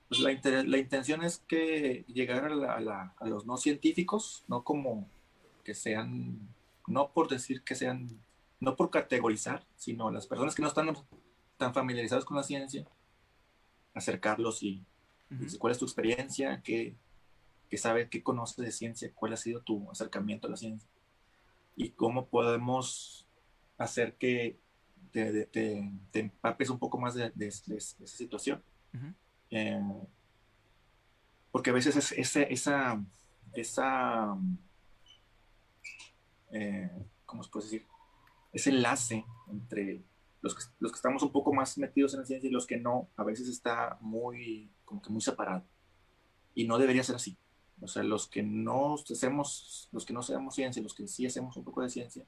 pues 0.07 0.22
la, 0.22 0.64
la, 0.64 0.78
intención 0.78 1.24
es 1.24 1.39
que 1.45 2.05
llegar 2.07 2.45
a, 2.45 3.14
a, 3.18 3.28
los 3.28 3.45
no 3.45 3.57
científicos, 3.57 4.45
no 4.47 4.64
como 4.64 5.09
que 5.66 5.74
sean, 5.76 6.39
no 6.88 7.09
por 7.09 7.28
decir 7.28 7.64
que 7.64 7.76
sean, 7.76 8.18
no 8.61 8.78
por 8.78 8.91
categorizar, 8.91 9.66
sino 9.76 10.09
las 10.09 10.26
personas 10.26 10.55
que 10.55 10.61
no 10.61 10.70
están 10.70 10.95
tan 11.57 11.74
familiarizadas 11.74 12.24
con 12.24 12.38
la 12.38 12.43
ciencia, 12.43 12.86
acercarlos 13.94 14.64
y, 14.64 14.84
cuál 15.58 15.72
es 15.72 15.80
tu 15.80 15.86
experiencia, 15.86 16.62
qué, 16.64 16.96
qué 17.70 17.78
sabes, 17.78 18.08
qué 18.10 18.22
conoces 18.22 18.64
de 18.64 18.72
ciencia, 18.72 19.12
cuál 19.16 19.34
ha 19.34 19.38
sido 19.38 19.62
tu 19.62 19.89
acercamiento 19.89 20.48
a 20.48 20.52
la 20.52 20.58
ciencia 20.58 20.88
y 21.76 21.89
cómo 21.89 22.28
podemos 22.28 23.26
hacer 23.78 24.14
que 24.16 24.60
te, 25.12 25.46
te, 25.48 25.91
empapes 26.14 26.70
un 26.70 26.80
poco 26.80 27.00
más 27.00 27.16
de, 27.16 27.32
de, 27.34 27.48
esa 27.48 28.06
situación. 28.06 28.62
Eh, 29.50 29.82
porque 31.52 31.70
a 31.70 31.74
veces 31.74 31.96
es, 31.96 32.12
esa, 32.12 32.41
esa, 32.44 33.04
esa 33.54 34.38
eh, 36.52 36.89
¿cómo 37.26 37.44
se 37.44 37.50
puede 37.50 37.66
decir? 37.66 37.86
Ese 38.52 38.70
enlace 38.70 39.26
entre 39.50 40.04
los 40.44 40.54
que, 40.54 40.64
los 40.80 40.91
que 40.91 40.98
estamos 40.98 41.24
un 41.24 41.32
poco 41.32 41.52
más 41.52 41.78
metidos 41.80 42.14
en 42.14 42.20
la 42.20 42.26
ciencia 42.26 42.48
y 42.48 42.52
los 42.52 42.68
que 42.68 42.78
no, 42.78 43.10
a 43.16 43.24
veces 43.24 43.48
está 43.48 43.98
muy, 44.02 44.70
como 44.86 45.02
que 45.02 45.10
muy 45.10 45.22
separado. 45.22 45.64
Y 46.54 46.68
no 46.68 46.78
debería 46.78 47.04
ser 47.04 47.16
así. 47.16 47.36
O 47.82 47.88
sea, 47.88 48.04
los 48.04 48.28
que 48.28 48.44
no 48.44 48.94
hacemos, 48.96 49.89
los 49.91 50.06
que 50.06 50.14
no 50.14 50.20
hacemos 50.20 50.54
ciencia, 50.54 50.84
los 50.84 50.94
que 50.94 51.08
sí 51.08 51.26
hacemos 51.26 51.58
un 51.58 51.64
poco 51.64 51.82
de 51.82 51.89
ciencia, 51.89 52.26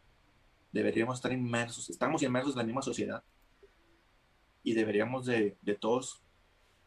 deberíamos 0.72 1.20
estar 1.20 1.32
inmersos, 1.32 1.90
estamos 1.92 2.24
inmersos 2.24 2.54
en 2.54 2.58
la 2.58 2.66
misma 2.66 2.82
sociedad 2.82 3.24
y 4.64 4.74
deberíamos 4.74 5.26
de, 5.26 5.58
de 5.62 5.76
todos 5.76 6.26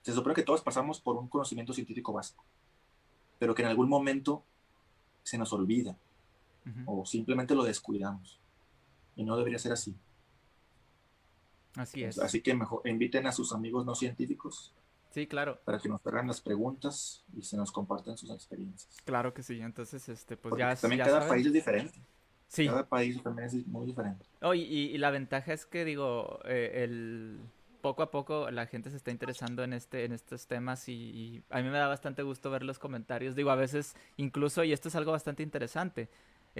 se 0.02 0.14
supone 0.14 0.34
que 0.34 0.42
todos 0.42 0.62
pasamos 0.62 1.00
por 1.00 1.16
un 1.16 1.28
conocimiento 1.28 1.74
científico 1.74 2.14
básico, 2.14 2.42
pero 3.38 3.54
que 3.54 3.62
en 3.62 3.68
algún 3.68 3.90
momento 3.90 4.42
se 5.22 5.36
nos 5.36 5.52
olvida 5.52 5.98
o 6.86 7.04
simplemente 7.04 7.54
lo 7.54 7.62
descuidamos. 7.64 8.40
Y 9.16 9.24
no 9.24 9.36
debería 9.36 9.58
ser 9.58 9.72
así. 9.72 9.96
Así 11.78 12.04
es. 12.04 12.18
Así 12.18 12.40
que 12.40 12.54
mejor 12.54 12.86
inviten 12.86 13.26
a 13.26 13.32
sus 13.32 13.52
amigos 13.52 13.86
no 13.86 13.94
científicos. 13.94 14.74
Sí, 15.10 15.26
claro. 15.26 15.58
Para 15.64 15.78
que 15.78 15.88
nos 15.88 16.06
hagan 16.06 16.26
las 16.26 16.40
preguntas 16.40 17.24
y 17.36 17.42
se 17.42 17.56
nos 17.56 17.72
compartan 17.72 18.16
sus 18.18 18.30
experiencias. 18.30 18.96
Claro 19.04 19.32
que 19.32 19.42
sí. 19.42 19.60
Entonces, 19.60 20.08
este, 20.08 20.36
pues 20.36 20.54
ya. 20.58 20.76
También 20.76 21.02
cada 21.02 21.26
país 21.26 21.46
es 21.46 21.52
diferente. 21.52 22.00
Sí. 22.48 22.66
Cada 22.66 22.86
país 22.86 23.22
también 23.22 23.46
es 23.46 23.66
muy 23.66 23.86
diferente. 23.86 24.24
Oh, 24.40 24.54
y, 24.54 24.96
la 24.98 25.10
ventaja 25.10 25.52
es 25.52 25.66
que, 25.66 25.84
digo, 25.84 26.40
eh, 26.44 26.84
el 26.84 27.38
poco 27.80 28.02
a 28.02 28.10
poco 28.10 28.50
la 28.50 28.66
gente 28.66 28.90
se 28.90 28.96
está 28.96 29.12
interesando 29.12 29.62
en 29.62 29.72
este 29.72 30.04
en 30.04 30.12
estos 30.12 30.48
temas 30.48 30.88
y, 30.88 31.42
a 31.48 31.62
mí 31.62 31.68
me 31.70 31.78
da 31.78 31.86
bastante 31.86 32.22
gusto 32.22 32.50
ver 32.50 32.64
los 32.64 32.80
comentarios 32.80 33.36
digo 33.36 33.50
a 33.50 33.54
veces 33.54 33.94
incluso 34.16 34.64
y 34.64 34.72
esto 34.72 34.88
es 34.88 34.96
algo 34.96 35.12
bastante 35.12 35.44
interesante 35.44 36.08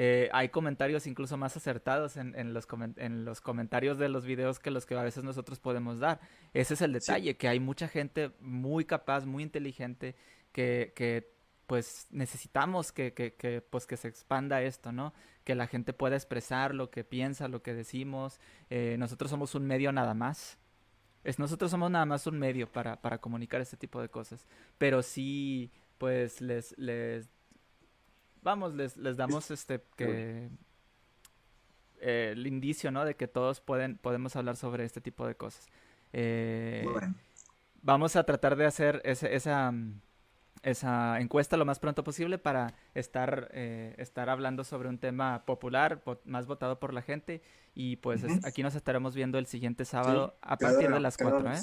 eh, 0.00 0.28
hay 0.32 0.50
comentarios 0.50 1.06
incluso 1.08 1.36
más 1.36 1.56
acertados 1.56 2.16
en, 2.16 2.38
en, 2.38 2.54
los 2.54 2.68
en 2.96 3.24
los 3.24 3.40
comentarios 3.40 3.98
de 3.98 4.08
los 4.08 4.24
videos 4.24 4.60
que 4.60 4.70
los 4.70 4.86
que 4.86 4.94
a 4.94 5.02
veces 5.02 5.24
nosotros 5.24 5.58
podemos 5.58 5.98
dar 5.98 6.20
ese 6.54 6.74
es 6.74 6.82
el 6.82 6.92
detalle 6.92 7.36
que 7.36 7.48
hay 7.48 7.58
mucha 7.58 7.88
gente 7.88 8.30
muy 8.40 8.84
capaz 8.84 9.26
muy 9.26 9.42
inteligente 9.42 10.14
que, 10.52 10.92
que 10.94 11.32
pues 11.66 12.06
necesitamos 12.10 12.92
que, 12.92 13.12
que, 13.12 13.34
que, 13.34 13.60
pues 13.60 13.86
que 13.86 13.98
se 13.98 14.08
expanda 14.08 14.62
esto, 14.62 14.90
¿no? 14.90 15.12
Que 15.44 15.54
la 15.54 15.66
gente 15.66 15.92
pueda 15.92 16.16
expresar 16.16 16.74
lo 16.74 16.90
que 16.90 17.04
piensa, 17.04 17.46
lo 17.46 17.62
que 17.62 17.74
decimos. 17.74 18.40
Eh, 18.70 18.96
nosotros 18.98 19.30
somos 19.30 19.54
un 19.54 19.66
medio 19.66 19.92
nada 19.92 20.14
más 20.14 20.58
nosotros 21.36 21.70
somos 21.70 21.90
nada 21.90 22.06
más 22.06 22.26
un 22.26 22.38
medio 22.38 22.70
para, 22.70 23.00
para 23.02 23.18
comunicar 23.18 23.60
este 23.60 23.76
tipo 23.76 24.00
de 24.00 24.08
cosas. 24.08 24.46
Pero 24.78 25.02
sí, 25.02 25.70
pues 25.98 26.40
les, 26.40 26.76
les 26.78 27.28
vamos, 28.42 28.74
les, 28.74 28.96
les 28.96 29.16
damos 29.16 29.50
este 29.50 29.82
que 29.96 30.50
eh, 32.00 32.30
el 32.32 32.46
indicio, 32.46 32.90
¿no? 32.90 33.04
De 33.04 33.16
que 33.16 33.28
todos 33.28 33.60
pueden, 33.60 33.98
podemos 33.98 34.36
hablar 34.36 34.56
sobre 34.56 34.84
este 34.84 35.00
tipo 35.00 35.26
de 35.26 35.34
cosas. 35.34 35.66
Eh, 36.12 36.86
vamos 37.82 38.16
a 38.16 38.24
tratar 38.24 38.56
de 38.56 38.66
hacer 38.66 39.00
ese, 39.04 39.34
esa, 39.34 39.72
esa 40.62 41.20
encuesta 41.20 41.56
lo 41.56 41.64
más 41.64 41.78
pronto 41.78 42.04
posible 42.04 42.38
para 42.38 42.74
estar, 42.94 43.48
eh, 43.52 43.94
estar 43.98 44.28
hablando 44.30 44.64
sobre 44.64 44.88
un 44.88 44.98
tema 44.98 45.44
popular, 45.44 46.02
más 46.24 46.46
votado 46.46 46.78
por 46.78 46.94
la 46.94 47.02
gente. 47.02 47.42
Y 47.74 47.96
pues 47.96 48.24
aquí 48.44 48.62
nos 48.62 48.74
estaremos 48.74 49.14
viendo 49.14 49.38
el 49.38 49.46
siguiente 49.46 49.84
sábado 49.84 50.36
a 50.40 50.56
partir 50.56 50.90
de 50.90 51.00
las 51.00 51.16
4. 51.16 51.52
¿eh? 51.52 51.58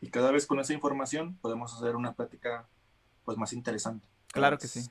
Y 0.00 0.10
cada 0.10 0.30
vez 0.30 0.46
con 0.46 0.60
esa 0.60 0.72
información 0.72 1.36
podemos 1.36 1.74
hacer 1.74 1.96
una 1.96 2.12
plática 2.12 2.66
pues 3.24 3.36
más 3.36 3.52
interesante. 3.52 4.06
Claro 4.32 4.58
que 4.58 4.68
sí. 4.68 4.88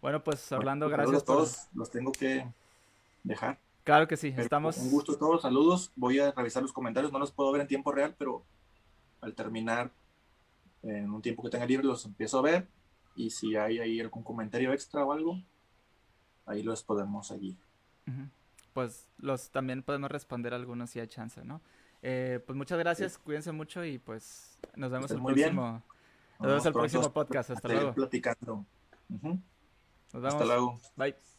Bueno, 0.00 0.22
pues 0.22 0.50
Orlando, 0.52 0.86
pues, 0.86 0.96
gracias. 0.96 1.22
A 1.22 1.24
todos 1.24 1.68
los 1.74 1.90
tengo 1.90 2.12
que 2.12 2.46
dejar. 3.24 3.58
Claro 3.84 4.06
que 4.06 4.16
sí, 4.16 4.34
estamos. 4.36 4.76
Un 4.78 4.90
gusto 4.90 5.12
a 5.12 5.18
todos, 5.18 5.42
saludos. 5.42 5.92
Voy 5.96 6.18
a 6.18 6.32
revisar 6.32 6.62
los 6.62 6.72
comentarios, 6.72 7.12
no 7.12 7.18
los 7.18 7.32
puedo 7.32 7.50
ver 7.52 7.62
en 7.62 7.68
tiempo 7.68 7.90
real, 7.90 8.14
pero 8.18 8.44
al 9.20 9.34
terminar 9.34 9.90
en 10.82 11.10
un 11.10 11.22
tiempo 11.22 11.42
que 11.42 11.50
tenga 11.50 11.66
libre 11.66 11.86
los 11.86 12.04
empiezo 12.04 12.38
a 12.38 12.42
ver 12.42 12.68
y 13.16 13.30
si 13.30 13.56
hay 13.56 13.80
ahí 13.80 14.00
algún 14.00 14.22
comentario 14.22 14.72
extra 14.72 15.04
o 15.04 15.12
algo, 15.12 15.42
ahí 16.46 16.62
los 16.62 16.82
podemos 16.82 17.30
allí. 17.32 17.56
Pues 18.72 19.08
los 19.18 19.50
también 19.50 19.82
podemos 19.82 20.10
responder 20.10 20.54
algunos 20.54 20.90
si 20.90 21.00
hay 21.00 21.08
chance, 21.08 21.44
¿no? 21.44 21.60
Eh, 22.02 22.40
pues 22.46 22.56
muchas 22.56 22.78
gracias, 22.78 23.18
cuídense 23.18 23.52
mucho 23.52 23.84
y 23.84 23.98
pues 23.98 24.58
nos 24.76 24.90
vemos 24.90 25.10
el 25.10 25.20
próximo. 25.20 25.82
Nos 26.38 26.48
vemos 26.48 26.66
el 26.66 26.72
próximo 26.72 27.12
podcast. 27.12 27.50
Hasta 27.50 27.68
luego. 27.68 27.94
Platicando. 27.94 28.64
Nos 30.12 30.22
vemos. 30.22 30.34
Hasta 30.34 30.44
luego. 30.44 30.80
Bye. 30.96 31.37